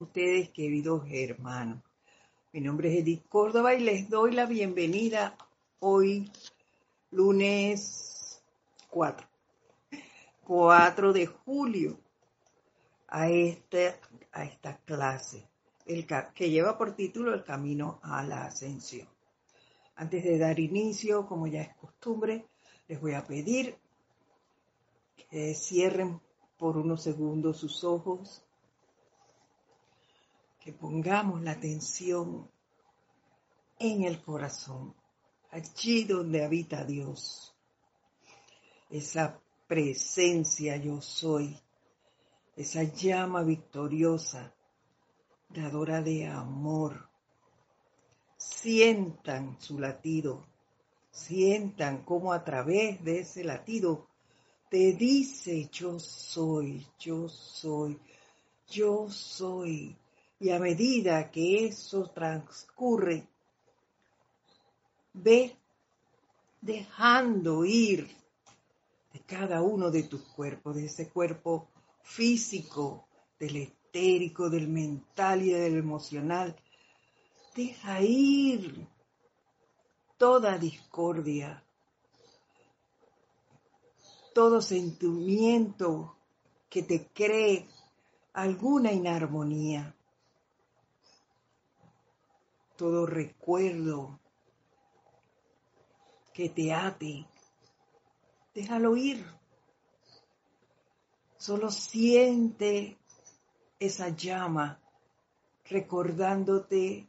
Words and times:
ustedes, 0.00 0.50
queridos 0.50 1.02
hermanos. 1.10 1.82
Mi 2.52 2.60
nombre 2.60 2.88
es 2.88 3.00
Edith 3.00 3.26
Córdoba 3.28 3.74
y 3.74 3.80
les 3.80 4.08
doy 4.08 4.32
la 4.32 4.46
bienvenida 4.46 5.36
hoy, 5.80 6.30
lunes 7.10 8.40
4, 8.90 9.26
4 10.44 11.12
de 11.12 11.26
julio, 11.26 11.98
a, 13.08 13.28
este, 13.28 13.96
a 14.30 14.44
esta 14.44 14.76
clase 14.84 15.48
el, 15.84 16.06
que 16.06 16.48
lleva 16.48 16.78
por 16.78 16.94
título 16.94 17.34
El 17.34 17.42
Camino 17.42 17.98
a 18.04 18.22
la 18.22 18.44
Ascensión. 18.44 19.08
Antes 19.96 20.22
de 20.22 20.38
dar 20.38 20.60
inicio, 20.60 21.26
como 21.26 21.48
ya 21.48 21.62
es 21.62 21.74
costumbre, 21.74 22.46
les 22.86 23.00
voy 23.00 23.14
a 23.14 23.26
pedir 23.26 23.76
que 25.16 25.54
cierren 25.54 26.20
por 26.56 26.76
unos 26.76 27.02
segundos 27.02 27.56
sus 27.56 27.82
ojos 27.82 28.44
que 30.68 30.74
pongamos 30.74 31.40
la 31.40 31.52
atención 31.52 32.46
en 33.78 34.02
el 34.02 34.22
corazón, 34.22 34.94
allí 35.50 36.04
donde 36.04 36.44
habita 36.44 36.84
Dios. 36.84 37.56
Esa 38.90 39.40
presencia 39.66 40.76
yo 40.76 41.00
soy, 41.00 41.58
esa 42.54 42.82
llama 42.82 43.44
victoriosa, 43.44 44.54
dadora 45.48 46.02
de 46.02 46.26
amor. 46.26 47.08
Sientan 48.36 49.58
su 49.58 49.78
latido, 49.78 50.44
sientan 51.10 52.04
cómo 52.04 52.34
a 52.34 52.44
través 52.44 53.02
de 53.02 53.20
ese 53.20 53.42
latido 53.42 54.06
te 54.68 54.92
dice 54.92 55.70
yo 55.72 55.98
soy, 55.98 56.86
yo 56.98 57.26
soy, 57.26 57.98
yo 58.66 59.08
soy 59.08 59.96
y 60.40 60.50
a 60.50 60.58
medida 60.58 61.30
que 61.30 61.66
eso 61.66 62.10
transcurre, 62.10 63.26
ve 65.12 65.56
dejando 66.60 67.64
ir 67.64 68.08
de 69.12 69.20
cada 69.20 69.62
uno 69.62 69.90
de 69.90 70.04
tus 70.04 70.22
cuerpos, 70.22 70.76
de 70.76 70.86
ese 70.86 71.08
cuerpo 71.08 71.68
físico, 72.02 73.08
del 73.38 73.56
etérico, 73.56 74.48
del 74.48 74.68
mental 74.68 75.42
y 75.42 75.50
del 75.50 75.76
emocional. 75.76 76.54
Deja 77.56 78.00
ir 78.00 78.86
toda 80.16 80.56
discordia, 80.56 81.64
todo 84.32 84.60
sentimiento 84.60 86.16
que 86.68 86.84
te 86.84 87.08
cree 87.08 87.66
alguna 88.34 88.92
inarmonía 88.92 89.96
todo 92.78 93.06
recuerdo 93.06 94.20
que 96.32 96.48
te 96.48 96.72
ate, 96.72 97.26
déjalo 98.54 98.96
ir. 98.96 99.26
Solo 101.36 101.72
siente 101.72 102.96
esa 103.80 104.10
llama 104.10 104.80
recordándote 105.64 107.08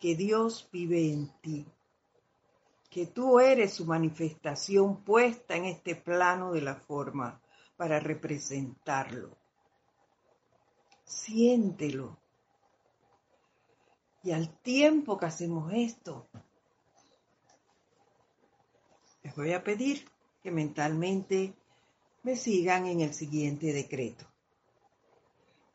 que 0.00 0.16
Dios 0.16 0.68
vive 0.72 1.12
en 1.12 1.30
ti, 1.40 1.64
que 2.90 3.06
tú 3.06 3.38
eres 3.38 3.74
su 3.74 3.86
manifestación 3.86 5.04
puesta 5.04 5.54
en 5.54 5.66
este 5.66 5.94
plano 5.94 6.50
de 6.50 6.62
la 6.62 6.74
forma 6.74 7.40
para 7.76 8.00
representarlo. 8.00 9.38
Siéntelo 11.04 12.25
y 14.26 14.32
al 14.32 14.48
tiempo 14.58 15.16
que 15.16 15.26
hacemos 15.26 15.72
esto, 15.72 16.26
les 19.22 19.36
voy 19.36 19.52
a 19.52 19.62
pedir 19.62 20.04
que 20.42 20.50
mentalmente 20.50 21.54
me 22.24 22.34
sigan 22.34 22.88
en 22.88 23.02
el 23.02 23.14
siguiente 23.14 23.72
decreto. 23.72 24.26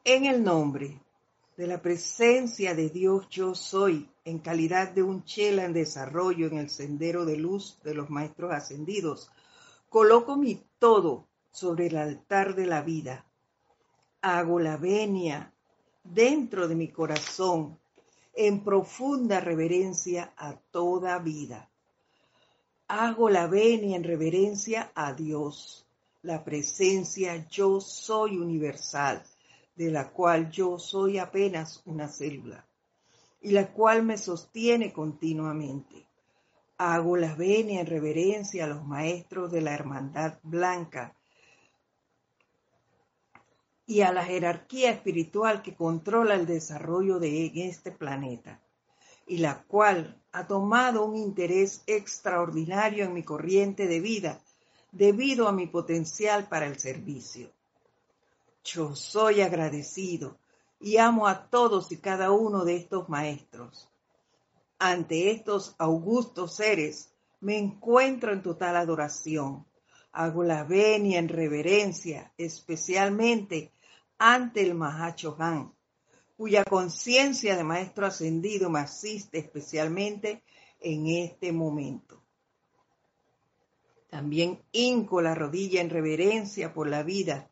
En 0.04 0.26
el 0.26 0.44
nombre 0.44 1.02
de 1.56 1.66
la 1.66 1.82
presencia 1.82 2.76
de 2.76 2.90
Dios 2.90 3.30
yo 3.30 3.56
soy, 3.56 4.10
en 4.26 4.40
calidad 4.40 4.92
de 4.92 5.02
un 5.02 5.24
chela 5.24 5.64
en 5.64 5.72
desarrollo 5.72 6.48
en 6.48 6.58
el 6.58 6.70
sendero 6.70 7.24
de 7.24 7.38
luz 7.38 7.80
de 7.86 7.94
los 7.94 8.10
maestros 8.10 8.52
ascendidos, 8.52 9.32
coloco 9.88 10.36
mi 10.36 10.62
todo 10.78 11.26
sobre 11.52 11.88
el 11.88 11.96
altar 11.96 12.54
de 12.56 12.66
la 12.66 12.82
vida. 12.82 13.26
Hago 14.22 14.60
la 14.60 14.76
venia 14.76 15.54
dentro 16.04 16.68
de 16.68 16.76
mi 16.76 16.90
corazón 16.90 17.80
en 18.34 18.64
profunda 18.64 19.40
reverencia 19.40 20.34
a 20.38 20.56
toda 20.72 21.20
vida. 21.20 21.70
Hago 22.88 23.30
la 23.30 23.48
venia 23.48 23.96
en 23.96 24.04
reverencia 24.04 24.92
a 24.96 25.14
Dios, 25.14 25.88
la 26.24 26.44
presencia 26.44 27.48
yo 27.50 27.80
soy 27.82 28.38
universal, 28.38 29.24
de 29.76 29.92
la 29.92 30.12
cual 30.12 30.52
yo 30.52 30.78
soy 30.78 31.18
apenas 31.18 31.82
una 31.86 32.08
célula, 32.08 32.68
y 33.42 33.52
la 33.52 33.72
cual 33.72 34.04
me 34.04 34.18
sostiene 34.18 34.92
continuamente. 34.92 36.08
Hago 36.78 37.16
la 37.16 37.36
venia 37.36 37.82
en 37.82 37.88
reverencia 37.88 38.66
a 38.66 38.68
los 38.68 38.86
maestros 38.86 39.52
de 39.52 39.62
la 39.62 39.74
Hermandad 39.74 40.40
Blanca, 40.44 41.16
y 43.92 44.04
a 44.04 44.14
la 44.14 44.24
jerarquía 44.24 44.90
espiritual 44.90 45.62
que 45.62 45.76
controla 45.76 46.36
el 46.36 46.46
desarrollo 46.46 47.20
de 47.20 47.52
este 47.68 47.92
planeta 47.92 48.62
y 49.28 49.40
la 49.40 49.64
cual 49.64 50.18
ha 50.32 50.48
tomado 50.48 51.04
un 51.04 51.18
interés 51.18 51.84
extraordinario 51.88 53.04
en 53.04 53.14
mi 53.14 53.24
corriente 53.24 53.88
de 53.88 54.00
vida 54.00 54.40
debido 54.94 55.50
a 55.50 55.52
mi 55.52 55.68
potencial 55.68 56.48
para 56.48 56.68
el 56.68 56.80
servicio. 56.80 57.52
Yo 58.64 58.96
soy 58.96 59.42
agradecido 59.42 60.38
y 60.80 60.96
amo 60.96 61.28
a 61.28 61.50
todos 61.50 61.92
y 61.92 61.98
cada 61.98 62.32
uno 62.32 62.64
de 62.64 62.78
estos 62.78 63.10
maestros. 63.10 63.90
Ante 64.80 65.32
estos 65.32 65.76
augustos 65.78 66.56
seres 66.56 67.10
me 67.42 67.58
encuentro 67.58 68.32
en 68.32 68.42
total 68.42 68.78
adoración. 68.78 69.66
Hago 70.14 70.44
la 70.44 70.64
venia 70.64 71.20
en 71.20 71.28
reverencia, 71.28 72.32
especialmente 72.38 73.74
ante 74.24 74.62
el 74.62 74.80
Han, 75.40 75.74
cuya 76.38 76.64
conciencia 76.64 77.58
de 77.58 77.64
maestro 77.64 78.06
ascendido 78.06 78.70
me 78.70 78.82
asiste 78.82 79.40
especialmente 79.40 80.44
en 80.80 81.08
este 81.08 81.52
momento. 81.52 82.22
También 84.12 84.62
hinco 84.72 85.24
la 85.24 85.34
rodilla 85.34 85.82
en 85.82 85.90
reverencia 85.90 86.72
por 86.72 86.88
la 86.88 87.02
vida 87.02 87.50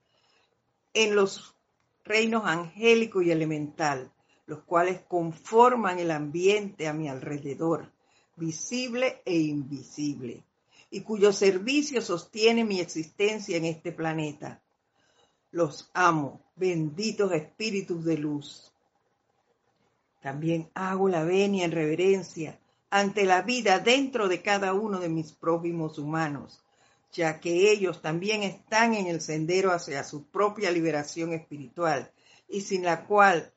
en 0.94 1.16
los 1.16 1.56
reinos 2.03 2.46
angélico 2.46 3.24
y 3.24 3.31
elemental, 3.31 4.12
los 4.46 4.59
cuales 4.59 5.01
conforman 5.07 5.97
el 5.97 6.12
ambiente 6.12 6.88
a 6.88 6.94
mi 6.94 7.09
alrededor, 7.09 7.91
visible 8.36 9.24
e 9.25 9.40
invisible, 9.40 10.44
y 10.91 11.01
cuyo 11.01 11.34
servicio 11.34 12.00
sostiene 12.00 12.63
mi 12.63 12.80
existencia 12.80 13.57
en 13.57 13.66
este 13.66 13.91
planeta 13.91 14.62
los 15.51 15.89
amo, 15.93 16.41
benditos 16.55 17.31
espíritus 17.31 18.05
de 18.05 18.17
luz. 18.17 18.71
También 20.21 20.69
hago 20.73 21.09
la 21.09 21.23
venia 21.23 21.65
en 21.65 21.71
reverencia 21.71 22.59
ante 22.89 23.25
la 23.25 23.41
vida 23.41 23.79
dentro 23.79 24.27
de 24.27 24.41
cada 24.41 24.73
uno 24.73 24.99
de 24.99 25.09
mis 25.09 25.31
prójimos 25.31 25.97
humanos, 25.97 26.63
ya 27.11 27.39
que 27.39 27.71
ellos 27.71 28.01
también 28.01 28.43
están 28.43 28.93
en 28.93 29.07
el 29.07 29.21
sendero 29.21 29.71
hacia 29.71 30.03
su 30.03 30.25
propia 30.25 30.71
liberación 30.71 31.33
espiritual 31.33 32.11
y 32.47 32.61
sin 32.61 32.83
la 32.83 33.05
cual, 33.05 33.51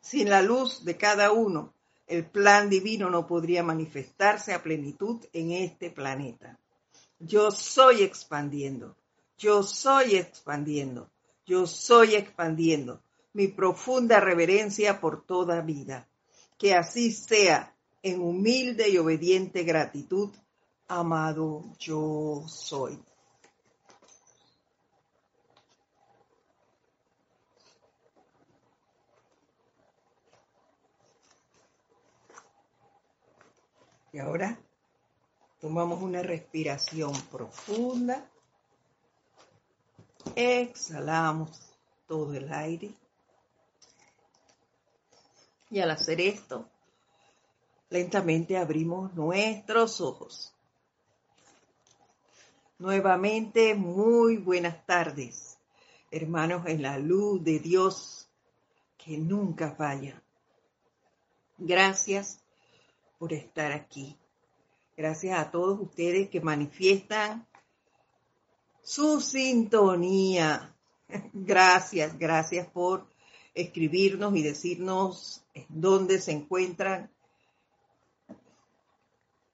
sin 0.00 0.28
la 0.28 0.42
luz 0.42 0.84
de 0.84 0.96
cada 0.96 1.32
uno, 1.32 1.72
el 2.06 2.26
plan 2.26 2.68
divino 2.68 3.08
no 3.08 3.26
podría 3.26 3.62
manifestarse 3.62 4.52
a 4.52 4.62
plenitud 4.62 5.24
en 5.32 5.52
este 5.52 5.90
planeta. 5.90 6.58
Yo 7.18 7.50
soy 7.52 8.02
expandiendo 8.02 8.96
yo 9.42 9.64
soy 9.64 10.14
expandiendo, 10.14 11.10
yo 11.44 11.66
soy 11.66 12.14
expandiendo 12.14 13.02
mi 13.32 13.48
profunda 13.48 14.20
reverencia 14.20 15.00
por 15.00 15.26
toda 15.26 15.60
vida. 15.62 16.08
Que 16.56 16.74
así 16.74 17.10
sea 17.10 17.74
en 18.04 18.22
humilde 18.22 18.88
y 18.88 18.98
obediente 18.98 19.64
gratitud, 19.64 20.30
amado 20.86 21.64
yo 21.80 22.44
soy. 22.46 23.02
Y 34.12 34.18
ahora 34.20 34.60
tomamos 35.60 36.00
una 36.00 36.22
respiración 36.22 37.12
profunda. 37.28 38.31
Exhalamos 40.36 41.60
todo 42.06 42.34
el 42.34 42.52
aire. 42.52 42.94
Y 45.70 45.80
al 45.80 45.90
hacer 45.90 46.20
esto, 46.20 46.68
lentamente 47.90 48.56
abrimos 48.56 49.14
nuestros 49.14 50.00
ojos. 50.00 50.52
Nuevamente, 52.78 53.74
muy 53.74 54.38
buenas 54.38 54.84
tardes, 54.86 55.58
hermanos 56.10 56.66
en 56.66 56.82
la 56.82 56.98
luz 56.98 57.42
de 57.44 57.58
Dios 57.58 58.28
que 58.98 59.18
nunca 59.18 59.72
falla. 59.72 60.20
Gracias 61.58 62.42
por 63.18 63.32
estar 63.32 63.72
aquí. 63.72 64.18
Gracias 64.96 65.38
a 65.38 65.50
todos 65.50 65.80
ustedes 65.80 66.28
que 66.28 66.40
manifiestan 66.40 67.46
su 68.82 69.20
sintonía. 69.20 70.74
Gracias, 71.32 72.18
gracias 72.18 72.66
por 72.68 73.06
escribirnos 73.54 74.34
y 74.36 74.42
decirnos 74.42 75.44
dónde 75.68 76.20
se 76.20 76.32
encuentran. 76.32 77.10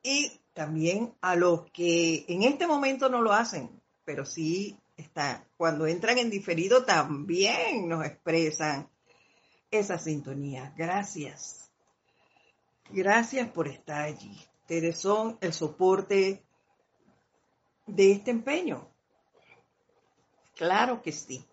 Y 0.02 0.40
también 0.54 1.14
a 1.20 1.36
los 1.36 1.70
que 1.70 2.24
en 2.28 2.42
este 2.42 2.66
momento 2.66 3.08
no 3.08 3.22
lo 3.22 3.32
hacen, 3.32 3.80
pero 4.04 4.24
sí 4.24 4.78
está, 4.96 5.46
cuando 5.56 5.86
entran 5.86 6.18
en 6.18 6.30
diferido 6.30 6.84
también 6.84 7.88
nos 7.88 8.04
expresan 8.04 8.88
esa 9.70 9.98
sintonía. 9.98 10.72
Gracias. 10.76 11.70
Gracias 12.90 13.48
por 13.50 13.68
estar 13.68 14.02
allí. 14.02 14.36
Ustedes 14.62 14.98
son 14.98 15.38
el 15.40 15.52
soporte 15.52 16.42
de 17.86 18.12
este 18.12 18.30
empeño. 18.30 18.87
Claro 20.58 21.02
que 21.02 21.12
sí. 21.12 21.46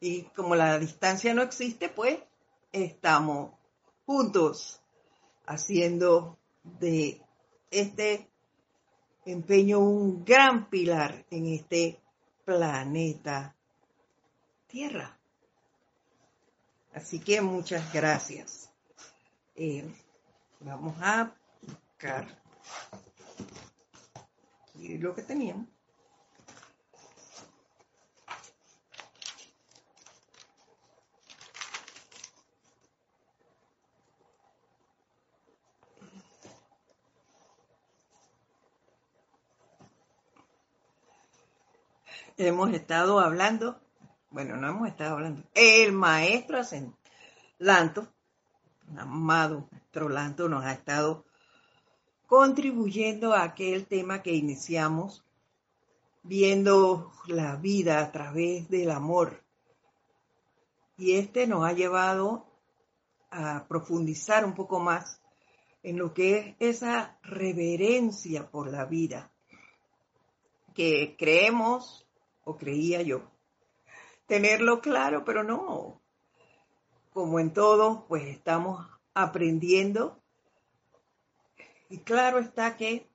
Y 0.00 0.22
como 0.34 0.56
la 0.56 0.78
distancia 0.78 1.34
no 1.34 1.42
existe, 1.42 1.90
pues 1.90 2.18
estamos 2.72 3.52
juntos 4.06 4.80
haciendo 5.44 6.38
de 6.62 7.20
este 7.70 8.30
empeño 9.26 9.80
un 9.80 10.24
gran 10.24 10.70
pilar 10.70 11.26
en 11.30 11.48
este 11.48 12.00
planeta 12.46 13.54
Tierra. 14.66 15.18
Así 16.94 17.20
que 17.20 17.42
muchas 17.42 17.92
gracias. 17.92 18.72
Eh, 19.54 19.84
vamos 20.60 20.96
a 21.02 21.34
buscar 21.60 22.42
lo 24.74 25.14
que 25.14 25.22
teníamos. 25.22 25.79
Hemos 42.46 42.72
estado 42.72 43.20
hablando, 43.20 43.80
bueno, 44.30 44.56
no 44.56 44.68
hemos 44.68 44.88
estado 44.88 45.14
hablando, 45.14 45.42
el 45.54 45.92
maestro 45.92 46.60
Lanto, 47.58 48.08
amado 48.96 49.68
maestro 49.70 50.08
Lanto, 50.08 50.48
nos 50.48 50.64
ha 50.64 50.72
estado 50.72 51.24
contribuyendo 52.26 53.34
a 53.34 53.42
aquel 53.42 53.86
tema 53.86 54.22
que 54.22 54.32
iniciamos, 54.32 55.24
viendo 56.22 57.12
la 57.26 57.56
vida 57.56 58.00
a 58.00 58.12
través 58.12 58.68
del 58.68 58.90
amor. 58.90 59.42
Y 60.96 61.16
este 61.16 61.46
nos 61.46 61.64
ha 61.64 61.72
llevado 61.72 62.46
a 63.30 63.66
profundizar 63.66 64.44
un 64.44 64.54
poco 64.54 64.78
más 64.78 65.20
en 65.82 65.98
lo 65.98 66.14
que 66.14 66.56
es 66.60 66.76
esa 66.76 67.18
reverencia 67.22 68.50
por 68.50 68.70
la 68.70 68.84
vida, 68.84 69.32
que 70.74 71.16
creemos 71.18 72.06
o 72.44 72.56
creía 72.56 73.02
yo. 73.02 73.22
Tenerlo 74.26 74.80
claro, 74.80 75.24
pero 75.24 75.42
no. 75.42 76.00
Como 77.12 77.40
en 77.40 77.52
todo, 77.52 78.06
pues 78.06 78.24
estamos 78.24 78.86
aprendiendo. 79.14 80.20
Y 81.88 81.98
claro 81.98 82.38
está 82.38 82.76
que 82.76 83.08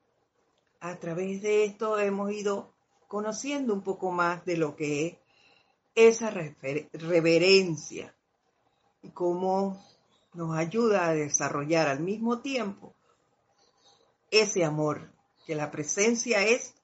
a 0.80 0.96
través 0.96 1.42
de 1.42 1.64
esto 1.64 1.98
hemos 1.98 2.32
ido 2.32 2.74
conociendo 3.08 3.72
un 3.72 3.82
poco 3.82 4.10
más 4.10 4.44
de 4.44 4.56
lo 4.56 4.76
que 4.76 5.06
es 5.06 5.18
esa 5.94 6.30
reverencia 6.30 8.14
y 9.02 9.10
cómo 9.10 9.82
nos 10.34 10.56
ayuda 10.56 11.08
a 11.08 11.14
desarrollar 11.14 11.88
al 11.88 12.00
mismo 12.00 12.40
tiempo 12.40 12.94
ese 14.30 14.64
amor, 14.64 15.10
que 15.46 15.54
la 15.54 15.70
presencia 15.70 16.42
es 16.42 16.74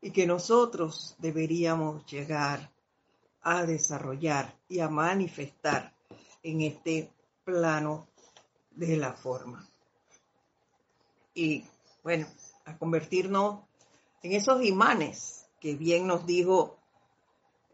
y 0.00 0.10
que 0.10 0.26
nosotros 0.26 1.16
deberíamos 1.18 2.06
llegar 2.06 2.70
a 3.42 3.64
desarrollar 3.64 4.54
y 4.68 4.80
a 4.80 4.88
manifestar 4.88 5.94
en 6.42 6.62
este 6.62 7.12
plano 7.44 8.08
de 8.70 8.96
la 8.96 9.12
forma. 9.12 9.66
Y 11.34 11.64
bueno, 12.02 12.26
a 12.64 12.76
convertirnos 12.76 13.60
en 14.22 14.32
esos 14.32 14.64
imanes 14.64 15.48
que 15.60 15.74
bien 15.74 16.06
nos 16.06 16.26
dijo 16.26 16.78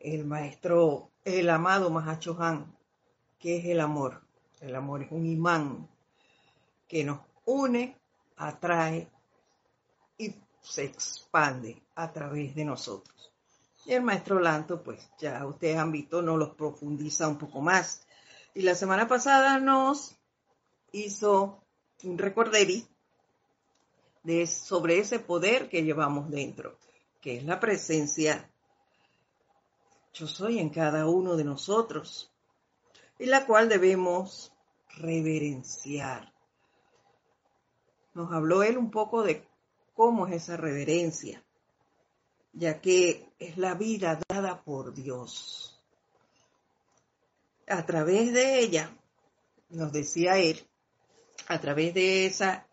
el 0.01 0.25
maestro, 0.25 1.11
el 1.25 1.49
amado 1.51 1.91
Mahacho 1.91 2.37
Han, 2.41 2.77
que 3.39 3.59
es 3.59 3.65
el 3.67 3.81
amor. 3.81 4.23
El 4.61 4.75
amor 4.77 5.03
es 5.03 5.13
un 5.13 5.27
imán 5.27 5.89
que 6.89 7.05
nos 7.05 7.21
une, 7.45 7.99
atrae 8.37 9.11
se 10.65 10.85
expande 10.85 11.81
a 11.95 12.13
través 12.13 12.55
de 12.55 12.65
nosotros. 12.65 13.33
Y 13.87 13.93
el 13.93 14.03
maestro 14.03 14.41
Lanto, 14.41 14.83
pues 14.83 15.09
ya 15.19 15.47
ustedes 15.47 15.77
han 15.77 15.93
visto, 15.93 16.23
nos 16.23 16.39
los 16.39 16.51
profundiza 16.55 17.29
un 17.29 17.39
poco 17.39 17.61
más. 17.61 18.07
Y 18.55 18.63
la 18.63 18.75
semana 18.75 19.07
pasada 19.07 19.59
nos 19.61 20.17
hizo 20.91 21.63
un 22.03 22.19
recorderi 22.19 22.87
de, 24.23 24.47
sobre 24.47 24.99
ese 24.99 25.19
poder 25.19 25.69
que 25.69 25.85
llevamos 25.85 26.31
dentro, 26.31 26.79
que 27.21 27.37
es 27.37 27.45
la 27.45 27.61
presencia 27.61 28.51
yo 30.15 30.29
soy 30.29 30.61
en 30.61 30.71
cada 30.71 31.09
uno 31.09 31.35
de 31.35 31.43
nosotros, 31.43 32.33
y 33.19 33.27
la 33.27 33.47
cual 33.47 33.69
debemos 33.69 34.53
reverenciar. 34.97 36.33
Nos 38.15 38.33
habló 38.33 38.63
él 38.63 38.79
un 38.79 38.93
poco 38.93 39.25
de 39.25 39.45
cómo 39.95 40.27
es 40.27 40.35
esa 40.35 40.57
reverencia, 40.57 41.43
ya 42.53 42.81
que 42.81 43.33
es 43.39 43.57
la 43.57 43.75
vida 43.75 44.19
dada 44.29 44.63
por 44.63 44.93
Dios. 44.93 45.83
A 47.67 47.87
través 47.87 48.33
de 48.33 48.61
ella, 48.61 48.95
nos 49.71 49.93
decía 49.93 50.37
él, 50.39 50.67
a 51.49 51.61
través 51.61 51.95
de 51.95 52.27
esa 52.27 52.67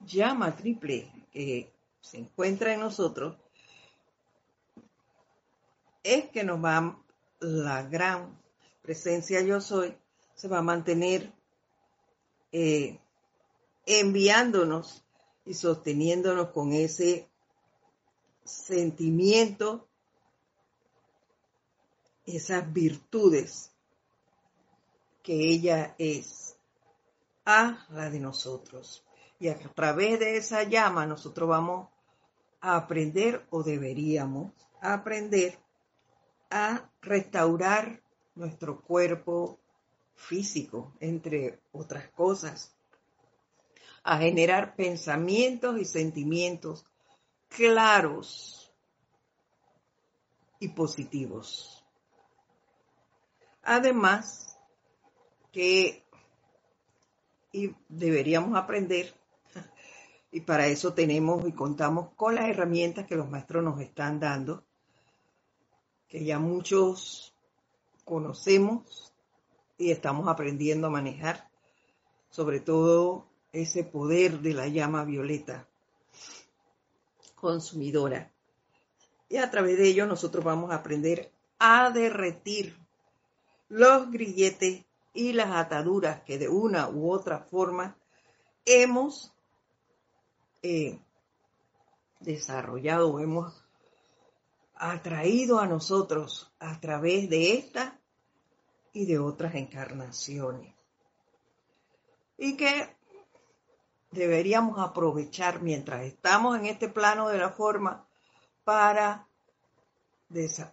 llama 0.00 0.54
triple 0.54 1.10
que 1.32 1.72
se 2.00 2.18
encuentra 2.18 2.72
en 2.72 2.80
nosotros, 2.80 3.36
es 6.02 6.28
que 6.30 6.44
nos 6.44 6.64
va 6.64 7.02
la 7.40 7.82
gran 7.82 8.40
presencia 8.82 9.40
yo 9.40 9.60
soy, 9.60 9.96
se 10.34 10.46
va 10.46 10.58
a 10.58 10.62
mantener 10.62 11.32
eh, 12.52 13.00
enviándonos 13.84 15.05
y 15.46 15.54
sosteniéndonos 15.54 16.50
con 16.50 16.72
ese 16.72 17.28
sentimiento, 18.44 19.88
esas 22.26 22.72
virtudes 22.72 23.70
que 25.22 25.34
ella 25.34 25.94
es 25.98 26.56
a 27.44 27.86
la 27.90 28.10
de 28.10 28.18
nosotros. 28.18 29.04
Y 29.38 29.48
a 29.48 29.58
través 29.58 30.18
de 30.18 30.36
esa 30.36 30.64
llama 30.64 31.06
nosotros 31.06 31.48
vamos 31.48 31.88
a 32.60 32.76
aprender 32.76 33.46
o 33.50 33.62
deberíamos 33.62 34.52
aprender 34.80 35.58
a 36.50 36.90
restaurar 37.00 38.02
nuestro 38.34 38.80
cuerpo 38.80 39.58
físico, 40.14 40.92
entre 41.00 41.60
otras 41.72 42.08
cosas 42.08 42.75
a 44.08 44.18
generar 44.18 44.76
pensamientos 44.76 45.80
y 45.80 45.84
sentimientos 45.84 46.86
claros 47.48 48.72
y 50.60 50.68
positivos. 50.68 51.84
Además, 53.64 54.58
que 55.50 56.04
y 57.50 57.74
deberíamos 57.88 58.56
aprender, 58.56 59.12
y 60.30 60.42
para 60.42 60.68
eso 60.68 60.94
tenemos 60.94 61.44
y 61.48 61.52
contamos 61.52 62.10
con 62.14 62.36
las 62.36 62.48
herramientas 62.48 63.06
que 63.06 63.16
los 63.16 63.28
maestros 63.28 63.64
nos 63.64 63.80
están 63.80 64.20
dando, 64.20 64.64
que 66.06 66.24
ya 66.24 66.38
muchos 66.38 67.34
conocemos 68.04 69.12
y 69.78 69.90
estamos 69.90 70.28
aprendiendo 70.28 70.86
a 70.86 70.90
manejar, 70.90 71.50
sobre 72.28 72.60
todo 72.60 73.26
ese 73.62 73.84
poder 73.84 74.40
de 74.40 74.54
la 74.54 74.68
llama 74.68 75.04
violeta 75.04 75.66
consumidora. 77.34 78.30
Y 79.28 79.38
a 79.38 79.50
través 79.50 79.78
de 79.78 79.88
ello 79.88 80.06
nosotros 80.06 80.44
vamos 80.44 80.70
a 80.70 80.76
aprender 80.76 81.32
a 81.58 81.90
derretir 81.90 82.76
los 83.68 84.10
grilletes 84.10 84.84
y 85.14 85.32
las 85.32 85.50
ataduras 85.50 86.22
que 86.22 86.38
de 86.38 86.48
una 86.48 86.88
u 86.88 87.10
otra 87.10 87.40
forma 87.40 87.96
hemos 88.64 89.32
eh, 90.62 90.98
desarrollado 92.20 93.12
o 93.12 93.20
hemos 93.20 93.64
atraído 94.74 95.58
a 95.58 95.66
nosotros 95.66 96.52
a 96.58 96.78
través 96.80 97.30
de 97.30 97.54
esta 97.54 97.98
y 98.92 99.06
de 99.06 99.18
otras 99.18 99.54
encarnaciones. 99.54 100.74
Y 102.36 102.56
que 102.56 102.95
deberíamos 104.10 104.78
aprovechar 104.78 105.62
mientras 105.62 106.04
estamos 106.04 106.58
en 106.58 106.66
este 106.66 106.88
plano 106.88 107.28
de 107.28 107.38
la 107.38 107.50
forma 107.50 108.06
para 108.64 109.26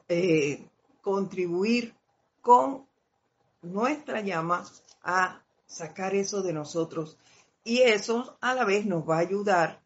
eh, 0.08 0.68
contribuir 1.02 1.96
con 2.42 2.88
nuestra 3.62 4.22
llama 4.22 4.66
a 5.04 5.42
sacar 5.66 6.16
eso 6.16 6.42
de 6.42 6.54
nosotros. 6.54 7.18
Y 7.64 7.80
eso 7.82 8.38
a 8.42 8.54
la 8.54 8.66
vez 8.66 8.86
nos 8.86 9.08
va 9.08 9.18
a 9.18 9.22
ayudar 9.22 9.82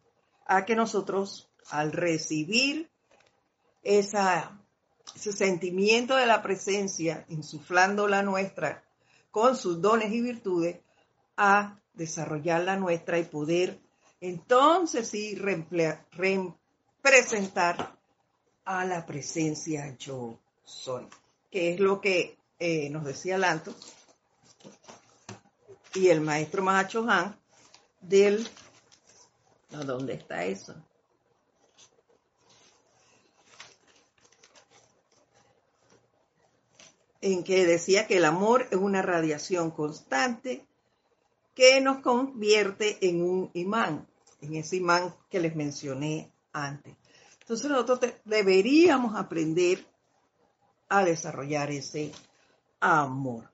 a 0.46 0.64
que 0.64 0.74
nosotros 0.74 1.48
al 1.70 1.92
recibir 1.92 2.90
esa, 3.82 4.58
ese 5.14 5.32
sentimiento 5.32 6.16
de 6.16 6.26
la 6.26 6.42
presencia, 6.42 7.24
insuflando 7.28 8.08
la 8.08 8.22
nuestra 8.22 8.84
con 9.30 9.56
sus 9.56 9.80
dones 9.80 10.12
y 10.12 10.20
virtudes, 10.20 10.80
a 11.36 11.78
desarrollar 11.98 12.62
la 12.62 12.76
nuestra 12.76 13.18
y 13.18 13.24
poder 13.24 13.78
entonces 14.20 15.08
sí 15.08 15.34
representar 17.02 17.98
a 18.64 18.84
la 18.84 19.04
presencia 19.04 19.96
yo 19.98 20.38
soy, 20.64 21.06
que 21.50 21.74
es 21.74 21.80
lo 21.80 22.00
que 22.00 22.38
eh, 22.58 22.88
nos 22.90 23.04
decía 23.04 23.36
Lanto 23.36 23.74
y 25.94 26.08
el 26.08 26.20
maestro 26.20 26.62
Mahacho 26.62 27.04
Han 27.08 27.38
del... 28.00 28.48
¿Dónde 29.70 30.14
está 30.14 30.44
eso? 30.46 30.74
en 37.20 37.42
que 37.42 37.66
decía 37.66 38.06
que 38.06 38.18
el 38.18 38.24
amor 38.24 38.68
es 38.70 38.78
una 38.78 39.02
radiación 39.02 39.72
constante 39.72 40.67
que 41.58 41.80
nos 41.80 41.98
convierte 41.98 42.98
en 43.00 43.20
un 43.20 43.50
imán, 43.52 44.06
en 44.40 44.54
ese 44.54 44.76
imán 44.76 45.12
que 45.28 45.40
les 45.40 45.56
mencioné 45.56 46.30
antes. 46.52 46.94
Entonces 47.40 47.68
nosotros 47.68 48.12
deberíamos 48.24 49.16
aprender 49.16 49.84
a 50.88 51.02
desarrollar 51.02 51.72
ese 51.72 52.12
amor. 52.78 53.50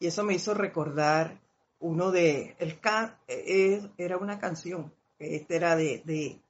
Y 0.00 0.08
eso 0.08 0.24
me 0.24 0.34
hizo 0.34 0.54
recordar 0.54 1.38
uno 1.78 2.10
de, 2.10 2.56
el 2.58 2.76
eh, 3.28 3.88
era 3.98 4.16
una 4.16 4.40
canción, 4.40 4.92
este 5.20 5.54
era 5.54 5.76
de, 5.76 6.02
de, 6.04 6.40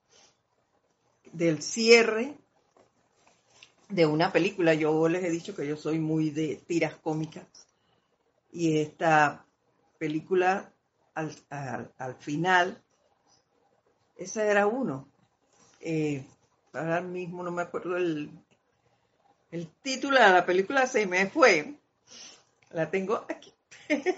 del 1.30 1.60
cierre 1.60 2.38
de 3.90 4.06
una 4.06 4.32
película. 4.32 4.72
Yo 4.72 5.08
les 5.08 5.22
he 5.24 5.30
dicho 5.30 5.54
que 5.54 5.68
yo 5.68 5.76
soy 5.76 5.98
muy 5.98 6.30
de 6.30 6.56
tiras 6.66 6.94
cómicas 6.94 7.44
y 8.50 8.78
esta 8.78 9.44
película 9.98 10.72
al, 11.14 12.16
final, 12.18 12.82
ese 14.16 14.46
era 14.46 14.66
uno. 14.66 15.08
Eh, 15.80 16.26
ahora 16.72 17.00
mismo 17.00 17.42
no 17.42 17.50
me 17.50 17.62
acuerdo 17.62 17.96
el, 17.96 18.30
el 19.50 19.68
título 19.82 20.20
de 20.20 20.30
la 20.30 20.44
película, 20.44 20.86
se 20.86 21.06
me 21.06 21.26
fue. 21.28 21.78
La 22.70 22.90
tengo 22.90 23.24
aquí. 23.28 23.52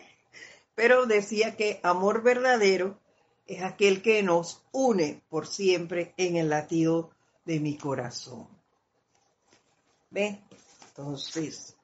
Pero 0.74 1.06
decía 1.06 1.56
que 1.56 1.80
amor 1.82 2.22
verdadero 2.22 2.98
es 3.46 3.62
aquel 3.62 4.02
que 4.02 4.22
nos 4.22 4.62
une 4.72 5.22
por 5.28 5.46
siempre 5.46 6.14
en 6.16 6.36
el 6.36 6.50
latido 6.50 7.10
de 7.44 7.60
mi 7.60 7.76
corazón. 7.76 8.46
¿Ve? 10.10 10.40
Entonces, 10.88 11.77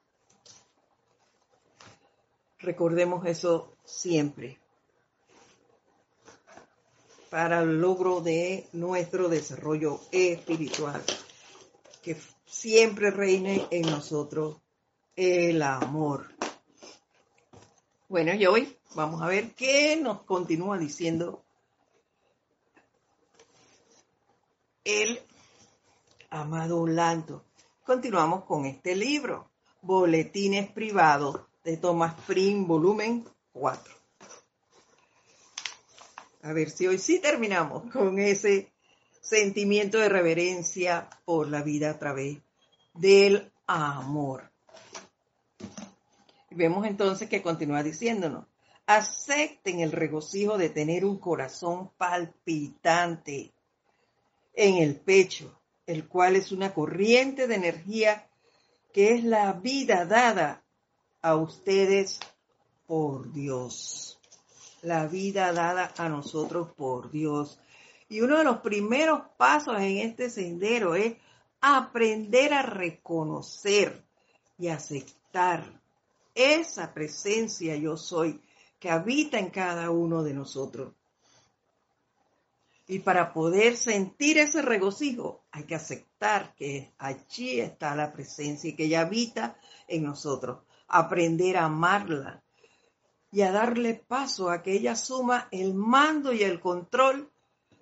recordemos 2.65 3.25
eso 3.27 3.77
siempre 3.85 4.59
para 7.29 7.61
el 7.61 7.79
logro 7.79 8.21
de 8.21 8.67
nuestro 8.73 9.29
desarrollo 9.29 9.99
espiritual. 10.11 11.01
Que 12.01 12.17
siempre 12.45 13.11
reine 13.11 13.67
en 13.71 13.83
nosotros 13.83 14.57
el 15.15 15.61
amor. 15.61 16.33
Bueno, 18.07 18.33
y 18.33 18.45
hoy 18.45 18.77
vamos 18.95 19.21
a 19.21 19.27
ver 19.27 19.53
qué 19.53 19.97
nos 19.97 20.23
continúa 20.23 20.77
diciendo 20.77 21.43
el 24.83 25.19
amado 26.29 26.87
Lanto. 26.87 27.43
Continuamos 27.83 28.45
con 28.45 28.65
este 28.65 28.95
libro, 28.95 29.49
Boletines 29.81 30.71
Privados 30.71 31.41
de 31.65 31.77
Thomas 31.77 32.13
Prim, 32.25 32.67
volumen 32.67 33.25
4. 33.51 33.93
A 36.43 36.53
ver 36.53 36.69
si 36.69 36.85
hoy 36.85 36.99
sí 36.99 37.19
terminamos 37.19 37.91
con 37.91 38.19
ese 38.19 38.71
sentimiento 39.19 39.97
de 39.97 40.07
reverencia 40.07 41.09
por 41.25 41.49
la 41.49 41.63
vida 41.63 41.89
a 41.89 41.99
través 41.99 42.37
del 42.93 43.51
amor. 43.65 44.51
Vemos 46.51 46.85
entonces 46.85 47.27
que 47.27 47.41
continúa 47.41 47.83
diciéndonos, 47.83 48.45
acepten 48.85 49.79
el 49.79 49.91
regocijo 49.91 50.57
de 50.57 50.69
tener 50.69 51.03
un 51.03 51.17
corazón 51.17 51.89
palpitante 51.97 53.51
en 54.53 54.77
el 54.77 54.95
pecho 54.95 55.59
el 55.85 56.07
cual 56.07 56.35
es 56.35 56.51
una 56.51 56.73
corriente 56.73 57.47
de 57.47 57.55
energía 57.55 58.27
que 58.91 59.13
es 59.13 59.23
la 59.23 59.53
vida 59.53 60.05
dada 60.05 60.64
a 61.25 61.35
ustedes 61.35 62.19
por 62.85 63.33
Dios. 63.33 64.19
La 64.83 65.07
vida 65.07 65.51
dada 65.53 65.91
a 65.97 66.07
nosotros 66.07 66.71
por 66.73 67.09
Dios. 67.09 67.59
Y 68.07 68.21
uno 68.21 68.37
de 68.37 68.43
los 68.43 68.59
primeros 68.59 69.21
pasos 69.35 69.79
en 69.79 69.97
este 69.97 70.29
sendero 70.29 70.93
es 70.93 71.15
aprender 71.61 72.53
a 72.53 72.61
reconocer 72.61 74.03
y 74.59 74.67
aceptar 74.67 75.81
esa 76.35 76.93
presencia 76.93 77.75
yo 77.75 77.97
soy 77.97 78.39
que 78.79 78.91
habita 78.91 79.39
en 79.39 79.49
cada 79.49 79.89
uno 79.89 80.21
de 80.21 80.35
nosotros. 80.35 80.93
Y 82.85 82.99
para 82.99 83.33
poder 83.33 83.77
sentir 83.77 84.37
ese 84.37 84.61
regocijo 84.61 85.43
hay 85.49 85.63
que 85.63 85.73
aceptar 85.73 86.53
que 86.53 86.93
allí 86.99 87.61
está 87.61 87.95
la 87.95 88.13
presencia 88.13 88.69
y 88.69 88.75
que 88.75 88.83
ella 88.83 89.01
habita 89.01 89.57
en 89.87 90.03
nosotros. 90.03 90.59
Aprender 90.87 91.57
a 91.57 91.65
amarla 91.65 92.43
y 93.31 93.41
a 93.41 93.51
darle 93.51 93.95
paso 93.95 94.49
a 94.49 94.63
que 94.63 94.73
ella 94.73 94.93
asuma 94.93 95.47
el 95.51 95.73
mando 95.73 96.31
y 96.31 96.43
el 96.43 96.59
control 96.59 97.29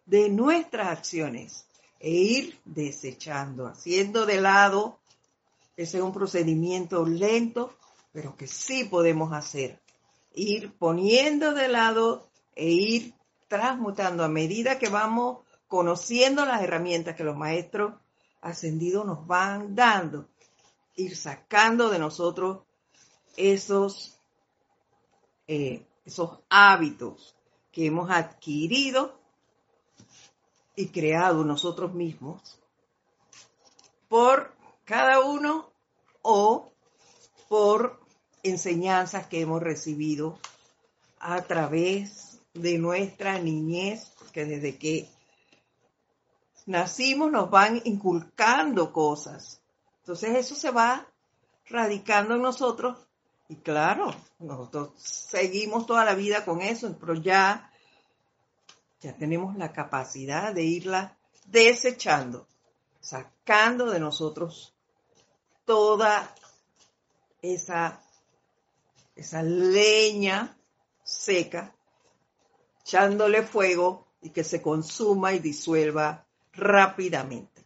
de 0.05 0.29
nuestras 0.29 0.87
acciones 0.87 1.67
e 1.99 2.09
ir 2.09 2.59
desechando, 2.65 3.67
haciendo 3.67 4.25
de 4.25 4.41
lado. 4.41 4.99
Ese 5.77 5.97
es 5.97 6.03
un 6.03 6.11
procedimiento 6.11 7.05
lento, 7.05 7.75
pero 8.11 8.35
que 8.35 8.47
sí 8.47 8.83
podemos 8.85 9.31
hacer. 9.31 9.79
Ir 10.33 10.73
poniendo 10.73 11.53
de 11.53 11.67
lado 11.67 12.27
e 12.55 12.69
ir 12.69 13.13
transmutando 13.47 14.23
a 14.23 14.29
medida 14.29 14.79
que 14.79 14.89
vamos 14.89 15.39
conociendo 15.67 16.45
las 16.45 16.61
herramientas 16.61 17.15
que 17.15 17.23
los 17.23 17.37
maestros 17.37 17.93
ascendidos 18.41 19.05
nos 19.05 19.25
van 19.25 19.75
dando, 19.75 20.27
ir 20.95 21.15
sacando 21.15 21.89
de 21.89 21.99
nosotros 21.99 22.63
esos, 23.35 24.19
eh, 25.47 25.85
esos 26.05 26.39
hábitos 26.49 27.35
que 27.71 27.87
hemos 27.87 28.09
adquirido 28.09 29.19
y 30.75 30.87
creado 30.87 31.43
nosotros 31.43 31.93
mismos 31.93 32.59
por 34.07 34.55
cada 34.85 35.21
uno 35.21 35.71
o 36.21 36.71
por 37.49 37.99
enseñanzas 38.43 39.27
que 39.27 39.41
hemos 39.41 39.61
recibido 39.61 40.37
a 41.19 41.41
través 41.41 42.39
de 42.53 42.77
nuestra 42.77 43.39
niñez, 43.39 44.11
que 44.31 44.45
desde 44.45 44.77
que 44.77 45.09
nacimos 46.65 47.31
nos 47.31 47.49
van 47.49 47.81
inculcando 47.85 48.91
cosas. 48.93 49.61
Entonces 49.99 50.35
eso 50.35 50.55
se 50.55 50.69
va 50.69 51.07
radicando 51.65 52.35
en 52.35 52.41
nosotros 52.41 53.02
Y 53.53 53.57
claro, 53.57 54.15
nosotros 54.39 54.93
seguimos 54.97 55.85
toda 55.85 56.03
la 56.03 56.15
vida 56.15 56.43
con 56.43 56.63
eso, 56.63 56.97
pero 56.99 57.13
ya, 57.13 57.71
ya 58.99 59.15
tenemos 59.15 59.55
la 59.57 59.71
capacidad 59.71 60.51
de 60.55 60.63
irla 60.63 61.15
desechando, 61.45 62.47
sacando 62.99 63.91
de 63.91 63.99
nosotros 63.99 64.73
toda 65.65 66.33
esa, 67.43 68.01
esa 69.15 69.43
leña 69.43 70.57
seca, 71.03 71.75
echándole 72.81 73.43
fuego 73.43 74.07
y 74.23 74.31
que 74.31 74.43
se 74.43 74.63
consuma 74.63 75.33
y 75.33 75.39
disuelva 75.39 76.25
rápidamente. 76.53 77.63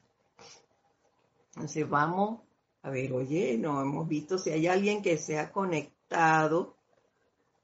Entonces 1.55 1.89
vamos 1.89 2.41
a 2.87 2.89
ver, 2.89 3.11
oye, 3.11 3.57
no 3.57 3.81
hemos 3.81 4.07
visto 4.07 4.37
si 4.37 4.49
hay 4.49 4.65
alguien 4.65 5.01
que 5.01 5.17
se 5.17 5.37
ha 5.37 5.51
conectado. 5.51 6.77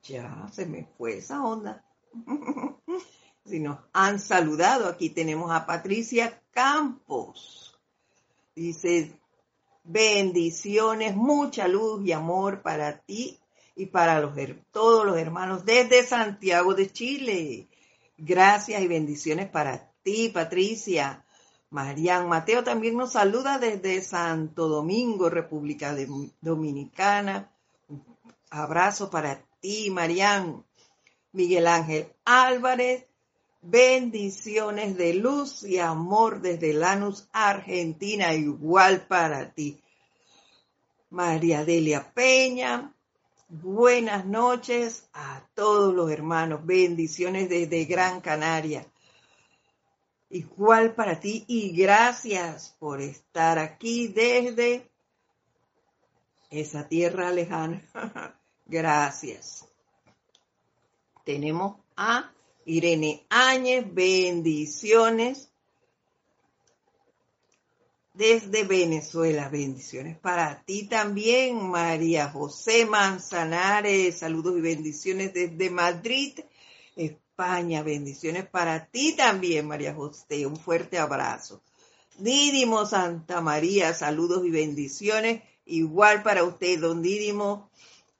Ya 0.04 0.50
se 0.52 0.66
me 0.66 0.86
fue 0.98 1.20
esa 1.20 1.42
onda. 1.42 1.86
si 3.46 3.62
nos 3.62 3.80
han 3.94 4.20
saludado, 4.20 4.90
aquí 4.90 5.12
tenemos 5.12 5.50
a 5.50 5.66
Patricia 5.66 6.42
Campos. 6.52 7.80
Dice, 8.54 9.18
bendiciones, 9.86 11.16
mucha 11.16 11.70
luz 11.70 12.06
y 12.06 12.12
amor 12.12 12.62
para 12.62 12.98
ti 13.00 13.40
y 13.78 13.86
para 13.86 14.30
todos 14.72 15.06
los 15.06 15.18
hermanos 15.18 15.64
desde 15.64 16.06
Santiago 16.06 16.74
de 16.74 16.92
Chile. 16.92 17.70
Gracias 18.18 18.82
y 18.82 18.88
bendiciones 18.90 19.50
para 19.50 19.90
ti, 20.04 20.28
Patricia. 20.34 21.23
Marian 21.74 22.30
Mateo 22.30 22.64
también 22.64 22.96
nos 22.96 23.14
saluda 23.14 23.58
desde 23.58 24.00
Santo 24.04 24.68
Domingo, 24.68 25.28
República 25.28 25.96
Dominicana. 26.40 27.52
Abrazo 28.52 29.10
para 29.10 29.44
ti, 29.60 29.90
Marian. 29.90 30.64
Miguel 31.32 31.66
Ángel 31.66 32.14
Álvarez, 32.26 33.06
bendiciones 33.64 34.96
de 34.98 35.16
luz 35.16 35.64
y 35.64 35.80
amor 35.80 36.42
desde 36.42 36.74
Lanús, 36.74 37.28
Argentina, 37.32 38.36
igual 38.36 39.08
para 39.08 39.52
ti. 39.52 39.82
María 41.10 41.66
Delia 41.66 42.14
Peña, 42.14 42.94
buenas 43.50 44.28
noches 44.28 45.10
a 45.12 45.42
todos 45.56 45.92
los 45.92 46.12
hermanos, 46.12 46.64
bendiciones 46.64 47.50
desde 47.50 47.86
Gran 47.86 48.22
Canaria 48.22 48.86
igual 50.34 50.96
para 50.96 51.20
ti 51.20 51.46
y 51.48 51.72
gracias 51.76 52.76
por 52.80 53.02
estar 53.02 53.60
aquí 53.60 54.08
desde 54.08 54.90
esa 56.50 56.88
tierra 56.88 57.32
lejana. 57.32 57.84
gracias. 58.66 59.68
Tenemos 61.24 61.78
a 61.96 62.32
Irene 62.66 63.26
Áñez, 63.30 63.86
bendiciones 63.94 65.54
desde 68.14 68.64
Venezuela, 68.64 69.50
bendiciones 69.50 70.18
para 70.18 70.64
ti 70.64 70.88
también, 70.88 71.70
María 71.70 72.30
José 72.30 72.86
Manzanares, 72.86 74.20
saludos 74.20 74.58
y 74.58 74.62
bendiciones 74.62 75.34
desde 75.34 75.70
Madrid, 75.70 76.40
España. 77.34 77.82
Bendiciones 77.82 78.48
para 78.48 78.86
ti 78.86 79.16
también, 79.16 79.68
María 79.68 79.96
José. 79.96 80.46
Un 80.46 80.56
fuerte 80.56 81.00
abrazo. 81.00 81.64
Dídimo 82.20 82.86
Santa 82.86 83.42
María, 83.42 83.96
saludos 83.96 84.46
y 84.46 84.52
bendiciones. 84.52 85.42
Igual 85.66 86.22
para 86.22 86.44
usted, 86.44 86.80
don 86.80 87.02
Dídimo, 87.02 87.72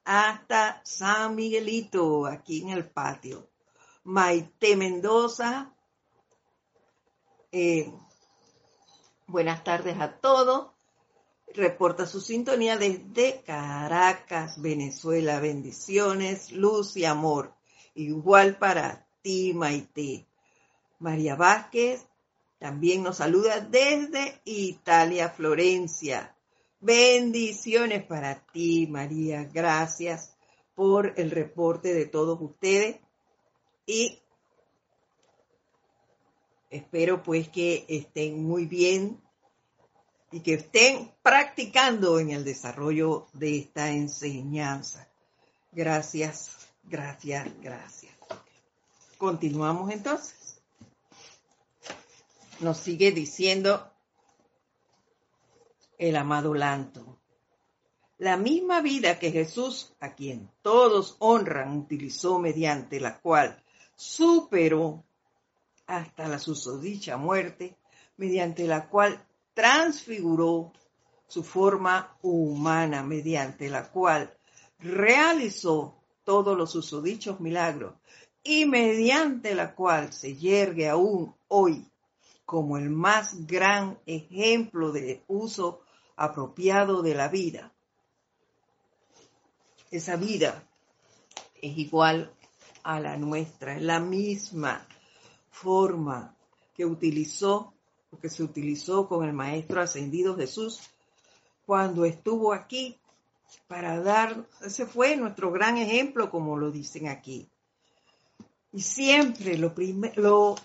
hasta 0.04 0.80
San 0.84 1.36
Miguelito, 1.36 2.26
aquí 2.26 2.62
en 2.62 2.70
el 2.70 2.90
patio. 2.90 3.48
Maite 4.02 4.74
Mendoza, 4.74 5.72
eh, 7.52 7.92
buenas 9.28 9.62
tardes 9.62 9.96
a 10.00 10.16
todos. 10.16 10.72
Reporta 11.54 12.04
su 12.04 12.20
sintonía 12.20 12.76
desde 12.78 13.44
Caracas, 13.46 14.60
Venezuela. 14.60 15.38
Bendiciones, 15.38 16.50
luz 16.50 16.96
y 16.96 17.04
amor. 17.04 17.54
Igual 17.94 18.58
para 18.58 19.03
ti, 19.24 19.54
Maite. 19.54 20.26
María 20.98 21.34
Vázquez 21.34 22.06
también 22.58 23.02
nos 23.02 23.16
saluda 23.16 23.60
desde 23.60 24.40
Italia, 24.44 25.30
Florencia. 25.30 26.36
Bendiciones 26.80 28.04
para 28.04 28.46
ti, 28.52 28.86
María. 28.86 29.44
Gracias 29.44 30.36
por 30.74 31.14
el 31.16 31.30
reporte 31.30 31.94
de 31.94 32.06
todos 32.06 32.38
ustedes 32.40 33.00
y 33.86 34.22
espero 36.70 37.22
pues 37.22 37.48
que 37.48 37.86
estén 37.88 38.44
muy 38.44 38.66
bien 38.66 39.22
y 40.32 40.40
que 40.40 40.54
estén 40.54 41.12
practicando 41.22 42.18
en 42.18 42.30
el 42.30 42.44
desarrollo 42.44 43.28
de 43.32 43.58
esta 43.58 43.90
enseñanza. 43.90 45.08
Gracias, 45.72 46.68
gracias, 46.84 47.48
gracias. 47.60 48.23
Continuamos 49.18 49.90
entonces. 49.92 50.60
Nos 52.60 52.78
sigue 52.78 53.12
diciendo 53.12 53.90
el 55.98 56.16
amado 56.16 56.54
Lanto. 56.54 57.20
La 58.18 58.36
misma 58.36 58.80
vida 58.80 59.18
que 59.18 59.30
Jesús, 59.32 59.94
a 60.00 60.14
quien 60.14 60.50
todos 60.62 61.16
honran, 61.18 61.76
utilizó 61.76 62.38
mediante 62.38 63.00
la 63.00 63.18
cual 63.20 63.62
superó 63.96 65.04
hasta 65.86 66.28
la 66.28 66.38
susodicha 66.38 67.16
muerte, 67.16 67.76
mediante 68.16 68.66
la 68.66 68.88
cual 68.88 69.26
transfiguró 69.52 70.72
su 71.26 71.42
forma 71.42 72.16
humana, 72.22 73.02
mediante 73.02 73.68
la 73.68 73.90
cual 73.90 74.36
realizó 74.78 76.00
todos 76.24 76.56
los 76.56 76.70
susodichos 76.72 77.40
milagros 77.40 77.94
y 78.44 78.66
mediante 78.66 79.54
la 79.54 79.74
cual 79.74 80.12
se 80.12 80.36
yergue 80.36 80.88
aún 80.88 81.34
hoy 81.48 81.90
como 82.44 82.76
el 82.78 82.90
más 82.90 83.46
gran 83.46 83.98
ejemplo 84.06 84.92
de 84.92 85.24
uso 85.26 85.80
apropiado 86.14 87.02
de 87.02 87.14
la 87.14 87.28
vida. 87.28 87.72
Esa 89.90 90.16
vida 90.16 90.68
es 91.62 91.78
igual 91.78 92.32
a 92.82 93.00
la 93.00 93.16
nuestra, 93.16 93.76
es 93.76 93.82
la 93.82 93.98
misma 93.98 94.86
forma 95.50 96.36
que 96.74 96.84
utilizó 96.84 97.74
que 98.20 98.28
se 98.28 98.42
utilizó 98.42 99.08
con 99.08 99.24
el 99.24 99.32
Maestro 99.32 99.80
Ascendido 99.80 100.36
Jesús 100.36 100.80
cuando 101.66 102.04
estuvo 102.04 102.52
aquí 102.52 102.98
para 103.66 104.00
dar, 104.00 104.46
ese 104.62 104.86
fue 104.86 105.16
nuestro 105.16 105.50
gran 105.50 105.78
ejemplo, 105.78 106.30
como 106.30 106.56
lo 106.56 106.70
dicen 106.70 107.08
aquí. 107.08 107.48
Y 108.74 108.80
siempre 108.80 109.56
lo 109.56 109.72
primero, 109.72 110.56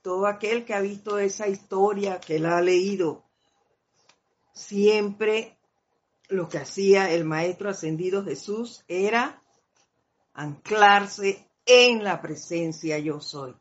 todo 0.00 0.26
aquel 0.26 0.64
que 0.64 0.72
ha 0.72 0.80
visto 0.80 1.18
esa 1.18 1.48
historia, 1.48 2.18
que 2.18 2.38
la 2.38 2.56
ha 2.56 2.62
leído, 2.62 3.24
siempre 4.54 5.58
lo 6.28 6.48
que 6.48 6.56
hacía 6.56 7.10
el 7.10 7.26
Maestro 7.26 7.68
Ascendido 7.68 8.24
Jesús 8.24 8.86
era 8.88 9.42
anclarse 10.32 11.46
en 11.66 12.02
la 12.02 12.22
presencia 12.22 12.98
yo 12.98 13.20
soy. 13.20 13.54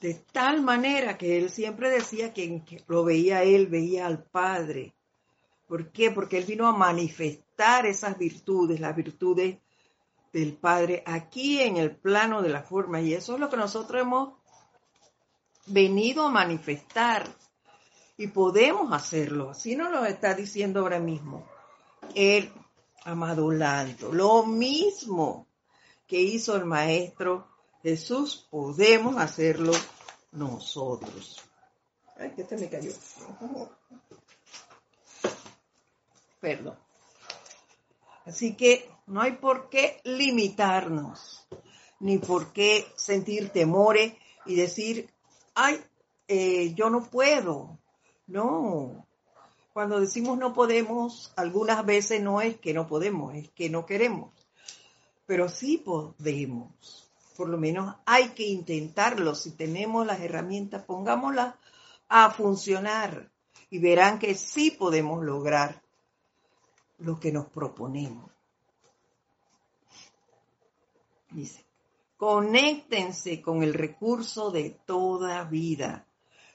De 0.00 0.14
tal 0.32 0.62
manera 0.62 1.16
que 1.16 1.38
él 1.38 1.48
siempre 1.48 1.90
decía 1.90 2.34
que 2.34 2.64
lo 2.88 3.04
veía 3.04 3.44
él, 3.44 3.68
veía 3.68 4.08
al 4.08 4.24
Padre. 4.24 4.94
¿Por 5.68 5.92
qué? 5.92 6.10
Porque 6.10 6.38
él 6.38 6.44
vino 6.44 6.66
a 6.66 6.76
manifestar 6.76 7.86
esas 7.86 8.18
virtudes, 8.18 8.80
las 8.80 8.96
virtudes 8.96 9.58
del 10.36 10.52
Padre 10.52 11.02
aquí 11.06 11.62
en 11.62 11.78
el 11.78 11.96
plano 11.96 12.42
de 12.42 12.50
la 12.50 12.62
forma. 12.62 13.00
Y 13.00 13.14
eso 13.14 13.34
es 13.34 13.40
lo 13.40 13.48
que 13.48 13.56
nosotros 13.56 14.02
hemos 14.02 14.34
venido 15.64 16.26
a 16.26 16.30
manifestar. 16.30 17.26
Y 18.18 18.26
podemos 18.28 18.92
hacerlo. 18.92 19.50
Así 19.50 19.76
nos 19.76 19.90
lo 19.90 20.04
está 20.04 20.34
diciendo 20.34 20.80
ahora 20.80 20.98
mismo 20.98 21.46
el 22.14 22.52
amado 23.04 23.50
Lando. 23.50 24.12
Lo 24.12 24.44
mismo 24.44 25.46
que 26.06 26.20
hizo 26.20 26.54
el 26.54 26.66
Maestro 26.66 27.48
Jesús, 27.82 28.46
podemos 28.50 29.16
hacerlo 29.16 29.72
nosotros. 30.32 31.42
Ay, 32.18 32.32
que 32.32 32.42
este 32.42 32.58
me 32.58 32.68
cayó. 32.68 32.90
Perdón. 36.40 36.78
Así 38.26 38.54
que 38.54 38.95
no 39.06 39.20
hay 39.20 39.32
por 39.32 39.68
qué 39.68 40.00
limitarnos, 40.04 41.46
ni 42.00 42.18
por 42.18 42.52
qué 42.52 42.86
sentir 42.96 43.50
temores 43.50 44.14
y 44.44 44.56
decir, 44.56 45.10
ay, 45.54 45.80
eh, 46.28 46.74
yo 46.74 46.90
no 46.90 47.08
puedo. 47.08 47.78
No, 48.26 49.06
cuando 49.72 50.00
decimos 50.00 50.38
no 50.38 50.52
podemos, 50.52 51.32
algunas 51.36 51.84
veces 51.86 52.22
no 52.22 52.40
es 52.40 52.56
que 52.56 52.74
no 52.74 52.86
podemos, 52.86 53.34
es 53.34 53.50
que 53.50 53.70
no 53.70 53.86
queremos. 53.86 54.32
Pero 55.26 55.48
sí 55.48 55.78
podemos. 55.78 57.10
Por 57.36 57.48
lo 57.48 57.58
menos 57.58 57.94
hay 58.06 58.30
que 58.30 58.44
intentarlo. 58.44 59.34
Si 59.34 59.50
tenemos 59.52 60.06
las 60.06 60.20
herramientas, 60.20 60.84
pongámoslas 60.84 61.54
a 62.08 62.30
funcionar 62.30 63.30
y 63.68 63.78
verán 63.78 64.18
que 64.18 64.34
sí 64.34 64.70
podemos 64.70 65.24
lograr 65.24 65.82
lo 66.98 67.20
que 67.20 67.30
nos 67.30 67.46
proponemos. 67.46 68.35
Dice, 71.36 71.66
conéctense 72.16 73.42
con 73.42 73.62
el 73.62 73.74
recurso 73.74 74.50
de 74.50 74.70
toda 74.86 75.44
vida, 75.44 76.06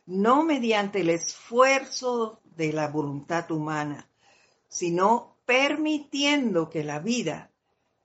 no 0.07 0.41
mediante 0.41 1.01
el 1.01 1.11
esfuerzo 1.11 2.39
de 2.55 2.73
la 2.73 2.87
voluntad 2.87 3.51
humana, 3.51 4.09
sino 4.67 5.35
permitiendo 5.45 6.71
que 6.71 6.83
la 6.83 6.97
vida, 6.97 7.51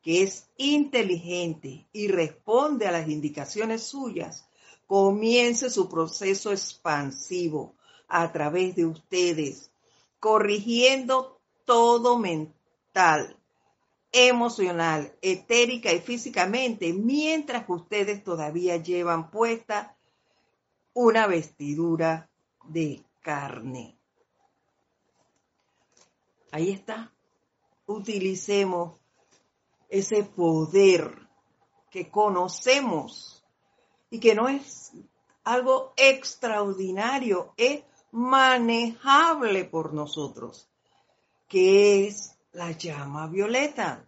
que 0.03 0.23
es 0.23 0.51
inteligente 0.59 1.89
y 1.95 2.09
responde 2.09 2.87
a 2.87 2.93
las 2.93 3.09
indicaciones 3.09 3.85
suyas, 3.85 4.47
comience 4.87 5.71
su 5.71 5.89
proceso 5.89 6.53
expansivo 6.53 7.75
a 8.07 8.31
través 8.33 8.77
de 8.77 8.85
ustedes, 8.85 9.71
corrigiendo 10.21 11.41
todo 11.65 12.19
mental, 12.19 13.36
emocional, 14.17 15.15
etérica 15.21 15.93
y 15.93 16.01
físicamente, 16.01 16.95
mientras 16.95 17.67
ustedes 17.69 18.25
todavía 18.25 18.79
llevan 18.79 19.31
puesta 19.31 19.95
una 20.95 21.27
vestidura 21.27 22.31
de 22.65 23.05
carne. 23.21 23.99
Ahí 26.51 26.71
está. 26.71 27.13
Utilicemos 27.85 28.99
ese 29.91 30.25
poder 30.25 31.29
que 31.91 32.11
conocemos 32.11 33.45
y 34.09 34.19
que 34.19 34.35
no 34.35 34.49
es 34.49 34.93
algo 35.45 35.93
extraordinario, 35.97 37.53
es 37.59 37.85
manejable 38.11 39.67
por 39.67 39.93
nosotros, 39.93 40.71
que 41.49 42.07
es 42.07 42.36
la 42.57 42.73
llama 42.73 43.27
violeta. 43.27 44.03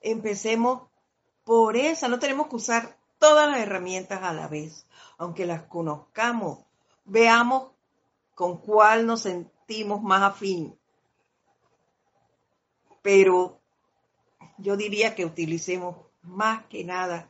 Empecemos 0.00 0.88
por 1.44 1.76
esa, 1.76 2.08
no 2.08 2.18
tenemos 2.18 2.48
que 2.48 2.56
usar 2.56 2.96
todas 3.18 3.50
las 3.50 3.60
herramientas 3.60 4.22
a 4.22 4.32
la 4.32 4.48
vez, 4.48 4.86
aunque 5.18 5.44
las 5.44 5.64
conozcamos, 5.64 6.60
veamos 7.04 7.70
con 8.34 8.56
cuál 8.56 9.06
nos 9.06 9.22
sentimos 9.22 10.02
más 10.02 10.22
afín. 10.22 10.74
Pero 13.02 13.60
yo 14.56 14.76
diría 14.76 15.14
que 15.14 15.26
utilicemos 15.26 15.96
más 16.22 16.64
que 16.64 16.82
nada 16.82 17.28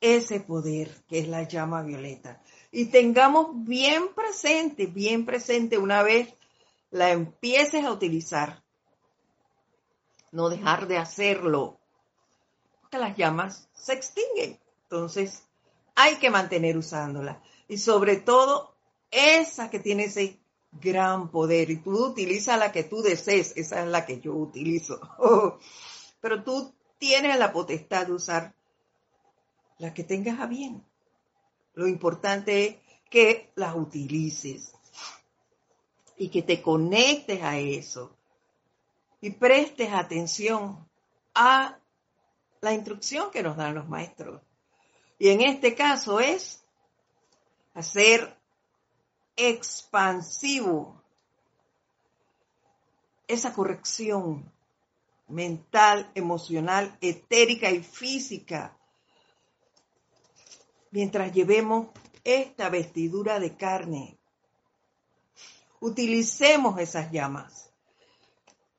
ese 0.00 0.40
poder 0.40 0.90
que 1.08 1.20
es 1.20 1.28
la 1.28 1.44
llama 1.44 1.82
violeta. 1.82 2.42
Y 2.72 2.86
tengamos 2.86 3.64
bien 3.64 4.12
presente, 4.12 4.86
bien 4.86 5.24
presente 5.24 5.78
una 5.78 6.02
vez 6.02 6.34
la 6.96 7.10
empieces 7.10 7.84
a 7.84 7.92
utilizar. 7.92 8.64
No 10.32 10.48
dejar 10.48 10.88
de 10.88 10.96
hacerlo. 10.96 11.78
Porque 12.80 12.98
las 12.98 13.16
llamas 13.16 13.68
se 13.74 13.92
extinguen. 13.92 14.58
Entonces, 14.84 15.42
hay 15.94 16.16
que 16.16 16.30
mantener 16.30 16.76
usándola. 16.76 17.42
Y 17.68 17.78
sobre 17.78 18.16
todo, 18.16 18.76
esa 19.10 19.70
que 19.70 19.78
tiene 19.78 20.04
ese 20.04 20.40
gran 20.72 21.30
poder. 21.30 21.70
Y 21.70 21.76
tú 21.76 22.06
utilizas 22.06 22.58
la 22.58 22.72
que 22.72 22.84
tú 22.84 23.02
desees. 23.02 23.52
Esa 23.56 23.82
es 23.82 23.88
la 23.88 24.06
que 24.06 24.20
yo 24.20 24.32
utilizo. 24.34 24.98
Pero 26.20 26.42
tú 26.44 26.74
tienes 26.98 27.38
la 27.38 27.52
potestad 27.52 28.06
de 28.06 28.14
usar 28.14 28.54
la 29.78 29.92
que 29.92 30.02
tengas 30.02 30.40
a 30.40 30.46
bien. 30.46 30.82
Lo 31.74 31.86
importante 31.86 32.66
es 32.66 32.76
que 33.10 33.52
las 33.54 33.76
utilices 33.76 34.75
y 36.16 36.28
que 36.28 36.42
te 36.42 36.62
conectes 36.62 37.42
a 37.42 37.58
eso 37.58 38.16
y 39.20 39.30
prestes 39.30 39.92
atención 39.92 40.88
a 41.34 41.78
la 42.60 42.72
instrucción 42.72 43.30
que 43.30 43.42
nos 43.42 43.56
dan 43.56 43.74
los 43.74 43.88
maestros. 43.88 44.40
Y 45.18 45.28
en 45.28 45.42
este 45.42 45.74
caso 45.74 46.20
es 46.20 46.64
hacer 47.74 48.36
expansivo 49.36 51.02
esa 53.28 53.52
corrección 53.52 54.50
mental, 55.28 56.10
emocional, 56.14 56.96
etérica 57.00 57.70
y 57.70 57.82
física 57.82 58.76
mientras 60.90 61.32
llevemos 61.32 61.88
esta 62.24 62.70
vestidura 62.70 63.38
de 63.38 63.56
carne. 63.56 64.16
Utilicemos 65.80 66.78
esas 66.78 67.10
llamas, 67.10 67.70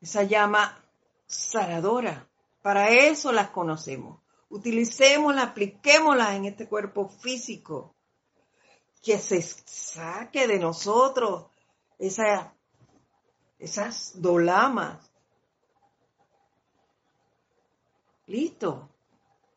esa 0.02 0.24
llama 0.24 0.84
sanadora. 1.26 2.28
Para 2.62 2.90
eso 2.90 3.32
las 3.32 3.50
conocemos. 3.50 4.20
Utilicémosla, 4.50 5.44
apliquémosla 5.44 6.36
en 6.36 6.46
este 6.46 6.68
cuerpo 6.68 7.10
físico. 7.10 7.96
Que 9.02 9.20
se 9.20 9.42
saque 9.42 10.48
de 10.48 10.60
nosotros 10.60 11.46
esa, 12.00 12.54
esas 13.60 14.22
dolamas. 14.22 15.12
Listo. 18.26 18.90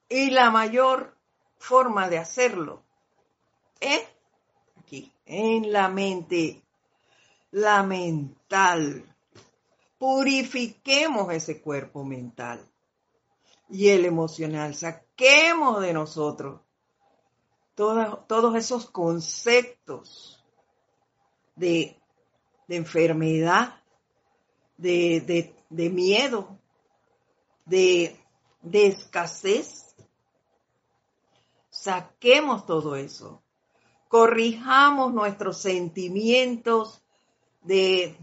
Y 0.09 0.31
la 0.31 0.50
mayor 0.50 1.16
forma 1.59 2.09
de 2.09 2.18
hacerlo 2.18 2.83
es 3.81 4.03
aquí, 4.79 5.12
en 5.24 5.72
la 5.72 5.88
mente, 5.88 6.62
la 7.50 7.82
mental. 7.82 9.04
Purifiquemos 9.98 11.32
ese 11.32 11.60
cuerpo 11.60 12.04
mental 12.04 12.66
y 13.68 13.88
el 13.88 14.04
emocional. 14.04 14.74
Saquemos 14.74 15.80
de 15.80 15.92
nosotros 15.92 16.60
todos 17.74 18.54
esos 18.56 18.90
conceptos 18.90 20.44
de, 21.56 21.98
enfermedad, 22.68 23.82
de, 24.76 25.54
de 25.68 25.90
miedo, 25.90 26.58
de, 27.64 28.18
de 28.62 28.86
escasez, 28.86 29.90
Saquemos 31.80 32.66
todo 32.66 32.94
eso. 32.94 33.42
Corrijamos 34.08 35.14
nuestros 35.14 35.62
sentimientos 35.62 37.02
de, 37.62 38.16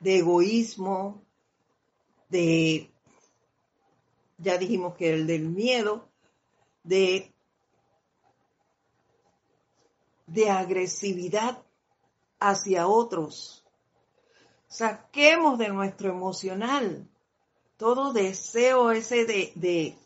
de 0.00 0.18
egoísmo, 0.18 1.22
de, 2.28 2.90
ya 4.38 4.58
dijimos 4.58 4.94
que 4.96 5.12
el 5.12 5.26
del 5.26 5.48
miedo, 5.48 6.08
de, 6.82 7.32
de 10.26 10.50
agresividad 10.50 11.62
hacia 12.40 12.86
otros. 12.86 13.64
Saquemos 14.68 15.58
de 15.58 15.68
nuestro 15.68 16.10
emocional 16.10 17.08
todo 17.76 18.12
deseo 18.12 18.90
ese 18.92 19.24
de, 19.24 19.52
de, 19.56 19.98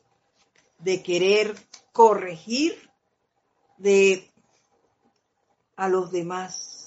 de 0.78 1.02
querer 1.02 1.54
corregir 1.92 2.90
de 3.76 4.30
a 5.76 5.88
los 5.88 6.10
demás, 6.10 6.77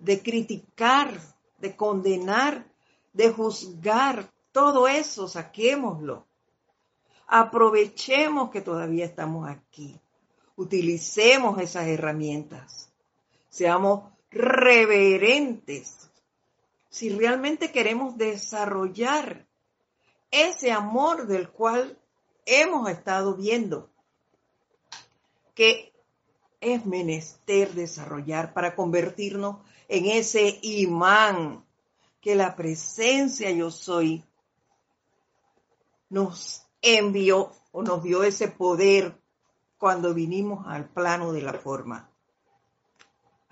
de 0.00 0.22
criticar, 0.22 1.20
de 1.58 1.76
condenar, 1.76 2.66
de 3.12 3.30
juzgar, 3.30 4.30
todo 4.52 4.88
eso 4.88 5.28
saquémoslo. 5.28 6.26
Aprovechemos 7.26 8.50
que 8.50 8.60
todavía 8.60 9.04
estamos 9.04 9.48
aquí. 9.48 10.00
Utilicemos 10.56 11.60
esas 11.60 11.86
herramientas. 11.86 12.92
Seamos 13.48 14.10
reverentes. 14.30 16.10
Si 16.88 17.10
realmente 17.10 17.70
queremos 17.70 18.16
desarrollar 18.16 19.46
ese 20.30 20.72
amor 20.72 21.26
del 21.26 21.50
cual 21.50 21.98
hemos 22.46 22.90
estado 22.90 23.34
viendo 23.34 23.90
que 25.54 25.92
es 26.60 26.84
menester 26.86 27.72
desarrollar 27.72 28.52
para 28.52 28.74
convertirnos 28.74 29.58
en 29.90 30.06
ese 30.06 30.60
imán 30.62 31.64
que 32.20 32.36
la 32.36 32.54
presencia 32.54 33.50
yo 33.50 33.72
soy 33.72 34.24
nos 36.08 36.64
envió 36.80 37.50
o 37.72 37.82
nos 37.82 38.00
dio 38.04 38.22
ese 38.22 38.46
poder 38.46 39.20
cuando 39.78 40.14
vinimos 40.14 40.64
al 40.68 40.88
plano 40.88 41.32
de 41.32 41.42
la 41.42 41.54
forma. 41.54 42.06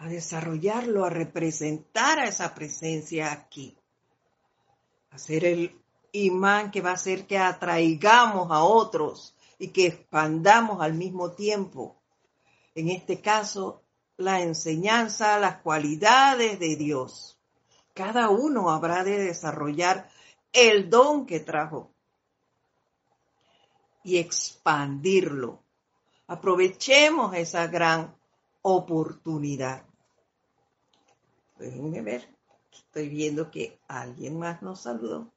a 0.00 0.06
desarrollarlo, 0.06 1.04
a 1.04 1.10
representar 1.10 2.20
a 2.20 2.28
esa 2.28 2.54
presencia 2.54 3.32
aquí. 3.32 3.76
A 5.10 5.18
ser 5.18 5.44
el 5.44 5.82
imán 6.12 6.70
que 6.70 6.80
va 6.80 6.90
a 6.90 6.94
hacer 6.94 7.26
que 7.26 7.36
atraigamos 7.36 8.52
a 8.52 8.62
otros 8.62 9.34
y 9.58 9.70
que 9.70 9.88
expandamos 9.88 10.80
al 10.82 10.94
mismo 10.94 11.32
tiempo. 11.32 11.96
En 12.76 12.90
este 12.90 13.20
caso, 13.20 13.82
la 14.18 14.42
enseñanza, 14.42 15.38
las 15.38 15.62
cualidades 15.62 16.58
de 16.58 16.76
Dios. 16.76 17.38
Cada 17.94 18.28
uno 18.30 18.70
habrá 18.70 19.04
de 19.04 19.18
desarrollar 19.18 20.10
el 20.52 20.90
don 20.90 21.24
que 21.24 21.40
trajo 21.40 21.94
y 24.02 24.18
expandirlo. 24.18 25.62
Aprovechemos 26.26 27.34
esa 27.34 27.68
gran 27.68 28.14
oportunidad. 28.62 29.84
Déjenme 31.58 32.02
ver. 32.02 32.28
Estoy 32.72 33.08
viendo 33.08 33.50
que 33.50 33.78
alguien 33.88 34.38
más 34.38 34.62
nos 34.62 34.82
saludó. 34.82 35.32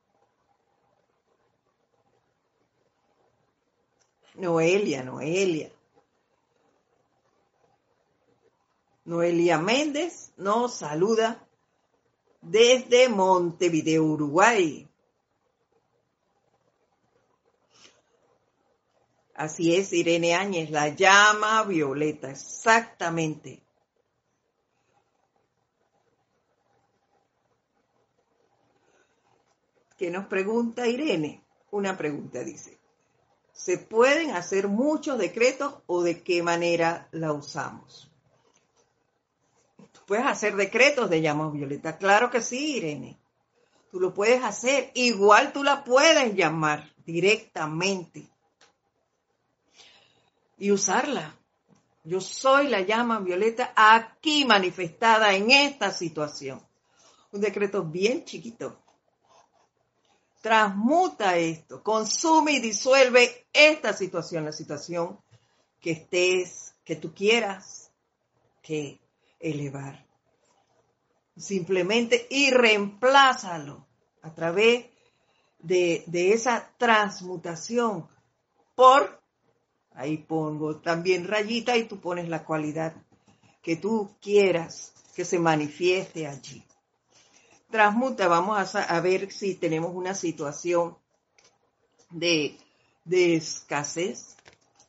Noelia, 4.35 5.03
Noelia. 5.03 5.71
Noelia 9.11 9.57
Méndez 9.57 10.31
nos 10.37 10.75
saluda 10.75 11.45
desde 12.41 13.09
Montevideo, 13.09 14.05
Uruguay. 14.05 14.87
Así 19.35 19.75
es, 19.75 19.91
Irene 19.91 20.33
Áñez, 20.33 20.69
la 20.69 20.87
llama 20.87 21.61
violeta, 21.63 22.31
exactamente. 22.31 23.61
¿Qué 29.97 30.09
nos 30.09 30.27
pregunta 30.27 30.87
Irene? 30.87 31.43
Una 31.71 31.97
pregunta 31.97 32.39
dice, 32.45 32.79
¿se 33.51 33.77
pueden 33.77 34.31
hacer 34.31 34.69
muchos 34.69 35.17
decretos 35.17 35.73
o 35.87 36.01
de 36.01 36.23
qué 36.23 36.41
manera 36.41 37.09
la 37.11 37.33
usamos? 37.33 38.10
¿Puedes 40.11 40.27
hacer 40.27 40.57
decretos 40.57 41.09
de 41.09 41.21
llama 41.21 41.49
violeta? 41.49 41.97
Claro 41.97 42.29
que 42.29 42.41
sí, 42.41 42.75
Irene. 42.75 43.17
Tú 43.89 43.97
lo 43.97 44.13
puedes 44.13 44.43
hacer. 44.43 44.91
Igual 44.93 45.53
tú 45.53 45.63
la 45.63 45.85
puedes 45.85 46.35
llamar 46.35 46.93
directamente 47.05 48.29
y 50.57 50.69
usarla. 50.69 51.33
Yo 52.03 52.19
soy 52.19 52.67
la 52.67 52.81
llama 52.81 53.19
violeta 53.19 53.71
aquí 53.73 54.43
manifestada 54.43 55.33
en 55.33 55.49
esta 55.49 55.91
situación. 55.91 56.61
Un 57.31 57.39
decreto 57.39 57.81
bien 57.81 58.25
chiquito. 58.25 58.83
Transmuta 60.41 61.37
esto, 61.37 61.81
consume 61.81 62.51
y 62.51 62.59
disuelve 62.59 63.47
esta 63.53 63.93
situación, 63.93 64.43
la 64.43 64.51
situación 64.51 65.21
que 65.79 65.91
estés, 65.91 66.75
que 66.83 66.97
tú 66.97 67.13
quieras 67.13 67.93
que 68.61 68.99
elevar. 69.41 70.05
Simplemente 71.35 72.27
y 72.29 72.51
reemplázalo 72.51 73.87
a 74.21 74.33
través 74.33 74.85
de, 75.59 76.03
de 76.07 76.33
esa 76.33 76.71
transmutación 76.77 78.07
por 78.75 79.21
Ahí 79.93 80.17
pongo 80.17 80.77
también 80.77 81.27
rayita 81.27 81.77
y 81.77 81.83
tú 81.85 81.99
pones 81.99 82.29
la 82.29 82.43
cualidad 82.45 82.93
que 83.61 83.75
tú 83.75 84.15
quieras 84.21 84.93
que 85.15 85.25
se 85.25 85.37
manifieste 85.37 86.27
allí. 86.27 86.63
Transmuta, 87.69 88.27
vamos 88.27 88.75
a, 88.75 88.99
ver 89.01 89.31
si 89.31 89.55
tenemos 89.55 89.93
una 89.93 90.13
situación 90.13 90.97
de, 92.09 92.57
de 93.05 93.35
escasez. 93.35 94.35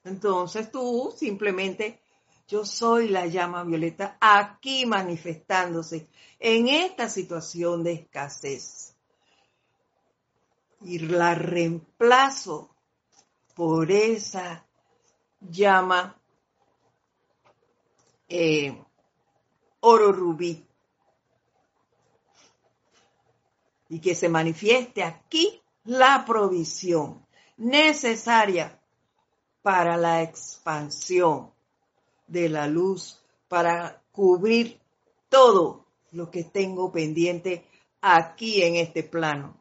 Entonces 0.05 0.71
tú 0.71 1.13
simplemente, 1.17 2.01
yo 2.47 2.65
soy 2.65 3.09
la 3.09 3.27
llama 3.27 3.65
violeta 3.65 4.17
aquí 4.21 4.87
manifestándose 4.87 6.09
en 6.39 6.69
esta 6.69 7.09
situación 7.09 7.83
de 7.83 7.93
escasez. 7.93 8.97
Y 10.81 10.99
la 10.99 11.35
reemplazo 11.35 12.75
por 13.55 13.91
esa 13.91 14.67
llama 15.41 16.21
eh, 18.29 18.83
oro 19.81 20.13
rubí 20.13 20.67
y 23.89 24.01
que 24.01 24.15
se 24.15 24.29
manifieste 24.29 25.03
aquí 25.05 25.63
la 25.85 26.25
provisión 26.25 27.27
necesaria 27.59 28.81
para 29.61 29.97
la 29.97 30.23
expansión 30.23 31.53
de 32.33 32.49
la 32.49 32.67
luz, 32.67 33.21
para 33.49 34.03
cubrir 34.11 34.81
todo 35.29 35.87
lo 36.13 36.31
que 36.31 36.45
tengo 36.45 36.91
pendiente 36.91 37.67
aquí 38.01 38.63
en 38.63 38.77
este 38.77 39.03
plano. 39.03 39.57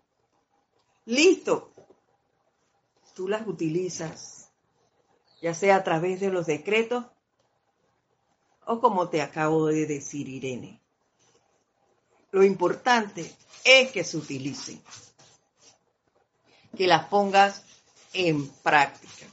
Listo. 1.05 1.71
Tú 3.13 3.27
las 3.27 3.45
utilizas 3.45 4.41
ya 5.41 5.53
sea 5.53 5.77
a 5.77 5.83
través 5.83 6.19
de 6.19 6.29
los 6.29 6.45
decretos 6.45 7.05
o 8.65 8.79
como 8.79 9.09
te 9.09 9.21
acabo 9.21 9.67
de 9.67 9.87
decir, 9.87 10.29
Irene. 10.29 10.79
Lo 12.31 12.43
importante 12.43 13.35
es 13.65 13.91
que 13.91 14.03
se 14.03 14.17
utilicen, 14.17 14.81
que 16.77 16.87
las 16.87 17.07
pongas 17.07 17.63
en 18.13 18.47
práctica. 18.47 19.25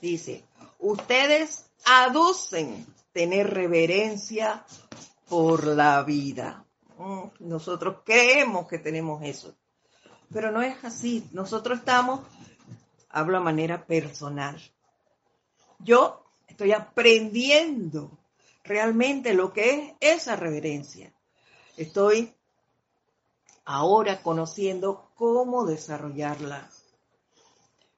Dice, 0.00 0.44
ustedes 0.78 1.70
aducen 1.84 2.86
tener 3.12 3.50
reverencia 3.50 4.64
por 5.28 5.66
la 5.66 6.02
vida. 6.02 6.64
Mm, 6.98 7.24
nosotros 7.40 7.98
creemos 8.04 8.68
que 8.68 8.78
tenemos 8.78 9.22
eso, 9.22 9.54
pero 10.32 10.50
no 10.50 10.62
es 10.62 10.84
así. 10.84 11.28
Nosotros 11.32 11.78
estamos, 11.78 12.20
hablo 13.08 13.38
de 13.38 13.44
manera 13.44 13.86
personal. 13.86 14.60
Yo 15.80 16.24
estoy 16.46 16.72
aprendiendo 16.72 18.10
realmente 18.64 19.34
lo 19.34 19.52
que 19.52 19.96
es 20.00 20.18
esa 20.22 20.36
reverencia. 20.36 21.12
Estoy 21.76 22.34
ahora 23.64 24.22
conociendo 24.22 25.10
cómo 25.14 25.64
desarrollarla. 25.64 26.68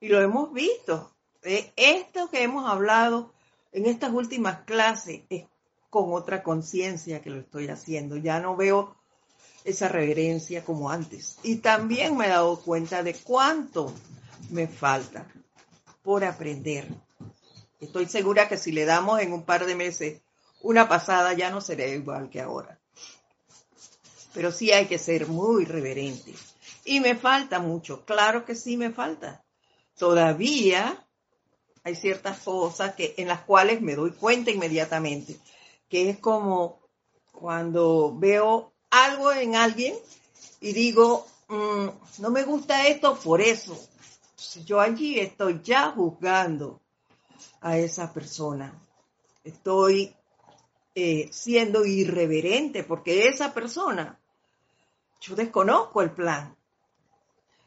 Y 0.01 0.09
lo 0.09 0.21
hemos 0.21 0.53
visto. 0.53 1.13
Esto 1.43 2.29
que 2.31 2.43
hemos 2.43 2.69
hablado 2.69 3.33
en 3.73 3.87
estas 3.87 4.13
últimas 4.13 4.61
clases 4.65 5.23
es 5.31 5.45
con 5.89 6.13
otra 6.13 6.43
conciencia 6.43 7.23
que 7.23 7.31
lo 7.31 7.41
estoy 7.41 7.69
haciendo. 7.69 8.17
Ya 8.17 8.41
no 8.41 8.57
veo 8.57 8.97
esa 9.65 9.89
reverencia 9.89 10.65
como 10.65 10.91
antes. 10.91 11.39
Y 11.43 11.57
también 11.57 12.17
me 12.17 12.27
he 12.27 12.31
dado 12.31 12.61
cuenta 12.61 13.03
de 13.03 13.15
cuánto 13.15 13.93
me 14.51 14.69
falta 14.69 15.27
por 16.03 16.25
aprender. 16.25 16.89
Estoy 17.81 18.07
segura 18.07 18.49
que 18.49 18.59
si 18.59 18.73
le 18.73 18.85
damos 18.85 19.21
en 19.21 19.33
un 19.33 19.45
par 19.45 19.67
de 19.67 19.75
meses 19.75 20.21
una 20.63 20.89
pasada 20.89 21.33
ya 21.33 21.51
no 21.51 21.61
será 21.61 21.87
igual 21.87 22.29
que 22.29 22.41
ahora. 22.41 22.79
Pero 24.35 24.53
sí 24.53 24.71
hay 24.73 24.87
que 24.87 24.99
ser 24.99 25.27
muy 25.27 25.65
reverente. 25.65 26.35
Y 26.85 27.01
me 27.01 27.17
falta 27.17 27.59
mucho, 27.59 28.05
claro 28.05 28.45
que 28.45 28.55
sí 28.55 28.77
me 28.77 28.91
falta. 28.91 29.43
Todavía 29.97 31.07
hay 31.83 31.95
ciertas 31.95 32.39
cosas 32.41 32.95
que, 32.95 33.15
en 33.17 33.29
las 33.29 33.43
cuales 33.43 33.81
me 33.81 33.95
doy 33.95 34.13
cuenta 34.13 34.51
inmediatamente 34.51 35.39
que 35.91 36.09
es 36.09 36.19
como 36.19 36.81
cuando 37.33 38.17
veo 38.17 38.73
algo 38.91 39.33
en 39.33 39.57
alguien 39.57 39.95
y 40.61 40.73
digo, 40.73 41.27
mm, 41.49 41.89
no 42.19 42.31
me 42.31 42.45
gusta 42.45 42.87
esto 42.87 43.19
por 43.19 43.41
eso. 43.41 43.77
Yo 44.65 44.81
allí 44.81 45.19
estoy 45.19 45.61
ya 45.63 45.91
juzgando 45.91 46.81
a 47.61 47.77
esa 47.77 48.13
persona. 48.13 48.73
Estoy 49.43 50.15
eh, 50.95 51.29
siendo 51.33 51.85
irreverente 51.85 52.85
porque 52.85 53.27
esa 53.27 53.53
persona, 53.53 54.19
yo 55.21 55.35
desconozco 55.35 56.03
el 56.03 56.13
plan. 56.13 56.57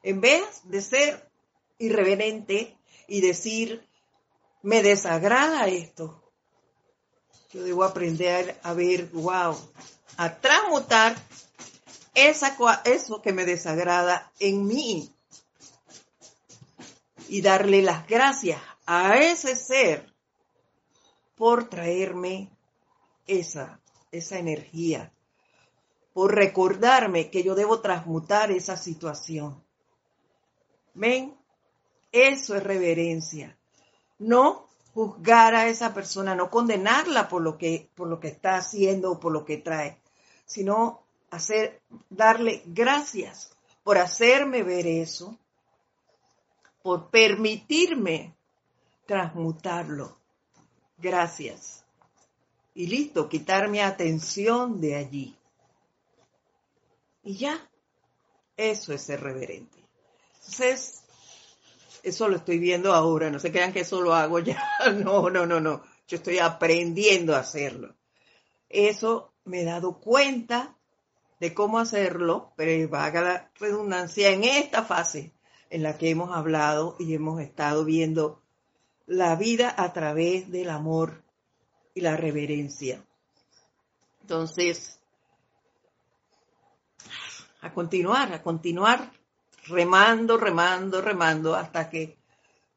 En 0.01 0.21
vez 0.21 0.61
de 0.63 0.81
ser 0.81 1.29
irreverente 1.77 2.77
y 3.07 3.21
decir, 3.21 3.85
me 4.63 4.81
desagrada 4.81 5.67
esto, 5.67 6.23
yo 7.51 7.63
debo 7.63 7.83
aprender 7.83 8.59
a 8.63 8.73
ver, 8.73 9.09
wow, 9.11 9.55
a 10.17 10.35
transmutar 10.37 11.15
esa, 12.15 12.57
eso 12.85 13.21
que 13.21 13.33
me 13.33 13.45
desagrada 13.45 14.31
en 14.39 14.65
mí. 14.65 15.09
y 17.29 17.41
darle 17.41 17.81
las 17.81 18.05
gracias 18.05 18.61
a 18.85 19.17
ese 19.17 19.55
ser 19.55 20.13
por 21.35 21.67
traerme 21.67 22.49
esa, 23.25 23.79
esa 24.11 24.37
energía, 24.37 25.11
por 26.13 26.35
recordarme 26.35 27.31
que 27.31 27.41
yo 27.41 27.55
debo 27.55 27.79
transmutar 27.79 28.51
esa 28.51 28.77
situación. 28.77 29.63
¿Ven? 30.93 31.35
Eso 32.11 32.55
es 32.55 32.61
reverencia. 32.61 33.57
No 34.23 34.69
juzgar 34.93 35.53
a 35.53 35.67
esa 35.67 35.93
persona, 35.93 36.33
no 36.33 36.49
condenarla 36.49 37.27
por 37.27 37.41
lo 37.41 37.57
que, 37.57 37.89
por 37.95 38.07
lo 38.07 38.19
que 38.19 38.29
está 38.29 38.55
haciendo 38.55 39.11
o 39.11 39.19
por 39.19 39.33
lo 39.33 39.43
que 39.43 39.57
trae, 39.57 39.99
sino 40.45 41.03
hacer, 41.29 41.81
darle 42.09 42.63
gracias 42.65 43.51
por 43.83 43.97
hacerme 43.97 44.63
ver 44.63 44.87
eso, 44.87 45.37
por 46.81 47.09
permitirme 47.09 48.33
transmutarlo. 49.05 50.17
Gracias. 50.97 51.83
Y 52.75 52.87
listo, 52.87 53.27
quitar 53.27 53.67
mi 53.67 53.81
atención 53.81 54.79
de 54.79 54.95
allí. 54.95 55.37
Y 57.23 57.35
ya, 57.35 57.69
eso 58.55 58.93
es 58.93 59.01
ser 59.01 59.21
reverente. 59.21 59.83
Entonces, 60.35 61.02
eso 62.03 62.27
lo 62.27 62.35
estoy 62.35 62.59
viendo 62.59 62.93
ahora, 62.93 63.29
no 63.29 63.39
se 63.39 63.51
crean 63.51 63.71
que 63.71 63.79
eso 63.79 64.01
lo 64.01 64.13
hago 64.13 64.39
ya, 64.39 64.61
no, 65.03 65.29
no, 65.29 65.45
no, 65.45 65.59
no, 65.59 65.81
yo 66.07 66.17
estoy 66.17 66.39
aprendiendo 66.39 67.35
a 67.35 67.39
hacerlo. 67.39 67.95
Eso 68.69 69.33
me 69.45 69.61
he 69.61 69.65
dado 69.65 69.99
cuenta 69.99 70.75
de 71.39 71.53
cómo 71.53 71.79
hacerlo, 71.79 72.53
pero 72.55 72.89
vaga 72.89 73.21
la 73.21 73.51
redundancia 73.59 74.31
en 74.31 74.43
esta 74.43 74.83
fase 74.83 75.33
en 75.69 75.83
la 75.83 75.97
que 75.97 76.09
hemos 76.09 76.35
hablado 76.35 76.95
y 76.99 77.13
hemos 77.13 77.41
estado 77.41 77.85
viendo 77.85 78.41
la 79.05 79.35
vida 79.35 79.73
a 79.75 79.93
través 79.93 80.51
del 80.51 80.69
amor 80.69 81.23
y 81.93 82.01
la 82.01 82.15
reverencia. 82.15 83.03
Entonces, 84.21 84.99
a 87.61 87.73
continuar, 87.73 88.33
a 88.33 88.41
continuar 88.41 89.11
remando, 89.67 90.37
remando, 90.37 91.01
remando 91.01 91.55
hasta 91.55 91.89
que 91.89 92.17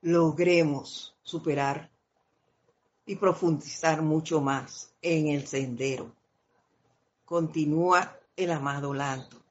logremos 0.03 1.15
superar 1.23 1.91
y 3.07 3.17
profundizar 3.17 4.03
mucho 4.03 4.41
más 4.41 4.93
en 5.03 5.29
el 5.29 5.47
sendero. 5.47 6.13
Continúa 7.25 8.17
el 8.37 8.51
amado 8.51 8.93
Lanto 8.93 9.47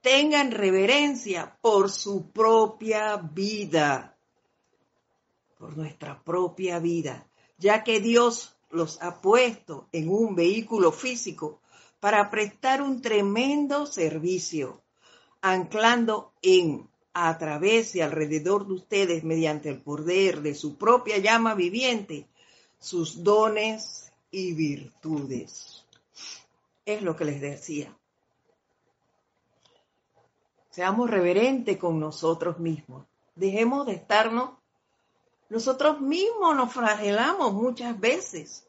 tengan 0.00 0.50
reverencia 0.50 1.56
por 1.60 1.90
su 1.90 2.30
propia 2.30 3.16
vida, 3.16 4.16
por 5.58 5.76
nuestra 5.76 6.22
propia 6.22 6.78
vida, 6.78 7.26
ya 7.58 7.84
que 7.84 8.00
Dios 8.00 8.56
los 8.70 9.02
ha 9.02 9.20
puesto 9.20 9.88
en 9.92 10.08
un 10.08 10.34
vehículo 10.34 10.92
físico 10.92 11.60
para 11.98 12.30
prestar 12.30 12.80
un 12.80 13.02
tremendo 13.02 13.84
servicio, 13.84 14.82
anclando 15.42 16.32
en, 16.42 16.88
a 17.12 17.36
través 17.38 17.94
y 17.94 18.00
alrededor 18.00 18.66
de 18.66 18.74
ustedes, 18.74 19.24
mediante 19.24 19.68
el 19.68 19.80
poder 19.80 20.42
de 20.42 20.54
su 20.54 20.76
propia 20.76 21.18
llama 21.18 21.54
viviente, 21.54 22.26
sus 22.78 23.22
dones 23.22 24.12
y 24.30 24.52
virtudes. 24.54 25.84
Es 26.84 27.02
lo 27.02 27.16
que 27.16 27.24
les 27.24 27.40
decía. 27.40 27.94
Seamos 30.70 31.10
reverentes 31.10 31.76
con 31.78 31.98
nosotros 31.98 32.58
mismos. 32.58 33.04
Dejemos 33.34 33.86
de 33.86 33.94
estarnos. 33.94 34.50
Nosotros 35.48 36.00
mismos 36.00 36.54
nos 36.54 36.72
flagelamos 36.72 37.52
muchas 37.52 37.98
veces. 37.98 38.66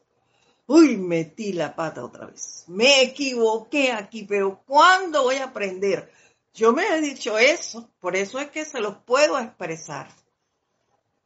Uy, 0.66 0.96
metí 0.96 1.52
la 1.52 1.74
pata 1.74 2.04
otra 2.04 2.26
vez. 2.26 2.64
Me 2.66 3.02
equivoqué 3.02 3.92
aquí, 3.92 4.24
pero 4.24 4.60
¿cuándo 4.66 5.22
voy 5.22 5.36
a 5.36 5.44
aprender? 5.44 6.10
Yo 6.54 6.72
me 6.72 6.86
he 6.86 7.00
dicho 7.00 7.38
eso, 7.38 7.88
por 8.00 8.16
eso 8.16 8.38
es 8.38 8.50
que 8.50 8.64
se 8.64 8.80
los 8.80 8.96
puedo 8.98 9.38
expresar. 9.38 10.08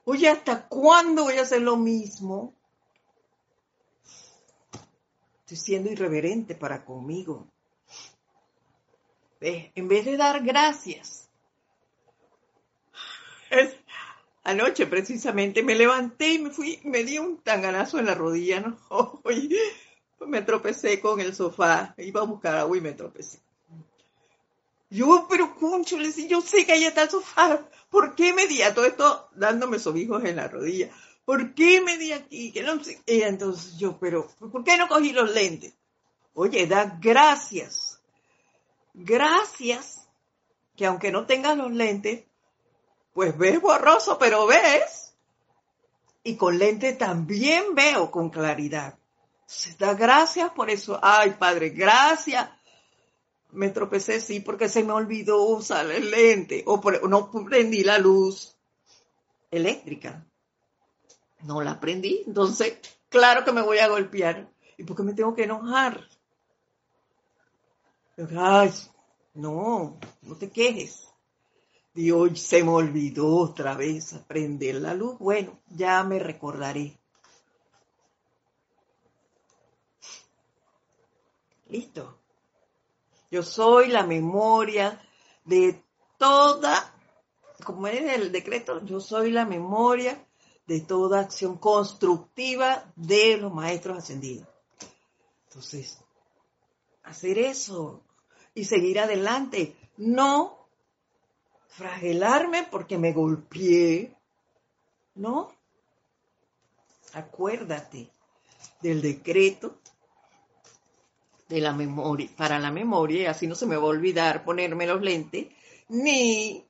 Oye, 0.05 0.29
¿hasta 0.29 0.69
cuándo 0.69 1.25
voy 1.25 1.39
a 1.39 1.43
hacer 1.43 1.62
lo 1.62 1.77
mismo? 1.77 2.55
Estoy 5.41 5.57
siendo 5.57 5.91
irreverente 5.91 6.55
para 6.55 6.85
conmigo 6.85 7.49
en 9.41 9.89
vez 9.89 10.05
de 10.05 10.17
dar 10.17 10.43
gracias. 10.43 11.29
anoche 14.45 14.87
precisamente 14.87 15.62
me 15.62 15.75
levanté 15.75 16.35
y 16.35 16.39
me 16.39 16.51
fui, 16.51 16.81
me 16.85 17.05
di 17.05 17.19
un 17.19 17.39
tanganazo 17.43 17.99
en 17.99 18.07
la 18.07 18.15
rodilla, 18.15 18.61
¿no? 18.61 19.23
me 20.27 20.43
tropecé 20.43 21.01
con 21.01 21.21
el 21.21 21.35
sofá, 21.35 21.95
iba 21.99 22.21
a 22.21 22.25
buscar 22.25 22.57
agua 22.57 22.77
y 22.77 22.81
me 22.81 22.93
tropecé. 22.93 23.41
Yo, 24.88 25.27
pero 25.29 25.57
concho, 25.57 25.99
le 25.99 26.12
yo 26.29 26.40
sé 26.40 26.64
que 26.64 26.72
ahí 26.72 26.85
está 26.85 27.03
el 27.03 27.11
sofá. 27.11 27.68
¿Por 27.90 28.14
qué 28.14 28.33
me 28.33 28.46
di 28.46 28.62
a 28.62 28.75
todo 28.75 28.85
esto 28.85 29.29
dándome 29.35 29.79
sobijos 29.79 30.25
en 30.25 30.37
la 30.37 30.49
rodilla? 30.49 30.90
¿Por 31.25 31.55
qué 31.55 31.81
me 31.81 31.99
di 31.99 32.12
aquí? 32.12 32.53
Que 32.53 32.62
no 32.62 32.83
sé. 32.83 33.03
Y 33.07 33.22
entonces 33.22 33.77
yo, 33.79 33.99
pero, 33.99 34.29
¿por 34.38 34.62
qué 34.62 34.77
no 34.77 34.88
cogí 34.88 35.12
los 35.12 35.33
lentes? 35.33 35.75
Oye, 36.35 36.66
da 36.66 36.99
gracias 37.01 37.96
gracias 38.96 40.09
que 40.75 40.87
aunque 40.87 41.12
no 41.12 41.27
tengas 41.27 41.57
los 41.57 41.72
lentes, 41.72 42.25
pues 43.12 43.37
ves 43.37 43.61
borroso, 43.61 44.18
pero 44.18 44.46
ves. 44.46 45.14
Y 46.22 46.37
con 46.37 46.59
lentes 46.59 46.99
también 46.99 47.75
veo 47.75 48.11
con 48.11 48.31
claridad. 48.31 48.99
Se 49.46 49.75
da 49.75 49.94
gracias 49.94 50.51
por 50.51 50.70
eso. 50.70 50.99
Ay, 51.01 51.37
Padre, 51.38 51.70
gracias. 51.70 52.51
Me 53.53 53.71
tropecé, 53.71 54.21
sí, 54.21 54.41
porque 54.41 54.69
se 54.69 54.85
me 54.85 54.93
olvidó 54.93 55.43
usar 55.43 55.91
el 55.91 56.11
lente. 56.11 56.63
O 56.67 56.81
no 57.09 57.31
prendí 57.31 57.85
la 57.85 57.99
luz 57.99 58.57
eléctrica. 59.51 60.27
No 61.43 61.63
la 61.63 61.81
prendí. 61.81 62.23
Entonces, 62.27 62.79
claro 63.09 63.45
que 63.45 63.53
me 63.53 63.63
voy 63.63 63.79
a 63.79 63.89
golpear. 63.89 64.51
¿Y 64.77 64.85
por 64.85 64.97
qué 64.97 65.03
me 65.03 65.15
tengo 65.15 65.35
que 65.35 65.45
enojar? 65.45 66.07
Ay, 68.37 68.73
no, 69.35 69.99
no 70.23 70.37
te 70.37 70.51
quejes. 70.51 71.07
Dios, 71.95 72.41
se 72.41 72.63
me 72.63 72.71
olvidó 72.71 73.27
otra 73.37 73.75
vez 73.75 74.15
prender 74.27 74.77
la 74.77 74.95
luz. 74.95 75.19
Bueno, 75.19 75.59
ya 75.69 76.03
me 76.05 76.19
recordaré. 76.19 76.99
Listo. 81.69 82.19
Yo 83.31 83.43
soy 83.43 83.89
la 83.89 84.05
memoria 84.05 85.01
de 85.45 85.83
toda, 86.19 86.95
como 87.65 87.87
es 87.87 88.15
el 88.15 88.33
decreto, 88.33 88.85
yo 88.85 89.01
soy 89.01 89.31
la 89.33 89.45
memoria 89.45 90.25
de 90.67 90.81
toda 90.81 91.21
acción 91.21 91.59
constructiva 91.59 92.93
de 92.97 93.37
los 93.37 93.53
maestros 93.53 93.99
ascendidos. 93.99 94.49
Entonces, 95.49 95.99
hacer 97.05 97.39
eso 97.39 98.03
y 98.55 98.65
seguir 98.65 98.99
adelante. 98.99 99.77
No 99.97 100.69
fragelarme 101.69 102.65
porque 102.71 102.99
me 102.99 103.12
golpeé. 103.12 104.17
No. 105.15 105.53
Acuérdate 107.12 108.11
del 108.83 109.01
decreto 109.01 109.79
de 111.49 111.61
la 111.61 111.73
memoria, 111.73 112.29
para 112.37 112.59
la 112.59 112.71
memoria, 112.71 113.23
y 113.23 113.27
así 113.27 113.47
no 113.47 113.55
se 113.55 113.67
me 113.67 113.77
va 113.77 113.83
a 113.83 113.87
olvidar 113.87 114.45
ponerme 114.45 114.87
los 114.87 115.01
lentes, 115.01 115.47
ni 115.89 116.67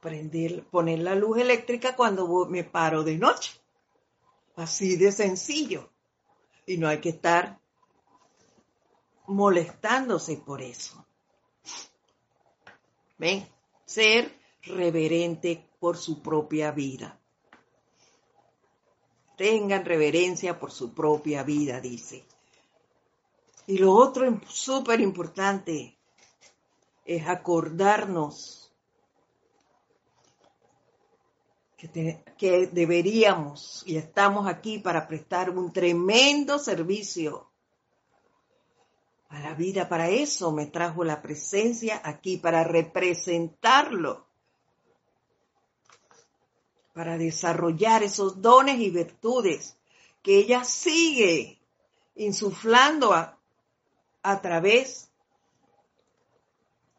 prender, 0.00 0.64
poner 0.66 0.98
la 1.00 1.14
luz 1.14 1.38
eléctrica 1.38 1.96
cuando 1.96 2.46
me 2.46 2.64
paro 2.64 3.02
de 3.02 3.16
noche. 3.16 3.52
Así 4.56 4.96
de 4.96 5.10
sencillo. 5.10 5.90
Y 6.66 6.76
no 6.76 6.88
hay 6.88 7.00
que 7.00 7.08
estar 7.10 7.58
molestándose 9.26 10.36
por 10.36 10.62
eso. 10.62 11.04
¿Ven? 13.18 13.48
Ser 13.84 14.38
reverente 14.62 15.68
por 15.78 15.96
su 15.96 16.22
propia 16.22 16.70
vida. 16.70 17.18
Tengan 19.36 19.84
reverencia 19.84 20.58
por 20.58 20.70
su 20.70 20.94
propia 20.94 21.42
vida, 21.42 21.80
dice. 21.80 22.24
Y 23.66 23.78
lo 23.78 23.92
otro 23.92 24.40
súper 24.46 25.00
importante 25.00 25.96
es 27.04 27.26
acordarnos 27.26 28.72
que, 31.76 32.22
que, 32.38 32.66
deberíamos 32.68 33.82
y 33.86 33.96
estamos 33.96 34.46
aquí 34.46 34.78
para 34.78 35.06
prestar 35.06 35.50
un 35.50 35.72
tremendo 35.72 36.58
servicio 36.58 37.50
a 39.28 39.40
la 39.40 39.54
vida. 39.54 39.88
Para 39.88 40.08
eso 40.08 40.52
me 40.52 40.66
trajo 40.66 41.04
la 41.04 41.20
presencia 41.20 42.00
aquí, 42.04 42.36
para 42.36 42.64
representarlo 42.64 44.26
para 46.94 47.18
desarrollar 47.18 48.02
esos 48.02 48.40
dones 48.40 48.78
y 48.78 48.88
virtudes 48.88 49.76
que 50.22 50.38
ella 50.38 50.64
sigue 50.64 51.58
insuflando 52.14 53.12
a, 53.12 53.38
a 54.22 54.40
través 54.40 55.10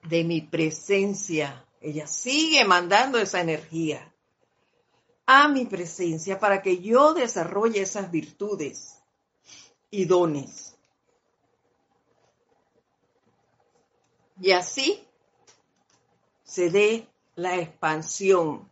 de 0.04 0.24
mi 0.24 0.42
presencia. 0.42 1.66
Ella 1.82 2.08
sigue 2.08 2.66
mandando 2.66 3.18
esa 3.18 3.40
energía 3.40 4.14
a 5.26 5.48
mi 5.48 5.66
presencia 5.66 6.40
para 6.40 6.62
que 6.62 6.80
yo 6.80 7.14
desarrolle 7.14 7.82
esas 7.82 8.12
virtudes 8.12 9.02
y 9.90 10.06
dones. 10.06 10.78
Y 14.42 14.52
así 14.52 15.02
se 16.44 16.70
dé 16.70 17.08
la 17.36 17.58
expansión 17.58 18.70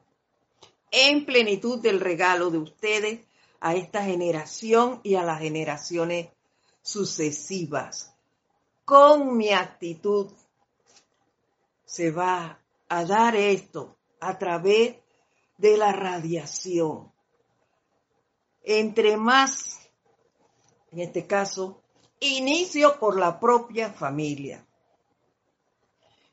en 0.95 1.25
plenitud 1.25 1.79
del 1.79 1.99
regalo 1.99 2.51
de 2.51 2.59
ustedes 2.59 3.21
a 3.59 3.73
esta 3.73 4.03
generación 4.03 5.01
y 5.03 5.15
a 5.15 5.23
las 5.23 5.39
generaciones 5.39 6.29
sucesivas. 6.83 8.15
Con 8.85 9.35
mi 9.35 9.49
actitud 9.49 10.31
se 11.83 12.11
va 12.11 12.59
a 12.89 13.05
dar 13.05 13.35
esto 13.35 13.97
a 14.19 14.37
través 14.37 14.97
de 15.57 15.77
la 15.77 15.91
radiación. 15.93 17.11
Entre 18.61 19.17
más, 19.17 19.89
en 20.91 20.99
este 20.99 21.25
caso, 21.25 21.81
inicio 22.19 22.99
por 22.99 23.19
la 23.19 23.39
propia 23.39 23.91
familia. 23.91 24.63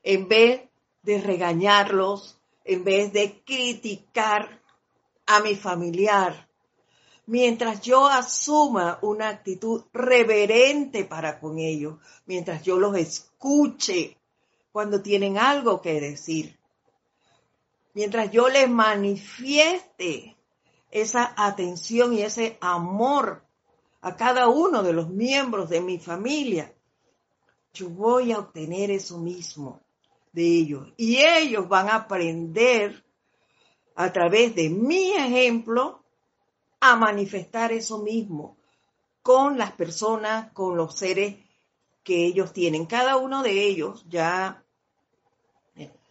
En 0.03 0.29
vez 0.29 0.69
de 1.03 1.21
regañarlos, 1.23 2.40
en 2.65 2.85
vez 2.85 3.13
de 3.13 3.43
criticar 3.45 4.61
a 5.27 5.41
mi 5.41 5.55
familiar, 5.55 6.49
mientras 7.27 7.81
yo 7.81 8.07
asuma 8.07 8.99
una 9.03 9.29
actitud 9.29 9.85
reverente 9.93 11.05
para 11.05 11.39
con 11.39 11.59
ellos, 11.59 11.99
mientras 12.27 12.63
yo 12.63 12.79
los 12.79 12.97
escuche 12.97 14.17
cuando 14.73 15.01
tienen 15.01 15.39
algo 15.39 15.81
que 15.81 16.01
decir, 16.01 16.59
mientras 17.95 18.31
yo 18.31 18.49
les 18.49 18.69
manifieste 18.69 20.37
esa 20.91 21.35
atención 21.37 22.13
y 22.13 22.23
ese 22.23 22.59
amor 22.61 23.45
a 24.01 24.17
cada 24.17 24.49
uno 24.49 24.83
de 24.83 24.93
los 24.93 25.09
miembros 25.09 25.69
de 25.69 25.81
mi 25.81 25.99
familia, 25.99 26.75
yo 27.73 27.89
voy 27.89 28.33
a 28.33 28.39
obtener 28.39 28.91
eso 28.91 29.19
mismo 29.19 29.81
de 30.33 30.43
ellos. 30.43 30.93
Y 30.97 31.19
ellos 31.19 31.69
van 31.69 31.89
a 31.89 31.97
aprender 31.97 33.05
a 33.95 34.13
través 34.13 34.55
de 34.55 34.71
mi 34.71 35.13
ejemplo 35.13 36.03
a 36.81 36.97
manifestar 36.97 37.73
eso 37.73 37.99
mismo 37.99 38.57
con 39.23 39.59
las 39.59 39.73
personas, 39.73 40.53
con 40.53 40.77
los 40.77 40.97
seres 40.97 41.37
que 42.03 42.25
ellos 42.25 42.53
tienen. 42.53 42.87
Cada 42.87 43.17
uno 43.17 43.43
de 43.43 43.67
ellos 43.67 44.05
ya 44.09 44.65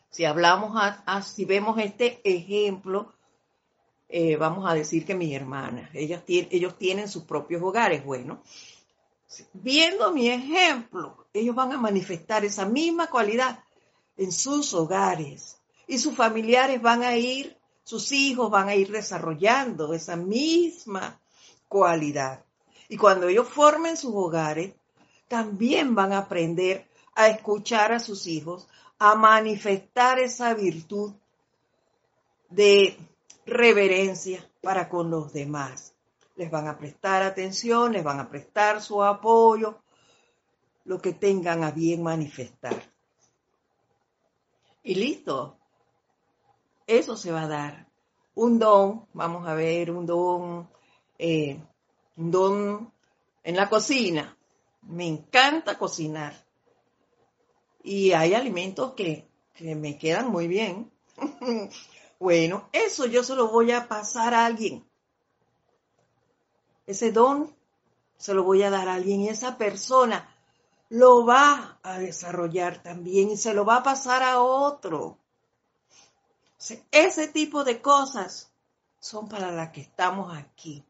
si 0.09 0.25
hablamos, 0.25 0.71
a, 0.75 1.21
si 1.21 1.45
vemos 1.45 1.77
este 1.77 2.19
ejemplo, 2.23 3.13
eh, 4.07 4.37
vamos 4.37 4.69
a 4.69 4.73
decir 4.73 5.05
que 5.05 5.13
mis 5.13 5.33
hermanas, 5.33 5.89
ellas 5.93 6.23
ellos 6.27 6.77
tienen 6.77 7.07
sus 7.07 7.23
propios 7.23 7.61
hogares. 7.61 8.03
Bueno, 8.03 8.41
viendo 9.53 10.11
mi 10.11 10.29
ejemplo, 10.29 11.27
ellos 11.31 11.55
van 11.55 11.73
a 11.73 11.77
manifestar 11.77 12.43
esa 12.43 12.65
misma 12.65 13.07
cualidad 13.07 13.63
en 14.19 14.33
sus 14.33 14.73
hogares 14.73 15.61
y 15.87 15.97
sus 15.97 16.13
familiares 16.13 16.81
van 16.81 17.03
a 17.03 17.15
ir, 17.15 17.57
sus 17.83 18.11
hijos 18.11 18.51
van 18.51 18.67
a 18.67 18.75
ir 18.75 18.91
desarrollando 18.91 19.93
esa 19.93 20.17
misma 20.17 21.21
cualidad. 21.69 22.43
Y 22.89 22.97
cuando 22.97 23.29
ellos 23.29 23.47
formen 23.47 23.95
sus 23.95 24.13
hogares, 24.13 24.73
también 25.29 25.95
van 25.95 26.11
a 26.11 26.17
aprender 26.19 26.85
a 27.15 27.29
escuchar 27.29 27.93
a 27.93 27.99
sus 27.99 28.27
hijos, 28.27 28.67
a 28.97 29.15
manifestar 29.15 30.19
esa 30.19 30.53
virtud 30.53 31.13
de 32.49 32.97
reverencia 33.45 34.45
para 34.61 34.89
con 34.89 35.09
los 35.09 35.31
demás. 35.31 35.93
Les 36.35 36.51
van 36.51 36.67
a 36.67 36.77
prestar 36.77 37.23
atención, 37.23 37.93
les 37.93 38.03
van 38.03 38.19
a 38.19 38.29
prestar 38.29 38.81
su 38.81 39.01
apoyo, 39.01 39.79
lo 40.83 41.01
que 41.01 41.13
tengan 41.13 41.63
a 41.63 41.71
bien 41.71 42.03
manifestar. 42.03 42.98
Y 44.89 44.95
listo. 44.95 45.55
Eso 46.87 47.15
se 47.15 47.31
va 47.31 47.43
a 47.43 47.47
dar. 47.47 47.87
Un 48.33 48.57
don, 48.57 49.05
vamos 49.13 49.47
a 49.47 49.53
ver, 49.53 49.91
un 49.91 50.07
don, 50.07 50.67
eh, 51.19 51.61
un 52.17 52.31
don 52.31 52.91
en 53.43 53.55
la 53.55 53.69
cocina. 53.69 54.35
Me 54.81 55.05
encanta 55.05 55.77
cocinar 55.77 56.43
y 57.83 58.13
hay 58.13 58.33
alimentos 58.33 58.93
que, 58.93 59.29
me 59.59 59.99
quedan 59.99 60.31
muy 60.31 60.47
bien. 60.47 60.91
bueno, 62.19 62.67
eso 62.71 63.05
yo 63.05 63.23
se 63.23 63.35
lo 63.35 63.49
voy 63.49 63.69
a 63.71 63.87
pasar 63.87 64.33
a 64.33 64.47
alguien. 64.47 64.83
Ese 66.87 67.11
don 67.11 67.55
se 68.17 68.33
lo 68.33 68.43
voy 68.43 68.63
a 68.63 68.71
dar 68.71 68.89
a 68.89 68.95
alguien 68.95 69.21
y 69.21 69.29
esa 69.29 69.55
persona 69.55 70.35
lo 70.89 71.25
va 71.25 71.79
a 71.83 71.99
desarrollar 71.99 72.81
también 72.81 73.29
y 73.31 73.37
se 73.37 73.53
lo 73.53 73.65
va 73.65 73.77
a 73.77 73.83
pasar 73.83 74.23
a 74.23 74.41
otro. 74.41 75.17
Ese 76.91 77.27
tipo 77.27 77.63
de 77.63 77.81
cosas 77.81 78.51
son 78.99 79.29
para 79.29 79.51
las 79.51 79.69
que 79.71 79.81
estamos 79.81 80.35
aquí, 80.35 80.83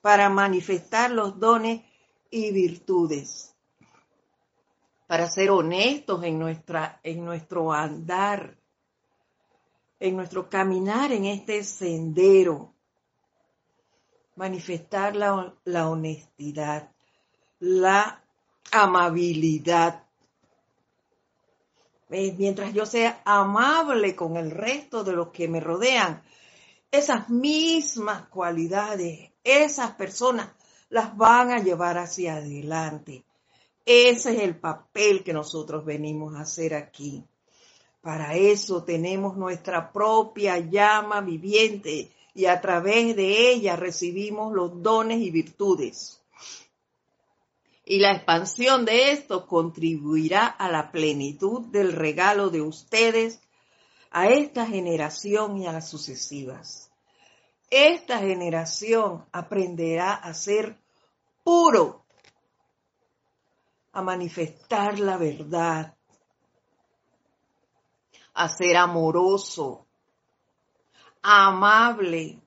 para 0.00 0.28
manifestar 0.28 1.10
los 1.10 1.38
dones 1.38 1.82
y 2.30 2.50
virtudes 2.50 3.54
para 5.06 5.28
ser 5.28 5.50
honestos 5.50 6.24
en, 6.24 6.38
nuestra, 6.38 7.00
en 7.02 7.24
nuestro 7.24 7.72
andar, 7.72 8.56
en 10.00 10.16
nuestro 10.16 10.48
caminar 10.48 11.12
en 11.12 11.26
este 11.26 11.62
sendero. 11.62 12.74
Manifestar 14.36 15.14
la, 15.14 15.54
la 15.64 15.88
honestidad, 15.88 16.90
la 17.60 18.23
amabilidad. 18.70 20.04
Mientras 22.08 22.72
yo 22.72 22.86
sea 22.86 23.22
amable 23.24 24.14
con 24.14 24.36
el 24.36 24.50
resto 24.50 25.04
de 25.04 25.12
los 25.12 25.28
que 25.28 25.48
me 25.48 25.60
rodean, 25.60 26.22
esas 26.90 27.28
mismas 27.28 28.28
cualidades, 28.28 29.32
esas 29.42 29.92
personas 29.92 30.50
las 30.90 31.16
van 31.16 31.50
a 31.50 31.58
llevar 31.58 31.98
hacia 31.98 32.36
adelante 32.36 33.24
ese 33.86 34.32
es 34.32 34.42
el 34.42 34.56
papel 34.56 35.22
que 35.22 35.34
nosotros 35.34 35.84
venimos 35.84 36.34
a 36.34 36.40
hacer 36.40 36.74
aquí. 36.74 37.22
Para 38.00 38.34
eso 38.34 38.82
tenemos 38.82 39.36
nuestra 39.36 39.92
propia 39.92 40.58
llama 40.58 41.20
viviente 41.20 42.10
y 42.34 42.46
a 42.46 42.60
través 42.60 43.14
de 43.14 43.50
ella 43.50 43.76
recibimos 43.76 44.54
los 44.54 44.82
dones 44.82 45.20
y 45.20 45.30
virtudes. 45.30 46.22
Y 47.84 47.98
la 47.98 48.12
expansión 48.12 48.84
de 48.84 49.12
esto 49.12 49.46
contribuirá 49.46 50.46
a 50.46 50.70
la 50.70 50.90
plenitud 50.90 51.66
del 51.66 51.92
regalo 51.92 52.48
de 52.48 52.62
ustedes 52.62 53.40
a 54.10 54.28
esta 54.28 54.66
generación 54.66 55.58
y 55.58 55.66
a 55.66 55.72
las 55.72 55.90
sucesivas. 55.90 56.90
Esta 57.68 58.18
generación 58.20 59.26
aprenderá 59.32 60.14
a 60.14 60.32
ser 60.32 60.78
puro 61.42 62.04
a 63.92 64.02
manifestar 64.02 64.98
la 64.98 65.16
verdad, 65.16 65.94
a 68.34 68.48
ser 68.48 68.76
amoroso, 68.76 69.86
amable, 71.22 72.42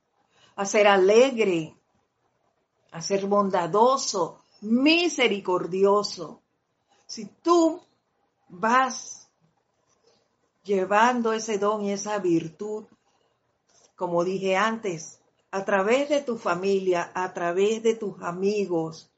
a 0.56 0.66
ser 0.66 0.88
alegre, 0.88 1.76
a 2.92 3.02
ser 3.02 3.26
bondadoso, 3.26 4.44
misericordioso. 4.62 6.42
Si 7.06 7.26
tú 7.26 7.82
vas 8.50 9.30
llevando 10.64 11.34
ese 11.34 11.58
don 11.58 11.84
y 11.84 11.92
esa 11.92 12.20
virtud, 12.20 12.86
como 13.96 14.24
dije 14.24 14.56
antes, 14.56 15.20
a 15.52 15.64
través 15.66 16.10
de 16.10 16.22
tu 16.22 16.38
familia, 16.38 17.12
a 17.14 17.34
través 17.34 17.82
de 17.82 17.96
tus 17.96 18.22
amigos, 18.22 19.10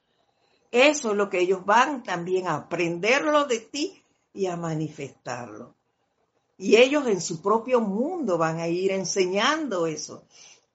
eso 0.72 1.12
es 1.12 1.18
lo 1.18 1.30
que 1.30 1.40
ellos 1.40 1.66
van 1.66 2.04
también 2.04 2.48
a 2.48 2.56
aprenderlo 2.56 3.46
de 3.46 3.60
ti 3.60 4.04
y 4.34 4.46
a 4.46 4.56
manifestarlo. 4.56 5.76
Y 6.58 6.76
ellos 6.76 7.08
en 7.08 7.22
su 7.22 7.42
propio 7.42 7.80
mundo 7.80 8.38
van 8.38 8.60
a 8.60 8.68
ir 8.68 8.92
enseñando 8.92 9.88
eso. 9.88 10.24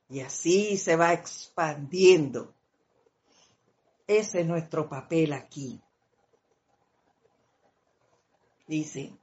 Y 0.08 0.20
así 0.20 0.78
se 0.78 0.96
va 0.96 1.12
expandiendo. 1.12 2.53
Ese 4.06 4.40
es 4.40 4.46
nuestro 4.46 4.88
papel 4.88 5.32
aquí. 5.32 5.80
Dice, 8.66 9.16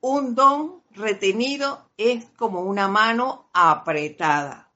Un 0.00 0.34
don 0.34 0.82
retenido 0.90 1.90
es 1.96 2.24
como 2.36 2.60
una 2.60 2.88
mano 2.88 3.48
apretada. 3.52 4.72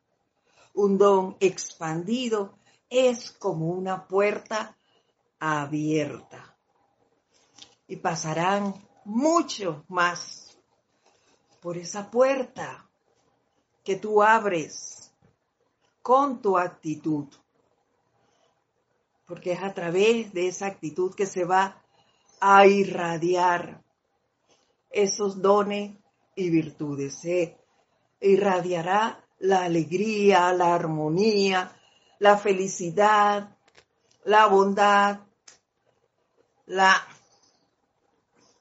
Un 0.74 0.98
don 0.98 1.36
expandido 1.40 2.58
es 2.88 3.32
como 3.32 3.68
una 3.70 4.06
puerta 4.06 4.76
abierta. 5.38 6.56
Y 7.86 7.96
pasarán 7.96 8.74
muchos 9.04 9.78
más 9.88 10.58
por 11.60 11.76
esa 11.76 12.10
puerta 12.10 12.88
que 13.84 13.96
tú 13.96 14.22
abres 14.22 15.12
con 16.02 16.40
tu 16.40 16.56
actitud. 16.56 17.26
Porque 19.30 19.52
es 19.52 19.62
a 19.62 19.72
través 19.72 20.32
de 20.32 20.48
esa 20.48 20.66
actitud 20.66 21.14
que 21.14 21.24
se 21.24 21.44
va 21.44 21.80
a 22.40 22.66
irradiar 22.66 23.80
esos 24.90 25.40
dones 25.40 25.96
y 26.34 26.50
virtudes. 26.50 27.20
Se 27.20 27.56
irradiará 28.20 29.24
la 29.38 29.62
alegría, 29.62 30.52
la 30.52 30.74
armonía, 30.74 31.70
la 32.18 32.38
felicidad, 32.38 33.56
la 34.24 34.46
bondad, 34.48 35.20
la, 36.66 36.92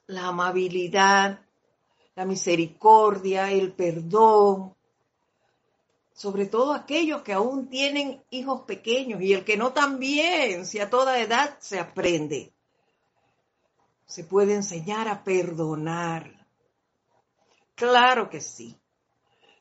la 0.05 0.28
amabilidad, 0.28 1.39
la 2.13 2.26
misericordia, 2.26 3.51
el 3.51 3.74
perdón, 3.74 4.76
sobre 6.20 6.47
todo 6.47 6.74
aquellos 6.74 7.22
que 7.22 7.32
aún 7.32 7.70
tienen 7.70 8.22
hijos 8.30 8.63
pequeños 8.63 9.22
y 9.22 9.32
el 9.32 9.45
que 9.45 9.55
no 9.55 9.72
también, 9.72 10.65
si 10.65 10.80
a 10.80 10.89
toda 10.89 11.17
edad 11.17 11.57
se 11.61 11.80
aprende. 11.80 12.51
Se 14.05 14.26
puede 14.26 14.55
enseñar 14.55 15.07
a 15.07 15.24
perdonar. 15.24 16.45
Claro 17.74 18.30
que 18.30 18.41
sí. 18.41 18.78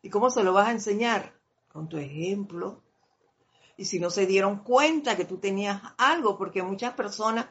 ¿Y 0.02 0.10
cómo 0.10 0.30
se 0.30 0.42
lo 0.42 0.52
vas 0.52 0.66
a 0.66 0.72
enseñar? 0.72 1.32
Con 1.68 1.88
tu 1.88 1.96
ejemplo. 1.96 2.82
Y 3.76 3.84
si 3.84 4.00
no 4.00 4.10
se 4.10 4.26
dieron 4.26 4.64
cuenta 4.64 5.16
que 5.16 5.24
tú 5.24 5.38
tenías 5.38 5.80
algo, 5.96 6.36
porque 6.36 6.64
muchas 6.64 6.94
personas, 6.94 7.46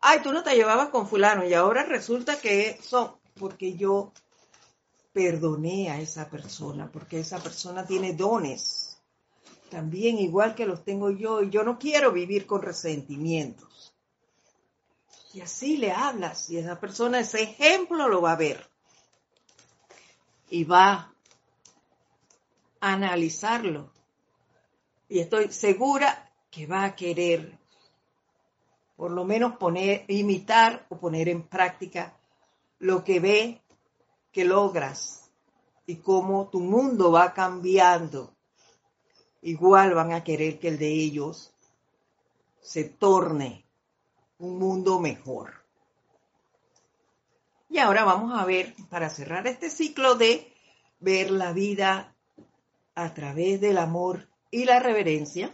ay, 0.00 0.20
tú 0.22 0.32
no 0.32 0.44
te 0.44 0.54
llevabas 0.54 0.90
con 0.90 1.08
fulano 1.08 1.44
y 1.44 1.52
ahora 1.52 1.82
resulta 1.82 2.38
que 2.38 2.78
son, 2.80 3.16
porque 3.34 3.74
yo 3.74 4.12
perdoné 5.12 5.90
a 5.90 6.00
esa 6.00 6.28
persona, 6.30 6.90
porque 6.90 7.20
esa 7.20 7.38
persona 7.38 7.86
tiene 7.86 8.14
dones, 8.14 9.00
también 9.70 10.18
igual 10.18 10.54
que 10.54 10.66
los 10.66 10.84
tengo 10.84 11.10
yo, 11.10 11.42
y 11.42 11.50
yo 11.50 11.62
no 11.62 11.78
quiero 11.78 12.12
vivir 12.12 12.46
con 12.46 12.62
resentimientos. 12.62 13.94
Y 15.34 15.40
así 15.40 15.78
le 15.78 15.92
hablas, 15.92 16.50
y 16.50 16.58
esa 16.58 16.78
persona 16.78 17.20
ese 17.20 17.42
ejemplo 17.42 18.08
lo 18.08 18.20
va 18.20 18.32
a 18.32 18.36
ver. 18.36 18.68
Y 20.50 20.64
va 20.64 21.14
a 22.80 22.92
analizarlo. 22.92 23.90
Y 25.08 25.20
estoy 25.20 25.50
segura 25.50 26.30
que 26.50 26.66
va 26.66 26.84
a 26.84 26.94
querer 26.94 27.58
por 29.02 29.10
lo 29.10 29.24
menos 29.24 29.56
poner, 29.56 30.04
imitar 30.06 30.86
o 30.88 30.96
poner 30.96 31.28
en 31.28 31.42
práctica 31.42 32.16
lo 32.78 33.02
que 33.02 33.18
ve 33.18 33.62
que 34.32 34.44
logras 34.44 35.30
y 35.86 35.96
cómo 35.96 36.48
tu 36.48 36.60
mundo 36.60 37.12
va 37.12 37.34
cambiando, 37.34 38.34
igual 39.42 39.94
van 39.94 40.12
a 40.12 40.24
querer 40.24 40.58
que 40.58 40.68
el 40.68 40.78
de 40.78 40.88
ellos 40.88 41.52
se 42.60 42.84
torne 42.84 43.66
un 44.38 44.58
mundo 44.58 44.98
mejor. 44.98 45.62
Y 47.68 47.78
ahora 47.78 48.04
vamos 48.04 48.38
a 48.38 48.44
ver, 48.44 48.74
para 48.90 49.08
cerrar 49.08 49.46
este 49.46 49.70
ciclo 49.70 50.14
de 50.14 50.52
ver 51.00 51.30
la 51.30 51.52
vida 51.52 52.14
a 52.94 53.14
través 53.14 53.60
del 53.60 53.78
amor 53.78 54.28
y 54.50 54.64
la 54.64 54.78
reverencia, 54.78 55.50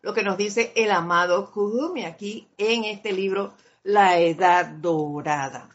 lo 0.00 0.14
que 0.14 0.22
nos 0.22 0.36
dice 0.36 0.72
el 0.76 0.90
amado 0.90 1.50
Kudumi 1.50 2.04
aquí 2.04 2.48
en 2.56 2.84
este 2.84 3.12
libro, 3.12 3.54
La 3.82 4.18
Edad 4.18 4.66
Dorada. 4.66 5.73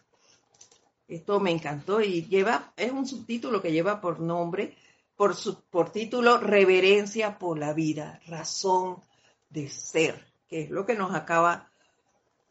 Esto 1.10 1.40
me 1.40 1.50
encantó 1.50 2.02
y 2.02 2.28
lleva, 2.28 2.72
es 2.78 2.92
un 2.92 3.08
subtítulo 3.08 3.64
que 3.64 3.72
lleva 3.72 4.00
por 4.00 4.20
nombre, 4.20 4.78
por, 5.16 5.36
por 5.72 5.92
título 5.92 6.38
Reverencia 6.38 7.40
por 7.40 7.58
la 7.58 7.74
vida, 7.74 8.22
razón 8.28 9.02
de 9.50 9.70
ser, 9.70 10.32
que 10.48 10.62
es 10.62 10.70
lo 10.70 10.86
que 10.86 10.94
nos 10.94 11.16
acaba 11.16 11.72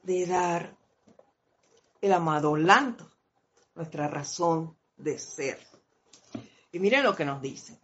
de 0.02 0.26
dar 0.26 0.76
el 2.00 2.12
amado 2.12 2.56
Lanto, 2.56 3.08
nuestra 3.76 4.08
razón 4.08 4.76
de 4.96 5.20
ser. 5.20 5.60
Y 6.72 6.80
miren 6.80 7.04
lo 7.04 7.14
que 7.14 7.24
nos 7.24 7.40
dice. 7.40 7.78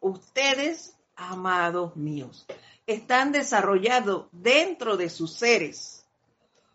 Ustedes, 0.00 0.96
amados 1.16 1.96
míos, 1.96 2.46
están 2.86 3.30
desarrollando 3.30 4.30
dentro 4.32 4.96
de 4.96 5.10
sus 5.10 5.34
seres 5.34 6.06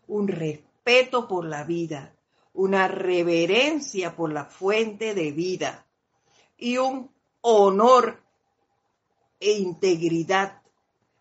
un 0.06 0.28
respeto 0.28 1.26
por 1.26 1.46
la 1.46 1.64
vida, 1.64 2.14
una 2.54 2.88
reverencia 2.88 4.16
por 4.16 4.32
la 4.32 4.44
fuente 4.44 5.14
de 5.14 5.32
vida 5.32 5.86
y 6.56 6.78
un 6.78 7.10
honor 7.40 8.22
e 9.40 9.52
integridad 9.58 10.62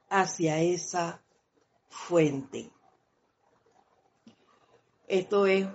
hacia 0.09 0.61
esa 0.61 1.21
fuente. 1.89 2.71
Esto 5.07 5.45
es 5.47 5.67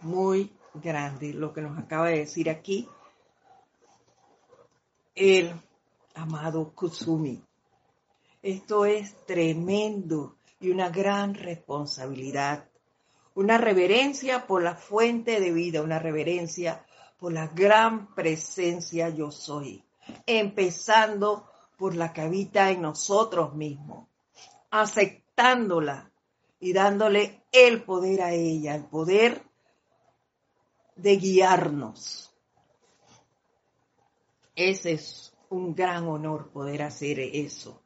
muy 0.00 0.50
grande 0.74 1.32
lo 1.34 1.52
que 1.52 1.60
nos 1.60 1.78
acaba 1.78 2.08
de 2.08 2.20
decir 2.20 2.50
aquí 2.50 2.88
el 5.14 5.52
amado 6.14 6.72
Kusumi. 6.74 7.42
Esto 8.42 8.86
es 8.86 9.14
tremendo 9.26 10.36
y 10.58 10.70
una 10.70 10.88
gran 10.88 11.34
responsabilidad 11.34 12.71
una 13.34 13.58
reverencia 13.58 14.46
por 14.46 14.62
la 14.62 14.74
fuente 14.74 15.40
de 15.40 15.52
vida, 15.52 15.82
una 15.82 15.98
reverencia 15.98 16.84
por 17.18 17.32
la 17.32 17.46
gran 17.48 18.14
presencia 18.14 19.08
yo 19.08 19.30
soy, 19.30 19.84
empezando 20.26 21.48
por 21.76 21.94
la 21.94 22.12
que 22.12 22.22
habita 22.22 22.70
en 22.70 22.82
nosotros 22.82 23.54
mismos, 23.54 24.08
aceptándola 24.70 26.10
y 26.60 26.72
dándole 26.72 27.44
el 27.52 27.82
poder 27.82 28.22
a 28.22 28.32
ella, 28.32 28.74
el 28.74 28.84
poder 28.84 29.42
de 30.96 31.16
guiarnos. 31.16 32.34
Ese 34.54 34.92
es 34.92 35.32
un 35.48 35.74
gran 35.74 36.06
honor 36.06 36.50
poder 36.50 36.82
hacer 36.82 37.18
eso. 37.20 37.82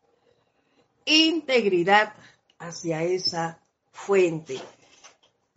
Integridad 1.04 2.14
hacia 2.58 3.02
esa 3.04 3.62
fuente 3.92 4.60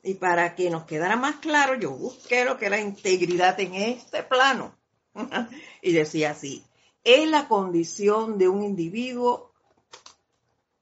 y 0.03 0.15
para 0.15 0.55
que 0.55 0.69
nos 0.69 0.85
quedara 0.85 1.15
más 1.15 1.37
claro, 1.37 1.75
yo 1.75 1.91
busqué 1.91 2.45
lo 2.45 2.57
que 2.57 2.67
era 2.67 2.79
integridad 2.79 3.59
en 3.59 3.75
este 3.75 4.23
plano. 4.23 4.75
y 5.81 5.91
decía 5.91 6.31
así, 6.31 6.63
es 7.03 7.29
la 7.29 7.47
condición 7.47 8.37
de 8.37 8.47
un 8.47 8.63
individuo 8.63 9.51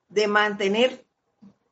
de 0.10 0.28
mantener 0.28 1.06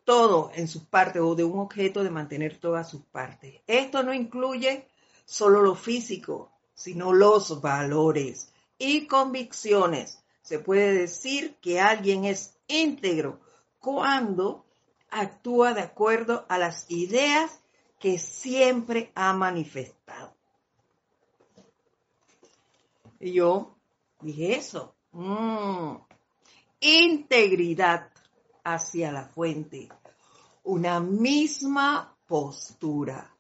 todo 0.04 0.52
en 0.54 0.68
sus 0.68 0.84
partes 0.84 1.22
o 1.22 1.36
de 1.36 1.44
un 1.44 1.60
objeto 1.60 2.04
de 2.04 2.12
mantener 2.12 2.58
todas 2.60 2.90
sus 2.90 3.02
partes. 3.02 3.62
Esto 3.68 4.04
no 4.04 4.14
incluye 4.14 4.88
solo 5.26 5.62
lo 5.62 5.76
físico, 5.76 6.52
sino 6.74 7.14
los 7.14 7.62
valores 7.62 8.52
y 8.78 9.08
convicciones. 9.08 10.24
Se 10.42 10.60
puede 10.60 10.94
decir 10.94 11.56
que 11.60 11.80
alguien 11.80 12.26
es 12.26 12.56
íntegro 12.68 13.40
cuando 13.80 14.65
actúa 15.16 15.74
de 15.74 15.82
acuerdo 15.82 16.46
a 16.50 16.58
las 16.58 16.92
ideas 16.92 17.62
que 18.00 18.20
siempre 18.20 19.12
ha 19.16 19.34
manifestado. 19.34 20.36
Y 23.20 23.32
yo 23.34 23.76
dije 24.20 24.58
eso. 24.58 24.94
Mm. 25.14 25.96
Integridad 26.82 28.12
hacia 28.64 29.12
la 29.14 29.26
fuente. 29.26 29.88
Una 30.64 31.00
misma 31.00 32.18
postura. 32.28 33.34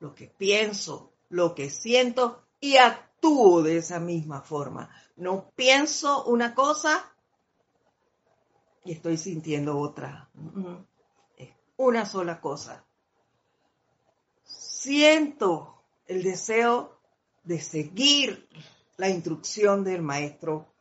Lo 0.00 0.14
que 0.14 0.26
pienso, 0.26 1.12
lo 1.28 1.54
que 1.54 1.68
siento 1.68 2.46
y 2.60 2.78
actúo 2.78 3.62
de 3.62 3.76
esa 3.76 4.00
misma 4.00 4.40
forma. 4.40 4.88
No 5.16 5.50
pienso 5.54 6.24
una 6.24 6.54
cosa 6.54 7.12
y 8.88 8.92
estoy 8.92 9.18
sintiendo 9.18 9.78
otra. 9.78 10.30
Es 11.36 11.50
una 11.76 12.06
sola 12.06 12.40
cosa. 12.40 12.86
Siento 14.44 15.82
el 16.06 16.22
deseo 16.22 16.98
de 17.44 17.60
seguir 17.60 18.48
la 18.96 19.10
instrucción 19.10 19.84
del 19.84 20.00
maestro 20.00 20.72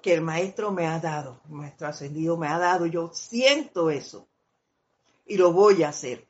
que 0.00 0.14
el 0.14 0.20
maestro 0.20 0.70
me 0.70 0.86
ha 0.86 1.00
dado, 1.00 1.40
el 1.46 1.56
maestro 1.56 1.88
ascendido 1.88 2.36
me 2.36 2.46
ha 2.46 2.60
dado. 2.60 2.86
Yo 2.86 3.10
siento 3.12 3.90
eso 3.90 4.28
y 5.26 5.36
lo 5.36 5.52
voy 5.52 5.82
a 5.82 5.88
hacer. 5.88 6.28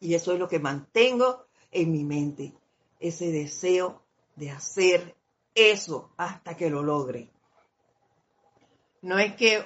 Y 0.00 0.14
eso 0.14 0.32
es 0.32 0.38
lo 0.38 0.48
que 0.48 0.60
mantengo 0.60 1.44
en 1.70 1.92
mi 1.92 2.04
mente, 2.04 2.54
ese 3.00 3.30
deseo 3.30 4.00
de 4.34 4.50
hacer 4.50 5.14
eso 5.54 6.10
hasta 6.16 6.56
que 6.56 6.70
lo 6.70 6.82
logre. 6.82 7.33
No 9.04 9.18
es 9.18 9.36
que 9.36 9.62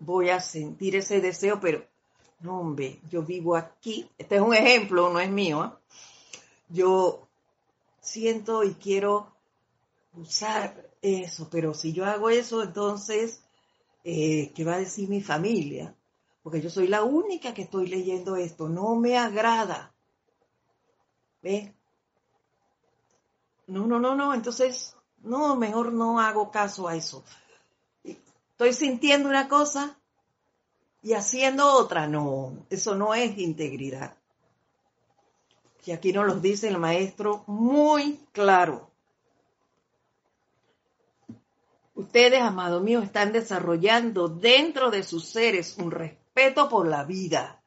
voy 0.00 0.30
a 0.30 0.40
sentir 0.40 0.96
ese 0.96 1.20
deseo, 1.20 1.60
pero 1.60 1.84
no, 2.40 2.58
hombre, 2.58 3.02
yo 3.10 3.22
vivo 3.22 3.54
aquí. 3.54 4.08
Este 4.16 4.36
es 4.36 4.40
un 4.40 4.54
ejemplo, 4.54 5.10
no 5.12 5.20
es 5.20 5.28
mío. 5.30 5.62
¿eh? 5.62 5.96
Yo 6.70 7.28
siento 8.00 8.64
y 8.64 8.72
quiero 8.76 9.30
usar 10.14 10.88
eso, 11.02 11.50
pero 11.50 11.74
si 11.74 11.92
yo 11.92 12.06
hago 12.06 12.30
eso, 12.30 12.62
entonces, 12.62 13.42
eh, 14.04 14.54
¿qué 14.54 14.64
va 14.64 14.76
a 14.76 14.78
decir 14.78 15.06
mi 15.10 15.20
familia? 15.20 15.94
Porque 16.42 16.62
yo 16.62 16.70
soy 16.70 16.88
la 16.88 17.02
única 17.02 17.52
que 17.52 17.62
estoy 17.64 17.88
leyendo 17.88 18.36
esto, 18.36 18.70
no 18.70 18.96
me 18.96 19.18
agrada. 19.18 19.92
¿Ves? 21.42 21.72
No, 23.66 23.86
no, 23.86 24.00
no, 24.00 24.14
no, 24.14 24.32
entonces, 24.32 24.96
no, 25.18 25.56
mejor 25.56 25.92
no 25.92 26.20
hago 26.20 26.50
caso 26.50 26.88
a 26.88 26.96
eso. 26.96 27.22
Estoy 28.58 28.72
sintiendo 28.72 29.28
una 29.28 29.46
cosa 29.46 30.00
y 31.00 31.12
haciendo 31.12 31.74
otra. 31.74 32.08
No, 32.08 32.66
eso 32.70 32.96
no 32.96 33.14
es 33.14 33.38
integridad. 33.38 34.16
Y 35.84 35.92
aquí 35.92 36.12
nos 36.12 36.26
lo 36.26 36.40
dice 36.40 36.66
el 36.66 36.76
maestro 36.76 37.44
muy 37.46 38.18
claro. 38.32 38.90
Ustedes, 41.94 42.42
amados 42.42 42.82
míos, 42.82 43.04
están 43.04 43.30
desarrollando 43.30 44.26
dentro 44.26 44.90
de 44.90 45.04
sus 45.04 45.28
seres 45.28 45.78
un 45.78 45.92
respeto 45.92 46.68
por 46.68 46.88
la 46.88 47.04
vida, 47.04 47.62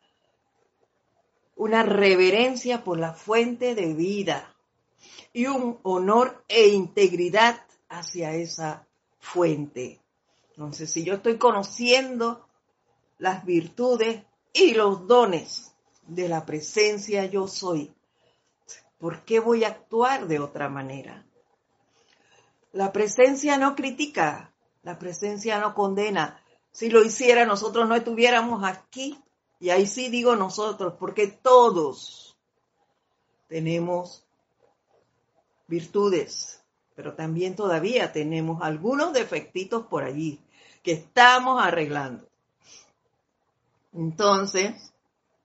una 1.55 1.83
reverencia 1.83 2.83
por 2.83 2.99
la 2.99 3.13
fuente 3.13 3.75
de 3.75 3.93
vida 3.93 4.57
y 5.31 5.45
un 5.45 5.79
honor 5.83 6.43
e 6.49 6.67
integridad 6.67 7.65
hacia 7.87 8.33
esa 8.33 8.85
fuente. 9.19 10.00
Entonces, 10.61 10.91
si 10.91 11.03
yo 11.03 11.15
estoy 11.15 11.39
conociendo 11.39 12.45
las 13.17 13.43
virtudes 13.45 14.21
y 14.53 14.75
los 14.75 15.07
dones 15.07 15.73
de 16.05 16.29
la 16.29 16.45
presencia 16.45 17.25
yo 17.25 17.47
soy, 17.47 17.91
¿por 18.99 19.25
qué 19.25 19.39
voy 19.39 19.63
a 19.63 19.69
actuar 19.69 20.27
de 20.27 20.37
otra 20.37 20.69
manera? 20.69 21.25
La 22.73 22.91
presencia 22.91 23.57
no 23.57 23.75
critica, 23.75 24.53
la 24.83 24.99
presencia 24.99 25.59
no 25.59 25.73
condena. 25.73 26.39
Si 26.71 26.91
lo 26.91 27.03
hiciera, 27.03 27.43
nosotros 27.47 27.89
no 27.89 27.95
estuviéramos 27.95 28.63
aquí. 28.63 29.19
Y 29.59 29.71
ahí 29.71 29.87
sí 29.87 30.09
digo 30.09 30.35
nosotros, 30.35 30.93
porque 30.99 31.25
todos 31.25 32.37
tenemos 33.47 34.27
virtudes, 35.65 36.61
pero 36.93 37.15
también 37.15 37.55
todavía 37.55 38.13
tenemos 38.13 38.61
algunos 38.61 39.11
defectitos 39.11 39.87
por 39.87 40.03
allí 40.03 40.39
que 40.81 40.93
estamos 40.93 41.63
arreglando. 41.63 42.27
Entonces, 43.93 44.93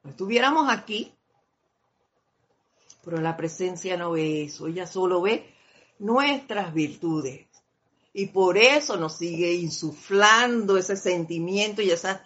estuviéramos 0.05 0.71
aquí, 0.71 1.13
pero 3.05 3.21
la 3.21 3.37
presencia 3.37 3.97
no 3.97 4.13
ve 4.13 4.45
eso, 4.45 4.67
ella 4.67 4.87
solo 4.87 5.21
ve 5.23 5.53
nuestras 5.99 6.73
virtudes. 6.73 7.47
Y 8.13 8.27
por 8.27 8.57
eso 8.57 8.97
nos 8.97 9.19
sigue 9.19 9.53
insuflando 9.53 10.79
ese 10.79 10.97
sentimiento 10.97 11.83
y 11.83 11.91
esas 11.91 12.21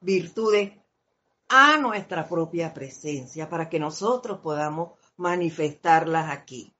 virtudes 0.00 0.72
a 1.48 1.78
nuestra 1.78 2.28
propia 2.28 2.74
presencia 2.74 3.48
para 3.48 3.68
que 3.68 3.78
nosotros 3.78 4.40
podamos 4.40 4.98
manifestarlas 5.16 6.30
aquí. 6.30 6.74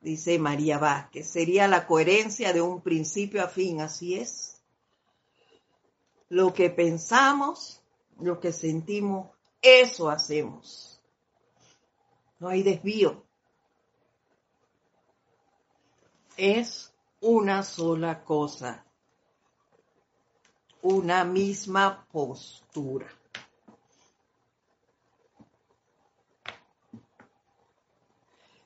Dice 0.00 0.38
María 0.38 0.78
Vázquez, 0.78 1.28
sería 1.28 1.68
la 1.68 1.86
coherencia 1.86 2.52
de 2.52 2.62
un 2.62 2.80
principio 2.80 3.44
a 3.44 3.48
fin, 3.48 3.80
así 3.80 4.14
es. 4.14 4.59
Lo 6.30 6.54
que 6.54 6.70
pensamos, 6.70 7.82
lo 8.18 8.40
que 8.40 8.52
sentimos, 8.52 9.28
eso 9.60 10.08
hacemos. 10.08 11.02
No 12.38 12.48
hay 12.48 12.62
desvío. 12.62 13.24
es 16.40 16.90
una 17.20 17.62
sola 17.62 18.24
cosa, 18.24 18.86
una 20.80 21.22
misma 21.24 22.06
postura. 22.10 23.06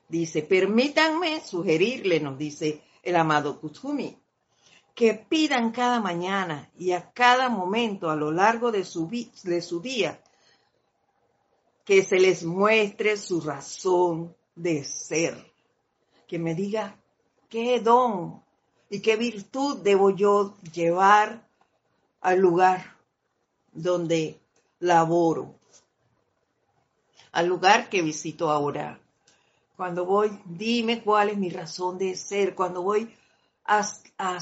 Dice, 0.07 0.43
permítanme 0.43 1.41
sugerirle, 1.41 2.21
nos 2.21 2.37
dice 2.37 2.81
el 3.03 3.17
amado 3.17 3.59
Kutsumi, 3.59 4.17
que 4.95 5.13
pidan 5.13 5.71
cada 5.71 5.99
mañana 5.99 6.71
y 6.77 6.93
a 6.93 7.11
cada 7.11 7.49
momento 7.49 8.09
a 8.09 8.15
lo 8.15 8.31
largo 8.31 8.71
de 8.71 8.85
su, 8.85 9.07
de 9.43 9.61
su 9.61 9.81
día 9.81 10.21
que 11.83 12.01
se 12.01 12.17
les 12.17 12.43
muestre 12.43 13.17
su 13.17 13.41
razón 13.41 14.35
de 14.55 14.85
ser. 14.85 15.51
Que 16.27 16.39
me 16.39 16.55
diga 16.55 16.97
qué 17.49 17.79
don 17.81 18.41
y 18.89 19.01
qué 19.01 19.17
virtud 19.17 19.81
debo 19.83 20.09
yo 20.11 20.55
llevar 20.73 21.45
al 22.21 22.39
lugar 22.39 22.95
donde 23.73 24.39
laboro, 24.79 25.53
al 27.33 27.47
lugar 27.47 27.89
que 27.89 28.01
visito 28.01 28.49
ahora. 28.49 28.99
Cuando 29.75 30.05
voy, 30.05 30.39
dime 30.45 31.03
cuál 31.03 31.29
es 31.29 31.37
mi 31.37 31.49
razón 31.49 31.97
de 31.97 32.15
ser. 32.15 32.55
Cuando 32.55 32.81
voy 32.81 33.13
a, 33.65 33.85
a, 34.17 34.39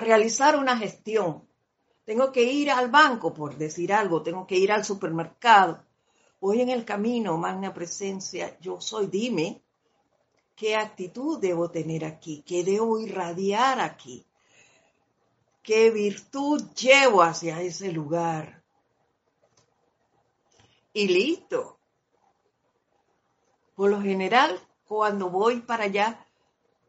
realizar 0.00 0.56
una 0.56 0.76
gestión, 0.76 1.48
tengo 2.04 2.32
que 2.32 2.42
ir 2.42 2.70
al 2.70 2.90
banco, 2.90 3.34
por 3.34 3.56
decir 3.56 3.92
algo, 3.92 4.22
tengo 4.22 4.46
que 4.46 4.56
ir 4.56 4.72
al 4.72 4.84
supermercado. 4.84 5.84
Voy 6.40 6.60
en 6.60 6.70
el 6.70 6.84
camino, 6.84 7.36
magna 7.36 7.74
presencia, 7.74 8.58
yo 8.60 8.80
soy, 8.80 9.08
dime 9.08 9.62
¿Qué 10.58 10.74
actitud 10.74 11.38
debo 11.38 11.70
tener 11.70 12.04
aquí? 12.04 12.42
¿Qué 12.44 12.64
debo 12.64 12.98
irradiar 12.98 13.78
aquí? 13.78 14.26
¿Qué 15.62 15.92
virtud 15.92 16.72
llevo 16.74 17.22
hacia 17.22 17.62
ese 17.62 17.92
lugar? 17.92 18.64
Y 20.92 21.06
listo. 21.06 21.78
Por 23.76 23.90
lo 23.90 24.02
general, 24.02 24.58
cuando 24.84 25.30
voy 25.30 25.60
para 25.60 25.84
allá, 25.84 26.26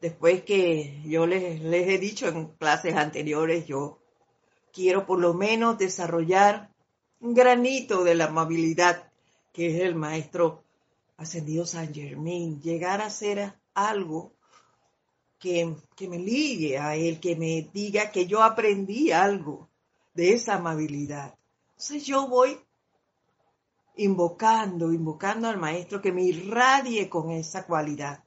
después 0.02 0.44
que 0.44 1.02
yo 1.06 1.26
les, 1.26 1.62
he 1.62 1.98
dicho 1.98 2.28
en 2.28 2.48
clases 2.48 2.96
anteriores, 2.96 3.66
yo 3.66 4.00
quiero 4.72 5.06
por 5.06 5.20
lo 5.20 5.34
menos 5.34 5.78
desarrollar 5.78 6.72
un 7.20 7.34
granito 7.34 8.04
de 8.04 8.16
la 8.16 8.26
amabilidad 8.26 9.12
que 9.52 9.76
es 9.76 9.82
el 9.82 9.96
maestro 9.96 10.64
ascendido 11.18 11.66
San 11.66 11.94
Germain, 11.94 12.62
llegar 12.62 13.02
a 13.02 13.10
ser 13.10 13.54
algo 13.74 14.34
que, 15.38 15.76
me 16.08 16.20
ligue 16.20 16.78
a 16.78 16.96
él, 16.96 17.20
que 17.20 17.36
me 17.36 17.70
diga 17.74 18.12
que 18.12 18.26
yo 18.26 18.44
aprendí 18.44 19.12
algo 19.12 19.70
de 20.14 20.34
esa 20.34 20.56
amabilidad. 20.56 21.36
Entonces 21.72 22.06
yo 22.06 22.28
voy 22.28 22.60
invocando, 23.96 24.94
invocando 24.94 25.48
al 25.48 25.58
maestro 25.58 26.02
que 26.02 26.12
me 26.12 26.24
irradie 26.24 27.10
con 27.10 27.32
esa 27.32 27.66
cualidad. 27.66 28.24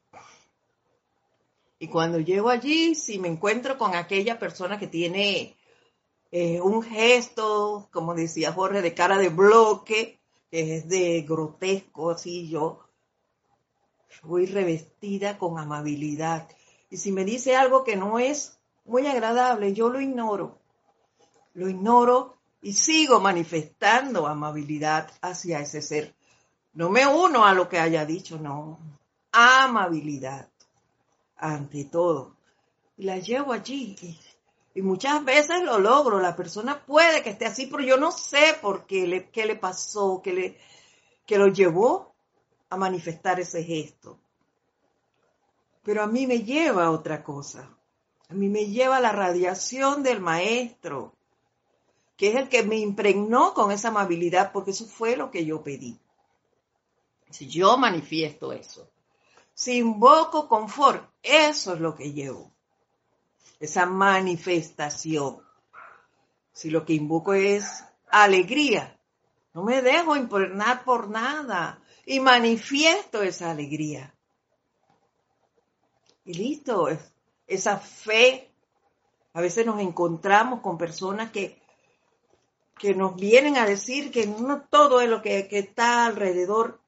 Y 1.82 1.88
cuando 1.88 2.20
llego 2.20 2.48
allí, 2.48 2.94
si 2.94 3.18
me 3.18 3.26
encuentro 3.26 3.76
con 3.76 3.96
aquella 3.96 4.38
persona 4.38 4.78
que 4.78 4.86
tiene 4.86 5.56
eh, 6.30 6.60
un 6.60 6.80
gesto, 6.80 7.88
como 7.90 8.14
decía 8.14 8.52
Jorge, 8.52 8.82
de 8.82 8.94
cara 8.94 9.18
de 9.18 9.30
bloque, 9.30 10.20
que 10.48 10.76
es 10.76 10.88
de 10.88 11.22
grotesco, 11.22 12.12
así 12.12 12.48
yo 12.48 12.86
voy 14.22 14.46
revestida 14.46 15.38
con 15.38 15.58
amabilidad. 15.58 16.48
Y 16.88 16.98
si 16.98 17.10
me 17.10 17.24
dice 17.24 17.56
algo 17.56 17.82
que 17.82 17.96
no 17.96 18.20
es 18.20 18.60
muy 18.84 19.08
agradable, 19.08 19.74
yo 19.74 19.88
lo 19.88 20.00
ignoro. 20.00 20.60
Lo 21.54 21.68
ignoro 21.68 22.36
y 22.60 22.74
sigo 22.74 23.18
manifestando 23.18 24.28
amabilidad 24.28 25.10
hacia 25.20 25.58
ese 25.58 25.82
ser. 25.82 26.14
No 26.74 26.90
me 26.90 27.08
uno 27.08 27.44
a 27.44 27.54
lo 27.54 27.68
que 27.68 27.80
haya 27.80 28.06
dicho, 28.06 28.38
no. 28.38 28.78
Amabilidad, 29.32 30.51
ante 31.42 31.84
todo. 31.84 32.36
Y 32.96 33.02
la 33.02 33.18
llevo 33.18 33.52
allí. 33.52 33.96
Y, 34.74 34.80
muchas 34.80 35.22
veces 35.24 35.62
lo 35.62 35.78
logro. 35.78 36.20
La 36.20 36.36
persona 36.36 36.84
puede 36.86 37.22
que 37.22 37.30
esté 37.30 37.46
así, 37.46 37.66
pero 37.66 37.82
yo 37.82 37.96
no 37.98 38.12
sé 38.12 38.56
por 38.62 38.86
qué 38.86 39.06
le, 39.06 39.28
qué 39.30 39.44
le 39.44 39.56
pasó, 39.56 40.22
qué, 40.22 40.32
le, 40.32 40.58
qué 41.26 41.36
lo 41.36 41.48
llevó 41.48 42.14
a 42.70 42.76
manifestar 42.76 43.40
ese 43.40 43.64
gesto. 43.64 44.18
Pero 45.82 46.02
a 46.02 46.06
mí 46.06 46.26
me 46.26 46.44
lleva 46.44 46.86
a 46.86 46.90
otra 46.92 47.24
cosa. 47.24 47.68
A 48.28 48.34
mí 48.34 48.48
me 48.48 48.66
lleva 48.66 49.00
la 49.00 49.12
radiación 49.12 50.02
del 50.04 50.20
maestro, 50.20 51.12
que 52.16 52.28
es 52.28 52.36
el 52.36 52.48
que 52.48 52.62
me 52.62 52.76
impregnó 52.76 53.52
con 53.52 53.72
esa 53.72 53.88
amabilidad, 53.88 54.52
porque 54.52 54.70
eso 54.70 54.86
fue 54.86 55.16
lo 55.16 55.30
que 55.30 55.44
yo 55.44 55.62
pedí. 55.62 55.98
Si 57.30 57.48
yo 57.48 57.76
manifiesto 57.76 58.52
eso, 58.52 58.91
si 59.54 59.78
invoco 59.78 60.48
confort, 60.48 61.10
eso 61.22 61.74
es 61.74 61.80
lo 61.80 61.94
que 61.94 62.12
llevo. 62.12 62.52
Esa 63.60 63.86
manifestación. 63.86 65.40
Si 66.52 66.70
lo 66.70 66.84
que 66.84 66.94
invoco 66.94 67.32
es 67.34 67.84
alegría, 68.08 68.98
no 69.54 69.62
me 69.62 69.82
dejo 69.82 70.16
impregnar 70.16 70.84
por 70.84 71.08
nada 71.08 71.82
y 72.04 72.20
manifiesto 72.20 73.22
esa 73.22 73.50
alegría. 73.50 74.14
Y 76.24 76.34
listo, 76.34 76.88
esa 77.46 77.78
fe. 77.78 78.50
A 79.34 79.40
veces 79.40 79.64
nos 79.64 79.80
encontramos 79.80 80.60
con 80.60 80.76
personas 80.76 81.30
que, 81.30 81.60
que 82.78 82.94
nos 82.94 83.16
vienen 83.16 83.56
a 83.56 83.66
decir 83.66 84.10
que 84.10 84.26
no 84.26 84.62
todo 84.62 85.04
lo 85.06 85.22
que, 85.22 85.48
que 85.48 85.60
está 85.60 86.06
alrededor 86.06 86.80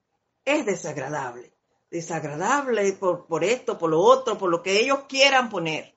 es 0.44 0.66
desagradable. 0.66 1.53
Desagradable 1.94 2.92
por, 2.94 3.24
por 3.24 3.44
esto, 3.44 3.78
por 3.78 3.88
lo 3.88 4.00
otro, 4.00 4.36
por 4.36 4.50
lo 4.50 4.64
que 4.64 4.80
ellos 4.80 5.04
quieran 5.08 5.48
poner. 5.48 5.94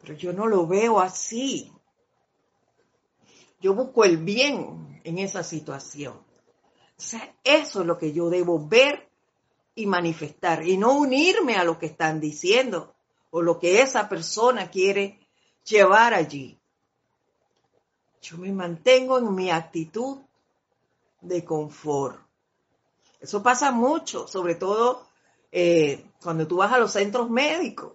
Pero 0.00 0.14
yo 0.14 0.32
no 0.32 0.46
lo 0.46 0.68
veo 0.68 1.00
así. 1.00 1.72
Yo 3.60 3.74
busco 3.74 4.04
el 4.04 4.18
bien 4.18 5.00
en 5.02 5.18
esa 5.18 5.42
situación. 5.42 6.14
O 6.14 7.02
sea, 7.02 7.34
eso 7.42 7.80
es 7.80 7.86
lo 7.88 7.98
que 7.98 8.12
yo 8.12 8.30
debo 8.30 8.64
ver 8.68 9.10
y 9.74 9.86
manifestar 9.86 10.64
y 10.64 10.76
no 10.76 10.92
unirme 10.92 11.56
a 11.56 11.64
lo 11.64 11.76
que 11.76 11.86
están 11.86 12.20
diciendo 12.20 12.94
o 13.30 13.42
lo 13.42 13.58
que 13.58 13.82
esa 13.82 14.08
persona 14.08 14.70
quiere 14.70 15.18
llevar 15.64 16.14
allí. 16.14 16.56
Yo 18.22 18.38
me 18.38 18.52
mantengo 18.52 19.18
en 19.18 19.34
mi 19.34 19.50
actitud 19.50 20.18
de 21.20 21.44
confort. 21.44 22.27
Eso 23.20 23.42
pasa 23.42 23.72
mucho, 23.72 24.28
sobre 24.28 24.54
todo 24.54 25.08
eh, 25.50 26.04
cuando 26.22 26.46
tú 26.46 26.56
vas 26.56 26.72
a 26.72 26.78
los 26.78 26.92
centros 26.92 27.30
médicos. 27.30 27.94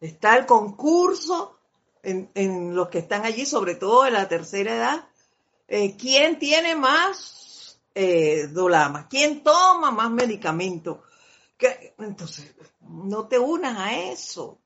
Está 0.00 0.36
el 0.36 0.46
concurso 0.46 1.58
en, 2.02 2.74
los 2.74 2.88
que 2.88 2.98
están 2.98 3.24
allí, 3.24 3.44
sobre 3.44 3.74
todo 3.74 4.06
en 4.06 4.14
la 4.14 4.28
tercera 4.28 4.74
edad. 4.74 5.08
Eh, 5.68 5.96
¿Quién 5.96 6.38
tiene 6.38 6.74
más 6.74 7.80
eh, 7.94 8.46
dolama? 8.48 9.08
¿Quién 9.08 9.42
toma 9.42 9.90
más 9.90 10.10
medicamento? 10.10 11.02
Entonces, 11.98 12.54
no 12.80 13.28
te 13.28 13.38
unas 13.38 13.78
a 13.78 13.94
eso. 13.94 14.58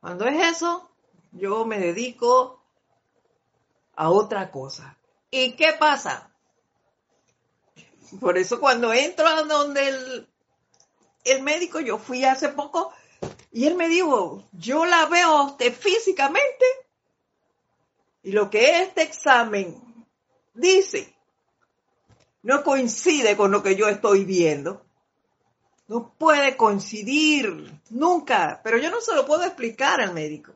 Cuando 0.00 0.26
es 0.26 0.56
eso, 0.56 0.90
yo 1.32 1.66
me 1.66 1.78
dedico 1.78 2.62
a 3.94 4.10
otra 4.10 4.50
cosa. 4.50 4.96
¿Y 5.30 5.52
qué 5.56 5.74
pasa? 5.78 6.27
Por 8.20 8.38
eso 8.38 8.58
cuando 8.60 8.92
entro 8.92 9.26
a 9.26 9.42
donde 9.42 10.26
el, 11.24 11.42
médico, 11.42 11.80
yo 11.80 11.98
fui 11.98 12.24
hace 12.24 12.48
poco 12.48 12.92
y 13.52 13.66
él 13.66 13.74
me 13.74 13.88
dijo, 13.88 14.44
yo 14.52 14.86
la 14.86 15.06
veo 15.06 15.28
a 15.28 15.44
usted 15.44 15.74
físicamente 15.74 16.64
y 18.22 18.32
lo 18.32 18.48
que 18.50 18.82
este 18.82 19.02
examen 19.02 20.06
dice 20.54 21.14
no 22.42 22.62
coincide 22.62 23.36
con 23.36 23.50
lo 23.50 23.62
que 23.62 23.76
yo 23.76 23.88
estoy 23.88 24.24
viendo. 24.24 24.84
No 25.86 26.14
puede 26.16 26.56
coincidir 26.56 27.80
nunca, 27.90 28.60
pero 28.62 28.78
yo 28.78 28.90
no 28.90 29.00
se 29.00 29.14
lo 29.14 29.26
puedo 29.26 29.44
explicar 29.44 30.00
al 30.00 30.14
médico, 30.14 30.54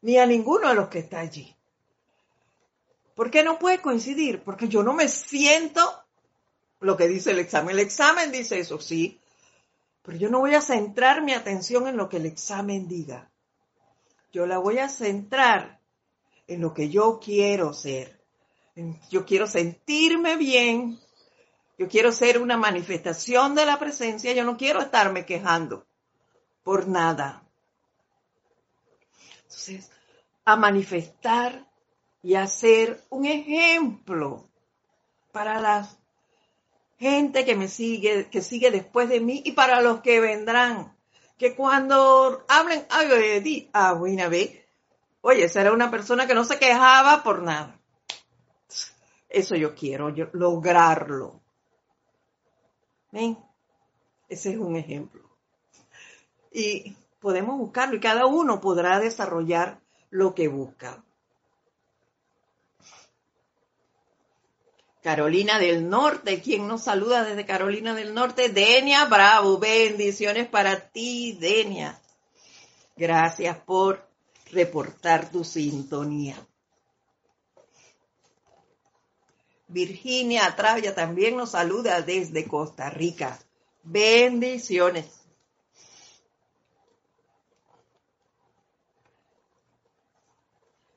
ni 0.00 0.18
a 0.18 0.26
ninguno 0.26 0.68
de 0.68 0.74
los 0.74 0.88
que 0.88 1.00
está 1.00 1.20
allí. 1.20 1.54
¿Por 3.14 3.30
qué 3.30 3.42
no 3.42 3.58
puede 3.58 3.80
coincidir? 3.80 4.42
Porque 4.42 4.68
yo 4.68 4.82
no 4.82 4.94
me 4.94 5.08
siento 5.08 6.01
lo 6.82 6.96
que 6.96 7.08
dice 7.08 7.30
el 7.30 7.38
examen. 7.38 7.70
El 7.70 7.80
examen 7.80 8.32
dice 8.32 8.58
eso, 8.58 8.80
sí, 8.80 9.20
pero 10.02 10.18
yo 10.18 10.28
no 10.28 10.40
voy 10.40 10.54
a 10.54 10.60
centrar 10.60 11.22
mi 11.22 11.32
atención 11.32 11.86
en 11.86 11.96
lo 11.96 12.08
que 12.08 12.16
el 12.16 12.26
examen 12.26 12.88
diga. 12.88 13.30
Yo 14.32 14.46
la 14.46 14.58
voy 14.58 14.78
a 14.78 14.88
centrar 14.88 15.80
en 16.46 16.60
lo 16.60 16.74
que 16.74 16.88
yo 16.88 17.20
quiero 17.22 17.72
ser. 17.72 18.20
Yo 19.10 19.24
quiero 19.24 19.46
sentirme 19.46 20.36
bien. 20.36 20.98
Yo 21.78 21.88
quiero 21.88 22.12
ser 22.12 22.40
una 22.40 22.56
manifestación 22.56 23.54
de 23.54 23.66
la 23.66 23.78
presencia. 23.78 24.32
Yo 24.32 24.44
no 24.44 24.56
quiero 24.56 24.80
estarme 24.80 25.24
quejando 25.24 25.86
por 26.62 26.88
nada. 26.88 27.42
Entonces, 29.42 29.90
a 30.44 30.56
manifestar 30.56 31.68
y 32.22 32.34
a 32.34 32.46
un 33.10 33.26
ejemplo 33.26 34.48
para 35.32 35.60
la 35.60 35.88
gente 37.02 37.44
que 37.44 37.56
me 37.56 37.66
sigue, 37.66 38.30
que 38.30 38.40
sigue 38.42 38.70
después 38.70 39.08
de 39.08 39.18
mí 39.18 39.42
y 39.44 39.52
para 39.52 39.82
los 39.82 40.02
que 40.02 40.20
vendrán. 40.20 40.96
Que 41.36 41.56
cuando 41.56 42.44
hablen 42.48 42.86
algo 42.90 43.16
de 43.16 43.40
ti, 43.40 43.68
ah, 43.72 43.92
bueno, 43.94 44.30
ve, 44.30 44.64
oye, 45.20 45.48
será 45.48 45.72
una 45.72 45.90
persona 45.90 46.28
que 46.28 46.34
no 46.34 46.44
se 46.44 46.60
quejaba 46.60 47.24
por 47.24 47.42
nada. 47.42 47.76
Eso 49.28 49.56
yo 49.56 49.74
quiero, 49.74 50.10
yo, 50.10 50.28
lograrlo. 50.32 51.40
¿Ven? 53.10 53.36
Ese 54.28 54.52
es 54.52 54.58
un 54.58 54.76
ejemplo. 54.76 55.28
Y 56.52 56.96
podemos 57.18 57.58
buscarlo 57.58 57.96
y 57.96 58.00
cada 58.00 58.26
uno 58.26 58.60
podrá 58.60 59.00
desarrollar 59.00 59.80
lo 60.10 60.36
que 60.36 60.46
busca. 60.46 61.02
Carolina 65.02 65.58
del 65.58 65.88
Norte, 65.88 66.40
¿quién 66.40 66.68
nos 66.68 66.84
saluda 66.84 67.24
desde 67.24 67.44
Carolina 67.44 67.92
del 67.92 68.14
Norte? 68.14 68.50
Denia 68.50 69.04
Bravo, 69.06 69.58
bendiciones 69.58 70.46
para 70.46 70.90
ti, 70.90 71.36
Denia. 71.40 72.00
Gracias 72.96 73.58
por 73.58 74.08
reportar 74.52 75.28
tu 75.30 75.42
sintonía. 75.42 76.36
Virginia 79.66 80.54
Travia 80.54 80.94
también 80.94 81.36
nos 81.36 81.50
saluda 81.50 82.00
desde 82.02 82.46
Costa 82.46 82.88
Rica. 82.88 83.40
Bendiciones. 83.82 85.06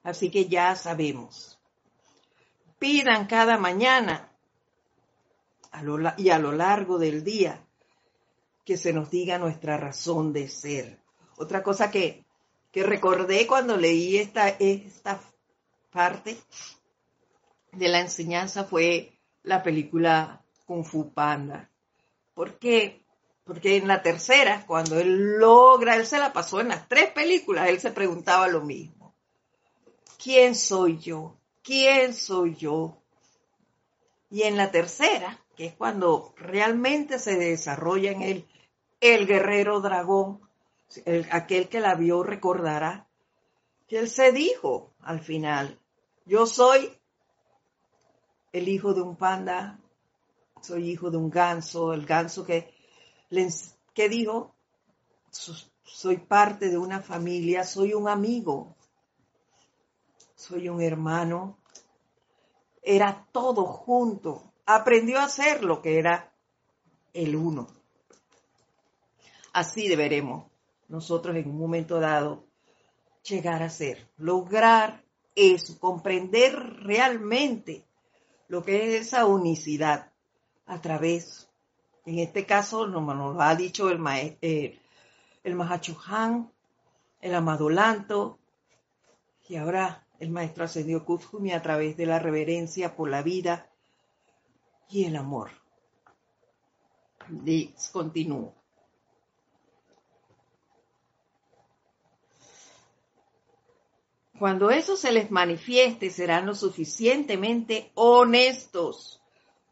Así 0.04 0.30
que 0.30 0.46
ya 0.46 0.76
sabemos 0.76 1.55
cada 3.28 3.58
mañana 3.58 4.30
y 6.18 6.30
a 6.30 6.40
lo 6.40 6.52
largo 6.52 6.98
del 7.00 7.24
día 7.24 7.66
que 8.64 8.78
se 8.78 8.94
nos 8.94 9.10
diga 9.10 9.38
nuestra 9.38 9.78
razón 9.78 10.34
de 10.34 10.48
ser. 10.48 11.00
Otra 11.38 11.64
cosa 11.64 11.92
que, 11.92 12.26
que 12.72 12.84
recordé 12.84 13.46
cuando 13.48 13.76
leí 13.76 14.18
esta, 14.18 14.50
esta 14.50 15.20
parte 15.92 16.38
de 17.72 17.88
la 17.88 18.00
enseñanza 18.00 18.64
fue 18.64 19.20
la 19.44 19.62
película 19.64 20.44
Kung 20.66 20.86
Fu 20.86 21.12
Panda. 21.14 21.70
¿Por 22.34 22.58
qué? 22.58 23.04
Porque 23.44 23.78
en 23.78 23.88
la 23.88 24.02
tercera, 24.02 24.66
cuando 24.66 25.00
él 25.00 25.38
logra, 25.38 25.96
él 25.96 26.06
se 26.06 26.18
la 26.18 26.34
pasó 26.34 26.62
en 26.62 26.70
las 26.70 26.88
tres 26.88 27.12
películas, 27.12 27.70
él 27.70 27.80
se 27.80 27.92
preguntaba 27.92 28.48
lo 28.48 28.62
mismo. 28.62 29.14
¿Quién 30.18 30.56
soy 30.56 30.98
yo? 30.98 31.38
¿Quién 31.66 32.14
soy 32.14 32.56
yo? 32.56 33.02
Y 34.30 34.44
en 34.44 34.56
la 34.56 34.72
tercera, 34.72 35.44
que 35.58 35.66
es 35.66 35.74
cuando 35.74 36.34
realmente 36.38 37.20
se 37.20 37.36
desarrolla 37.36 38.12
en 38.12 38.22
él 38.22 38.48
el 39.02 39.28
guerrero 39.28 39.82
dragón, 39.82 40.40
aquel 41.32 41.68
que 41.68 41.80
la 41.80 41.96
vio 41.96 42.24
recordará, 42.24 43.08
que 43.88 44.00
él 44.00 44.10
se 44.10 44.32
dijo 44.32 44.94
al 45.02 45.20
final, 45.20 45.80
yo 46.26 46.46
soy 46.46 46.92
el 48.54 48.68
hijo 48.70 48.94
de 48.94 49.02
un 49.02 49.16
panda, 49.16 49.80
soy 50.62 50.90
hijo 50.92 51.12
de 51.12 51.18
un 51.18 51.30
ganso, 51.30 51.94
el 51.94 52.06
ganso 52.06 52.46
que, 52.46 52.74
que 53.94 54.10
dijo, 54.10 54.56
soy 55.84 56.18
parte 56.18 56.70
de 56.70 56.78
una 56.78 57.02
familia, 57.02 57.64
soy 57.64 57.94
un 57.94 58.08
amigo, 58.08 58.76
soy 60.46 60.70
un 60.70 60.82
hermano. 60.82 61.58
Era 62.82 63.28
todo 63.32 63.66
junto. 63.66 64.54
Aprendió 64.66 65.20
a 65.20 65.28
ser 65.28 65.64
lo 65.64 65.82
que 65.82 65.98
era 65.98 66.34
el 67.14 67.36
uno. 67.36 67.68
Así 69.54 69.88
deberemos 69.88 70.52
nosotros 70.88 71.36
en 71.36 71.50
un 71.50 71.58
momento 71.58 72.00
dado 72.00 72.46
llegar 73.24 73.64
a 73.64 73.70
ser, 73.70 74.08
lograr 74.18 75.04
eso, 75.34 75.80
comprender 75.80 76.54
realmente 76.84 77.86
lo 78.48 78.64
que 78.64 78.98
es 78.98 79.08
esa 79.08 79.26
unicidad 79.26 80.12
a 80.68 80.80
través, 80.82 81.50
en 82.06 82.20
este 82.20 82.46
caso 82.46 82.86
nos, 82.86 83.04
lo 83.16 83.42
ha 83.42 83.56
dicho 83.56 83.90
el, 83.90 84.00
eh, 84.42 84.80
el 85.44 85.56
Mahachuhan, 85.56 86.52
el 87.22 87.34
Amadolanto, 87.34 88.40
Y 89.48 89.56
ahora 89.56 90.05
el 90.26 90.32
maestro 90.32 90.66
ascendió 90.66 91.06
Kuzumi 91.06 91.52
a 91.52 91.62
través 91.62 91.96
de 91.98 92.08
la 92.08 92.18
reverencia 92.18 92.96
por 92.96 93.10
la 93.10 93.22
vida 93.22 93.70
y 94.90 95.06
el 95.06 95.16
amor. 95.16 95.52
Dix 97.30 97.90
continúo. 97.90 98.56
Cuando 104.38 104.70
eso 104.70 104.98
se 104.98 105.12
les 105.12 105.32
manifieste, 105.32 106.10
serán 106.10 106.46
lo 106.48 106.56
suficientemente 106.56 107.92
honestos 107.94 109.22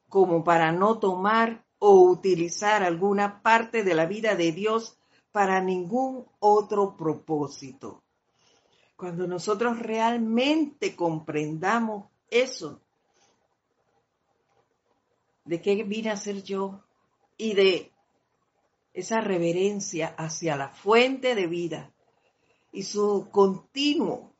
como 0.07 0.43
para 0.43 0.71
no 0.71 0.99
tomar 0.99 1.65
o 1.79 1.99
utilizar 2.03 2.83
alguna 2.83 3.41
parte 3.41 3.83
de 3.83 3.93
la 3.95 4.05
vida 4.05 4.35
de 4.35 4.51
Dios 4.51 4.97
para 5.31 5.59
ningún 5.61 6.25
otro 6.39 6.95
propósito. 6.95 8.02
Cuando 9.03 9.27
nosotros 9.27 9.79
realmente 9.79 10.95
comprendamos 10.95 12.05
eso, 12.29 12.79
de 15.43 15.61
qué 15.61 15.83
vine 15.83 16.09
a 16.09 16.15
ser 16.15 16.41
yo 16.41 16.81
y 17.35 17.53
de 17.53 17.91
esa 18.93 19.19
reverencia 19.19 20.15
hacia 20.17 20.55
la 20.55 20.69
fuente 20.69 21.35
de 21.35 21.47
vida 21.47 21.91
y 22.71 22.83
su 22.83 23.27
continuo 23.29 24.31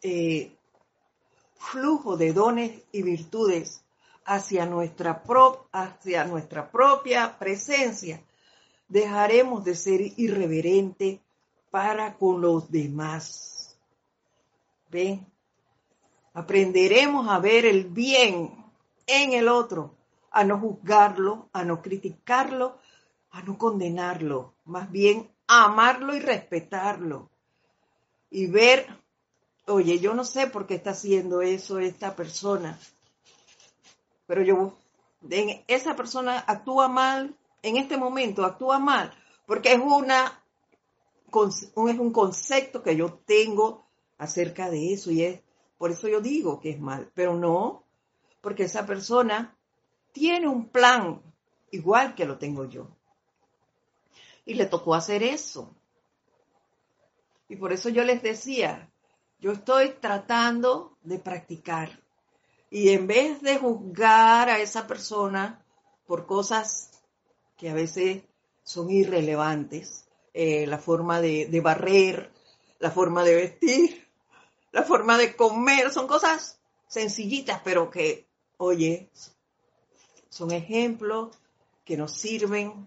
eh, 0.00 0.56
flujo 1.58 2.16
de 2.16 2.32
dones 2.32 2.84
y 2.92 3.02
virtudes 3.02 3.82
hacia 4.24 4.64
nuestra, 4.64 5.24
hacia 5.72 6.24
nuestra 6.24 6.70
propia 6.70 7.36
presencia, 7.36 8.22
dejaremos 8.86 9.64
de 9.64 9.74
ser 9.74 10.02
irreverente 10.16 11.25
para 11.76 12.14
con 12.14 12.40
los 12.40 12.70
demás. 12.70 13.76
¿Ven? 14.88 15.26
Aprenderemos 16.32 17.28
a 17.28 17.38
ver 17.38 17.66
el 17.66 17.84
bien 17.84 18.50
en 19.06 19.34
el 19.34 19.46
otro, 19.46 19.94
a 20.30 20.42
no 20.42 20.58
juzgarlo, 20.58 21.50
a 21.52 21.64
no 21.64 21.82
criticarlo, 21.82 22.78
a 23.30 23.42
no 23.42 23.58
condenarlo, 23.58 24.54
más 24.64 24.90
bien 24.90 25.30
amarlo 25.46 26.16
y 26.16 26.20
respetarlo. 26.20 27.28
Y 28.30 28.46
ver, 28.46 28.86
oye, 29.66 29.98
yo 29.98 30.14
no 30.14 30.24
sé 30.24 30.46
por 30.46 30.66
qué 30.66 30.76
está 30.76 30.92
haciendo 30.92 31.42
eso 31.42 31.78
esta 31.78 32.16
persona, 32.16 32.78
pero 34.26 34.40
yo, 34.40 34.78
esa 35.68 35.94
persona 35.94 36.42
actúa 36.46 36.88
mal, 36.88 37.36
en 37.60 37.76
este 37.76 37.98
momento 37.98 38.46
actúa 38.46 38.78
mal, 38.78 39.12
porque 39.44 39.74
es 39.74 39.78
una 39.78 40.42
es 41.44 41.72
un 41.76 42.12
concepto 42.12 42.82
que 42.82 42.96
yo 42.96 43.12
tengo 43.26 43.86
acerca 44.18 44.70
de 44.70 44.92
eso 44.92 45.10
y 45.10 45.22
es 45.22 45.40
por 45.78 45.90
eso 45.90 46.08
yo 46.08 46.20
digo 46.20 46.60
que 46.60 46.70
es 46.70 46.80
mal, 46.80 47.10
pero 47.14 47.34
no, 47.34 47.84
porque 48.40 48.64
esa 48.64 48.86
persona 48.86 49.56
tiene 50.12 50.48
un 50.48 50.68
plan 50.68 51.22
igual 51.70 52.14
que 52.14 52.24
lo 52.24 52.38
tengo 52.38 52.64
yo. 52.64 52.88
Y 54.44 54.54
le 54.54 54.66
tocó 54.66 54.94
hacer 54.94 55.22
eso. 55.22 55.74
Y 57.48 57.56
por 57.56 57.72
eso 57.72 57.88
yo 57.88 58.04
les 58.04 58.22
decía, 58.22 58.90
yo 59.38 59.52
estoy 59.52 59.90
tratando 60.00 60.96
de 61.02 61.18
practicar. 61.18 62.00
Y 62.70 62.90
en 62.90 63.06
vez 63.06 63.42
de 63.42 63.58
juzgar 63.58 64.48
a 64.48 64.58
esa 64.60 64.86
persona 64.86 65.64
por 66.06 66.26
cosas 66.26 66.90
que 67.56 67.70
a 67.70 67.74
veces 67.74 68.22
son 68.62 68.90
irrelevantes, 68.90 70.05
eh, 70.36 70.66
la 70.66 70.78
forma 70.78 71.20
de, 71.20 71.46
de 71.46 71.60
barrer, 71.60 72.30
la 72.78 72.90
forma 72.90 73.24
de 73.24 73.34
vestir, 73.34 74.06
la 74.70 74.82
forma 74.82 75.16
de 75.16 75.34
comer, 75.34 75.90
son 75.90 76.06
cosas 76.06 76.60
sencillitas, 76.86 77.62
pero 77.64 77.90
que, 77.90 78.28
oye, 78.58 79.10
son 80.28 80.50
ejemplos 80.50 81.36
que 81.86 81.96
nos 81.96 82.12
sirven 82.12 82.86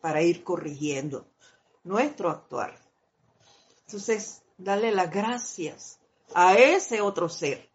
para 0.00 0.22
ir 0.22 0.42
corrigiendo 0.42 1.26
nuestro 1.84 2.28
actuar. 2.28 2.76
Entonces, 3.86 4.42
darle 4.58 4.90
las 4.90 5.10
gracias 5.10 6.00
a 6.34 6.56
ese 6.56 7.00
otro 7.00 7.28
ser 7.28 7.70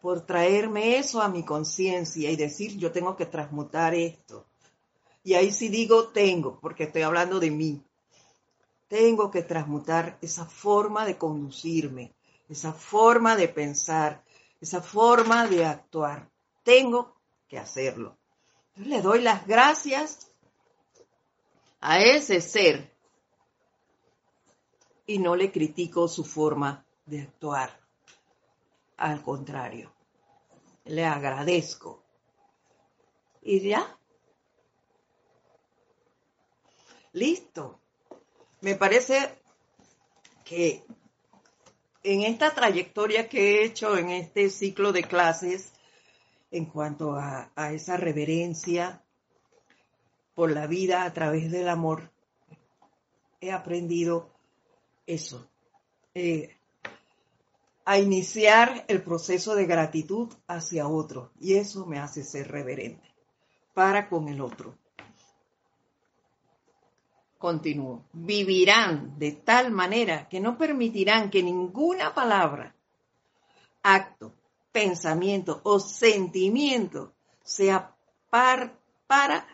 por 0.00 0.24
traerme 0.24 0.98
eso 0.98 1.20
a 1.20 1.28
mi 1.28 1.44
conciencia 1.44 2.30
y 2.30 2.36
decir, 2.36 2.76
yo 2.76 2.92
tengo 2.92 3.16
que 3.16 3.26
transmutar 3.26 3.94
esto. 3.94 4.46
Y 5.24 5.34
ahí 5.34 5.50
sí 5.50 5.68
digo 5.68 6.10
tengo, 6.10 6.60
porque 6.60 6.84
estoy 6.84 7.02
hablando 7.02 7.40
de 7.40 7.50
mí. 7.50 7.82
Tengo 8.88 9.30
que 9.30 9.42
transmutar 9.42 10.18
esa 10.20 10.46
forma 10.46 11.04
de 11.04 11.18
conducirme, 11.18 12.14
esa 12.48 12.72
forma 12.72 13.36
de 13.36 13.48
pensar, 13.48 14.24
esa 14.60 14.80
forma 14.80 15.46
de 15.46 15.64
actuar. 15.64 16.30
Tengo 16.62 17.16
que 17.48 17.58
hacerlo. 17.58 18.18
le 18.76 19.00
doy 19.00 19.22
las 19.22 19.46
gracias 19.46 20.30
a 21.80 22.00
ese 22.00 22.40
ser 22.40 22.92
y 25.06 25.18
no 25.18 25.36
le 25.36 25.50
critico 25.50 26.08
su 26.08 26.24
forma 26.24 26.84
de 27.06 27.22
actuar. 27.22 27.80
Al 28.96 29.22
contrario, 29.22 29.92
le 30.84 31.04
agradezco. 31.04 32.02
Y 33.42 33.68
ya. 33.68 33.98
Listo. 37.12 37.80
Me 38.66 38.74
parece 38.74 39.38
que 40.44 40.82
en 42.02 42.22
esta 42.22 42.52
trayectoria 42.52 43.28
que 43.28 43.60
he 43.60 43.64
hecho 43.64 43.96
en 43.96 44.10
este 44.10 44.50
ciclo 44.50 44.90
de 44.90 45.04
clases, 45.04 45.72
en 46.50 46.64
cuanto 46.64 47.14
a, 47.14 47.52
esa 47.70 47.96
reverencia 47.96 49.04
por 50.34 50.50
la 50.50 50.66
vida 50.66 51.04
a 51.04 51.12
través 51.12 51.52
del 51.52 51.68
amor, 51.68 52.10
he 53.40 53.52
aprendido 53.52 54.32
eso. 55.06 55.48
Eh, 56.14 56.56
a 57.84 58.00
iniciar 58.00 58.84
el 58.88 59.00
proceso 59.00 59.54
de 59.54 59.66
gratitud 59.66 60.34
hacia 60.48 60.88
otro. 60.88 61.30
Y 61.38 61.54
eso 61.54 61.86
me 61.86 62.00
hace 62.00 62.24
ser 62.24 62.50
reverente 62.50 63.14
para 63.74 64.08
con 64.08 64.26
el 64.26 64.40
otro. 64.40 64.76
Continúo. 67.46 68.02
Vivirán 68.12 69.16
de 69.20 69.30
tal 69.30 69.70
manera 69.70 70.28
que 70.28 70.40
no 70.40 70.58
permitirán 70.58 71.30
que 71.30 71.44
ninguna 71.44 72.12
palabra, 72.12 72.74
acto, 73.84 74.32
pensamiento 74.72 75.60
o 75.62 75.78
sentimiento 75.78 77.12
sea 77.44 77.94
para 78.28 79.46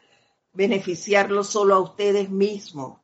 beneficiarlos 0.55 1.49
solo 1.49 1.75
a 1.75 1.81
ustedes 1.81 2.31
mismos, 2.31 2.99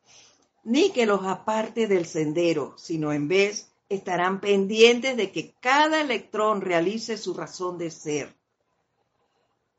ni 0.64 0.90
que 0.90 1.04
los 1.04 1.22
aparte 1.22 1.86
del 1.86 2.06
sendero, 2.06 2.72
sino 2.78 3.12
en 3.12 3.28
vez 3.28 3.70
estarán 3.90 4.40
pendientes 4.40 5.18
de 5.18 5.30
que 5.30 5.52
cada 5.60 6.00
electrón 6.00 6.62
realice 6.62 7.18
su 7.18 7.34
razón 7.34 7.76
de 7.76 7.90
ser. 7.90 8.34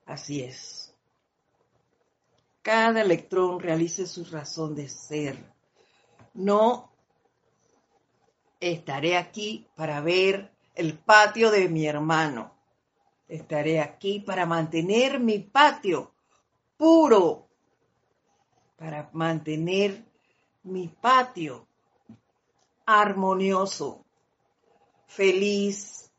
Así 0.05 0.43
es. 0.43 0.88
Cada 2.61 3.01
electrón 3.01 3.59
realice 3.59 4.05
su 4.05 4.25
razón 4.25 4.75
de 4.75 4.89
ser. 4.89 5.37
No 6.33 6.91
estaré 8.59 9.17
aquí 9.17 9.67
para 9.75 10.01
ver 10.01 10.51
el 10.75 10.97
patio 10.97 11.51
de 11.51 11.69
mi 11.69 11.87
hermano. 11.87 12.53
Estaré 13.27 13.79
aquí 13.79 14.19
para 14.19 14.45
mantener 14.45 15.19
mi 15.19 15.39
patio 15.39 16.13
puro, 16.77 17.47
para 18.75 19.09
mantener 19.13 20.03
mi 20.63 20.87
patio 20.87 21.67
armonioso, 22.85 24.05
feliz, 25.05 26.11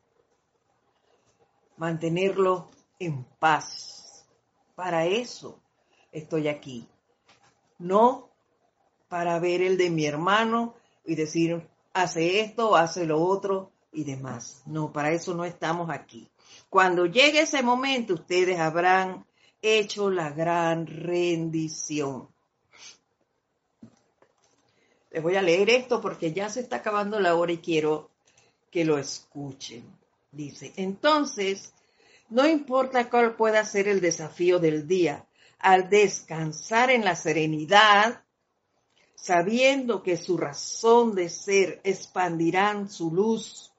mantenerlo 1.77 2.69
en 2.97 3.25
paz. 3.39 4.25
Para 4.75 5.05
eso 5.05 5.61
estoy 6.11 6.47
aquí. 6.47 6.87
No 7.79 8.29
para 9.07 9.39
ver 9.39 9.61
el 9.61 9.77
de 9.77 9.89
mi 9.89 10.05
hermano 10.05 10.75
y 11.05 11.15
decir, 11.15 11.67
hace 11.93 12.41
esto, 12.41 12.75
hace 12.75 13.05
lo 13.05 13.21
otro 13.21 13.71
y 13.91 14.03
demás. 14.03 14.61
No, 14.65 14.91
para 14.91 15.11
eso 15.11 15.33
no 15.33 15.43
estamos 15.43 15.89
aquí. 15.89 16.29
Cuando 16.69 17.05
llegue 17.05 17.41
ese 17.41 17.61
momento, 17.61 18.13
ustedes 18.13 18.59
habrán 18.59 19.25
hecho 19.61 20.09
la 20.09 20.29
gran 20.29 20.87
rendición. 20.87 22.29
Les 25.11 25.21
voy 25.21 25.35
a 25.35 25.41
leer 25.41 25.69
esto 25.69 25.99
porque 25.99 26.31
ya 26.31 26.49
se 26.49 26.61
está 26.61 26.77
acabando 26.77 27.19
la 27.19 27.35
hora 27.35 27.51
y 27.51 27.57
quiero 27.57 28.09
que 28.71 28.85
lo 28.85 28.97
escuchen. 28.97 29.83
Dice, 30.31 30.71
entonces, 30.77 31.73
no 32.29 32.47
importa 32.47 33.09
cuál 33.09 33.35
pueda 33.35 33.65
ser 33.65 33.89
el 33.89 33.99
desafío 33.99 34.59
del 34.59 34.87
día, 34.87 35.25
al 35.61 35.89
descansar 35.89 36.89
en 36.89 37.05
la 37.05 37.15
serenidad, 37.15 38.23
sabiendo 39.15 40.01
que 40.01 40.17
su 40.17 40.37
razón 40.37 41.13
de 41.13 41.29
ser 41.29 41.81
expandirán 41.83 42.89
su 42.89 43.13
luz 43.13 43.71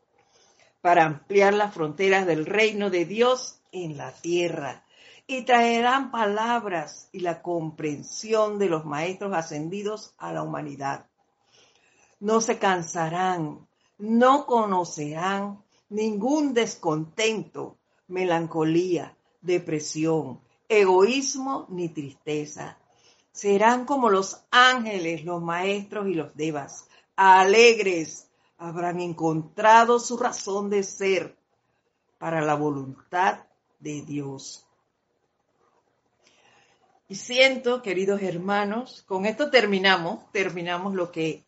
para 0.81 1.05
ampliar 1.05 1.55
las 1.55 1.75
fronteras 1.75 2.27
del 2.27 2.47
reino 2.47 2.91
de 2.91 3.05
Dios 3.05 3.61
en 3.73 3.97
la 3.97 4.13
tierra 4.13 4.85
y 5.27 5.43
traerán 5.43 6.11
palabras 6.11 7.09
y 7.13 7.21
la 7.21 7.43
comprensión 7.43 8.59
de 8.59 8.69
los 8.69 8.85
maestros 8.85 9.33
ascendidos 9.35 10.15
a 10.19 10.33
la 10.33 10.43
humanidad. 10.43 11.07
No 12.21 12.41
se 12.41 12.59
cansarán, 12.59 13.67
no 13.99 14.47
conocerán 14.47 15.63
ningún 15.89 16.55
descontento, 16.55 17.79
melancolía, 18.09 19.17
depresión, 19.41 20.41
egoísmo 20.81 21.67
ni 21.69 21.89
tristeza. 21.89 22.79
Serán 23.31 23.85
como 23.85 24.11
los 24.11 24.45
ángeles, 24.51 25.25
los 25.25 25.43
maestros 25.43 26.09
y 26.09 26.15
los 26.15 26.35
devas, 26.37 26.87
alegres, 27.17 28.29
habrán 28.59 29.01
encontrado 29.01 29.99
su 29.99 30.17
razón 30.17 30.71
de 30.71 30.83
ser 30.83 31.37
para 32.19 32.41
la 32.41 32.55
voluntad 32.55 33.41
de 33.81 34.03
Dios. 34.03 34.67
Y 37.09 37.17
siento, 37.17 37.83
queridos 37.83 38.23
hermanos, 38.23 39.03
con 39.07 39.27
esto 39.27 39.51
terminamos, 39.51 40.31
terminamos 40.33 40.95
lo 40.95 41.11
que 41.11 41.45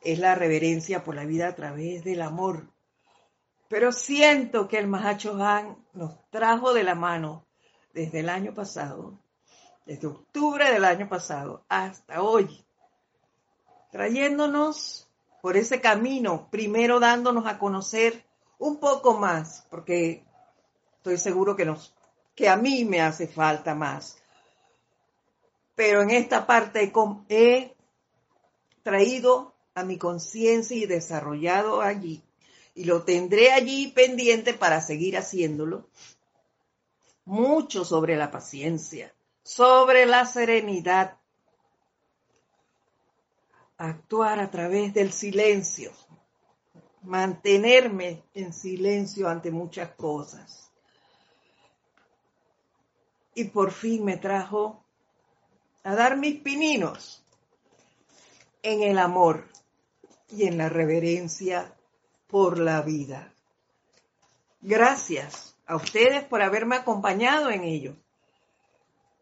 es 0.00 0.18
la 0.18 0.34
reverencia 0.34 1.04
por 1.04 1.14
la 1.14 1.24
vida 1.24 1.48
a 1.48 1.54
través 1.54 2.02
del 2.04 2.22
amor. 2.22 2.68
Pero 3.68 3.92
siento 3.92 4.66
que 4.66 4.78
el 4.78 4.86
Mahacho 4.86 5.36
Han 5.42 5.76
nos 5.92 6.18
trajo 6.30 6.72
de 6.72 6.84
la 6.84 6.94
mano 6.94 7.43
desde 7.94 8.20
el 8.20 8.28
año 8.28 8.52
pasado, 8.52 9.18
desde 9.86 10.08
octubre 10.08 10.70
del 10.70 10.84
año 10.84 11.08
pasado 11.08 11.64
hasta 11.68 12.22
hoy, 12.22 12.64
trayéndonos 13.92 15.08
por 15.40 15.56
ese 15.56 15.80
camino, 15.80 16.48
primero 16.50 16.98
dándonos 16.98 17.46
a 17.46 17.58
conocer 17.58 18.24
un 18.58 18.80
poco 18.80 19.14
más, 19.14 19.66
porque 19.70 20.24
estoy 20.96 21.18
seguro 21.18 21.54
que, 21.54 21.64
nos, 21.64 21.94
que 22.34 22.48
a 22.48 22.56
mí 22.56 22.84
me 22.84 23.00
hace 23.00 23.28
falta 23.28 23.74
más. 23.74 24.18
Pero 25.76 26.02
en 26.02 26.10
esta 26.10 26.46
parte 26.46 26.92
he 27.28 27.76
traído 28.82 29.54
a 29.74 29.84
mi 29.84 29.98
conciencia 29.98 30.76
y 30.76 30.86
desarrollado 30.86 31.80
allí, 31.80 32.24
y 32.74 32.84
lo 32.84 33.04
tendré 33.04 33.52
allí 33.52 33.88
pendiente 33.88 34.54
para 34.54 34.80
seguir 34.80 35.16
haciéndolo, 35.16 35.88
mucho 37.24 37.84
sobre 37.84 38.16
la 38.16 38.30
paciencia, 38.30 39.14
sobre 39.42 40.06
la 40.06 40.26
serenidad, 40.26 41.18
actuar 43.76 44.40
a 44.40 44.50
través 44.50 44.94
del 44.94 45.12
silencio, 45.12 45.92
mantenerme 47.02 48.22
en 48.34 48.52
silencio 48.52 49.28
ante 49.28 49.50
muchas 49.50 49.90
cosas. 49.94 50.70
Y 53.34 53.44
por 53.44 53.72
fin 53.72 54.04
me 54.04 54.16
trajo 54.16 54.84
a 55.82 55.94
dar 55.94 56.16
mis 56.16 56.40
pininos 56.40 57.24
en 58.62 58.82
el 58.82 58.98
amor 58.98 59.48
y 60.30 60.46
en 60.46 60.56
la 60.56 60.68
reverencia 60.68 61.74
por 62.28 62.58
la 62.58 62.80
vida. 62.82 63.32
Gracias 64.60 65.53
a 65.66 65.76
ustedes 65.76 66.24
por 66.24 66.42
haberme 66.42 66.76
acompañado 66.76 67.50
en 67.50 67.64
ello. 67.64 67.96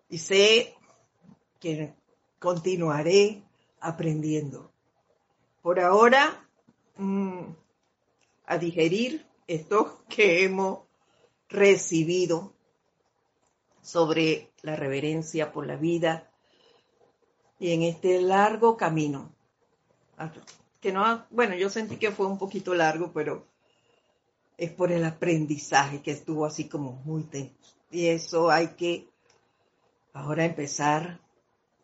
Y 0.09 0.19
sé 0.19 0.75
que 1.61 1.95
continuaré 2.39 3.43
aprendiendo. 3.81 4.73
Por 5.63 5.81
ahora, 5.81 6.49
mm, 6.97 7.45
a 8.47 8.59
digerir 8.59 9.27
esto 9.47 10.03
que 10.09 10.45
hemos 10.45 10.81
recibido 11.49 12.53
sobre 13.81 14.51
la 14.63 14.77
reverencia 14.77 15.53
por 15.53 15.67
la 15.67 15.77
vida 15.77 16.31
y 17.59 17.73
en 17.73 17.83
este 17.83 18.21
largo 18.21 18.77
camino. 18.77 19.33
Que 20.81 20.93
no, 20.93 21.25
bueno, 21.31 21.55
yo 21.55 21.71
sentí 21.71 21.97
que 21.97 22.11
fue 22.11 22.27
un 22.27 22.39
poquito 22.39 22.75
largo, 22.75 23.13
pero 23.13 23.47
es 24.57 24.71
por 24.71 24.93
el 24.93 25.05
aprendizaje 25.05 26.03
que 26.03 26.13
estuvo 26.13 26.47
así 26.47 26.69
como 26.69 26.93
muy 27.05 27.25
tenso. 27.25 27.55
Y 27.91 28.07
eso 28.07 28.51
hay 28.51 28.69
que 28.69 29.09
ahora 30.13 30.45
empezar 30.45 31.21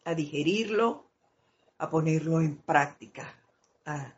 a 0.05 0.15
digerirlo 0.15 1.05
a 1.79 1.91
ponerlo 1.91 2.41
en 2.41 2.57
práctica. 2.57 3.35
Ah, 3.87 4.15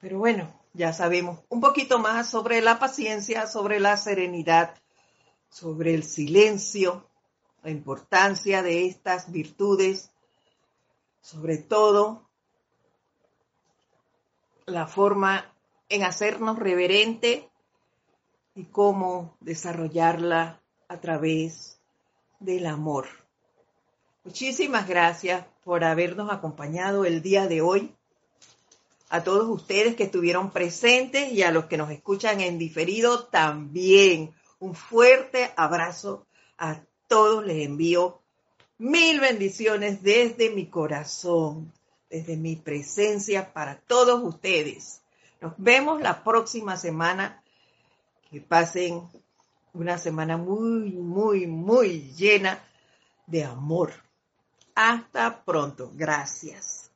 pero 0.00 0.18
bueno, 0.18 0.52
ya 0.72 0.92
sabemos 0.92 1.40
un 1.48 1.60
poquito 1.60 1.98
más 1.98 2.30
sobre 2.30 2.60
la 2.60 2.78
paciencia, 2.78 3.46
sobre 3.46 3.80
la 3.80 3.96
serenidad, 3.96 4.74
sobre 5.48 5.94
el 5.94 6.04
silencio, 6.04 7.08
la 7.62 7.70
importancia 7.70 8.62
de 8.62 8.86
estas 8.86 9.30
virtudes, 9.30 10.10
sobre 11.20 11.58
todo 11.58 12.28
la 14.66 14.86
forma 14.86 15.52
en 15.88 16.04
hacernos 16.04 16.58
reverente 16.58 17.48
y 18.54 18.64
cómo 18.64 19.36
desarrollarla 19.40 20.60
a 20.88 21.00
través 21.00 21.80
del 22.40 22.66
amor. 22.66 23.06
Muchísimas 24.24 24.86
gracias 24.86 25.46
por 25.64 25.84
habernos 25.84 26.30
acompañado 26.30 27.04
el 27.04 27.22
día 27.22 27.46
de 27.46 27.60
hoy. 27.60 27.94
A 29.10 29.24
todos 29.24 29.48
ustedes 29.48 29.96
que 29.96 30.04
estuvieron 30.04 30.50
presentes 30.50 31.32
y 31.32 31.42
a 31.42 31.50
los 31.50 31.64
que 31.64 31.78
nos 31.78 31.90
escuchan 31.90 32.40
en 32.40 32.58
diferido 32.58 33.24
también. 33.24 34.34
Un 34.58 34.74
fuerte 34.74 35.50
abrazo 35.56 36.26
a 36.58 36.82
todos. 37.06 37.46
Les 37.46 37.64
envío 37.64 38.20
mil 38.76 39.20
bendiciones 39.20 40.02
desde 40.02 40.50
mi 40.50 40.66
corazón, 40.66 41.72
desde 42.10 42.36
mi 42.36 42.56
presencia 42.56 43.52
para 43.52 43.80
todos 43.80 44.22
ustedes. 44.22 45.00
Nos 45.40 45.54
vemos 45.56 46.00
la 46.00 46.22
próxima 46.24 46.76
semana. 46.76 47.42
Que 48.30 48.40
pasen 48.40 49.08
una 49.72 49.96
semana 49.96 50.36
muy, 50.36 50.92
muy, 50.92 51.46
muy 51.46 52.12
llena 52.14 52.58
de 53.26 53.44
amor 53.44 53.92
hasta 54.74 55.44
pronto. 55.44 55.90
Gracias. 55.94 56.87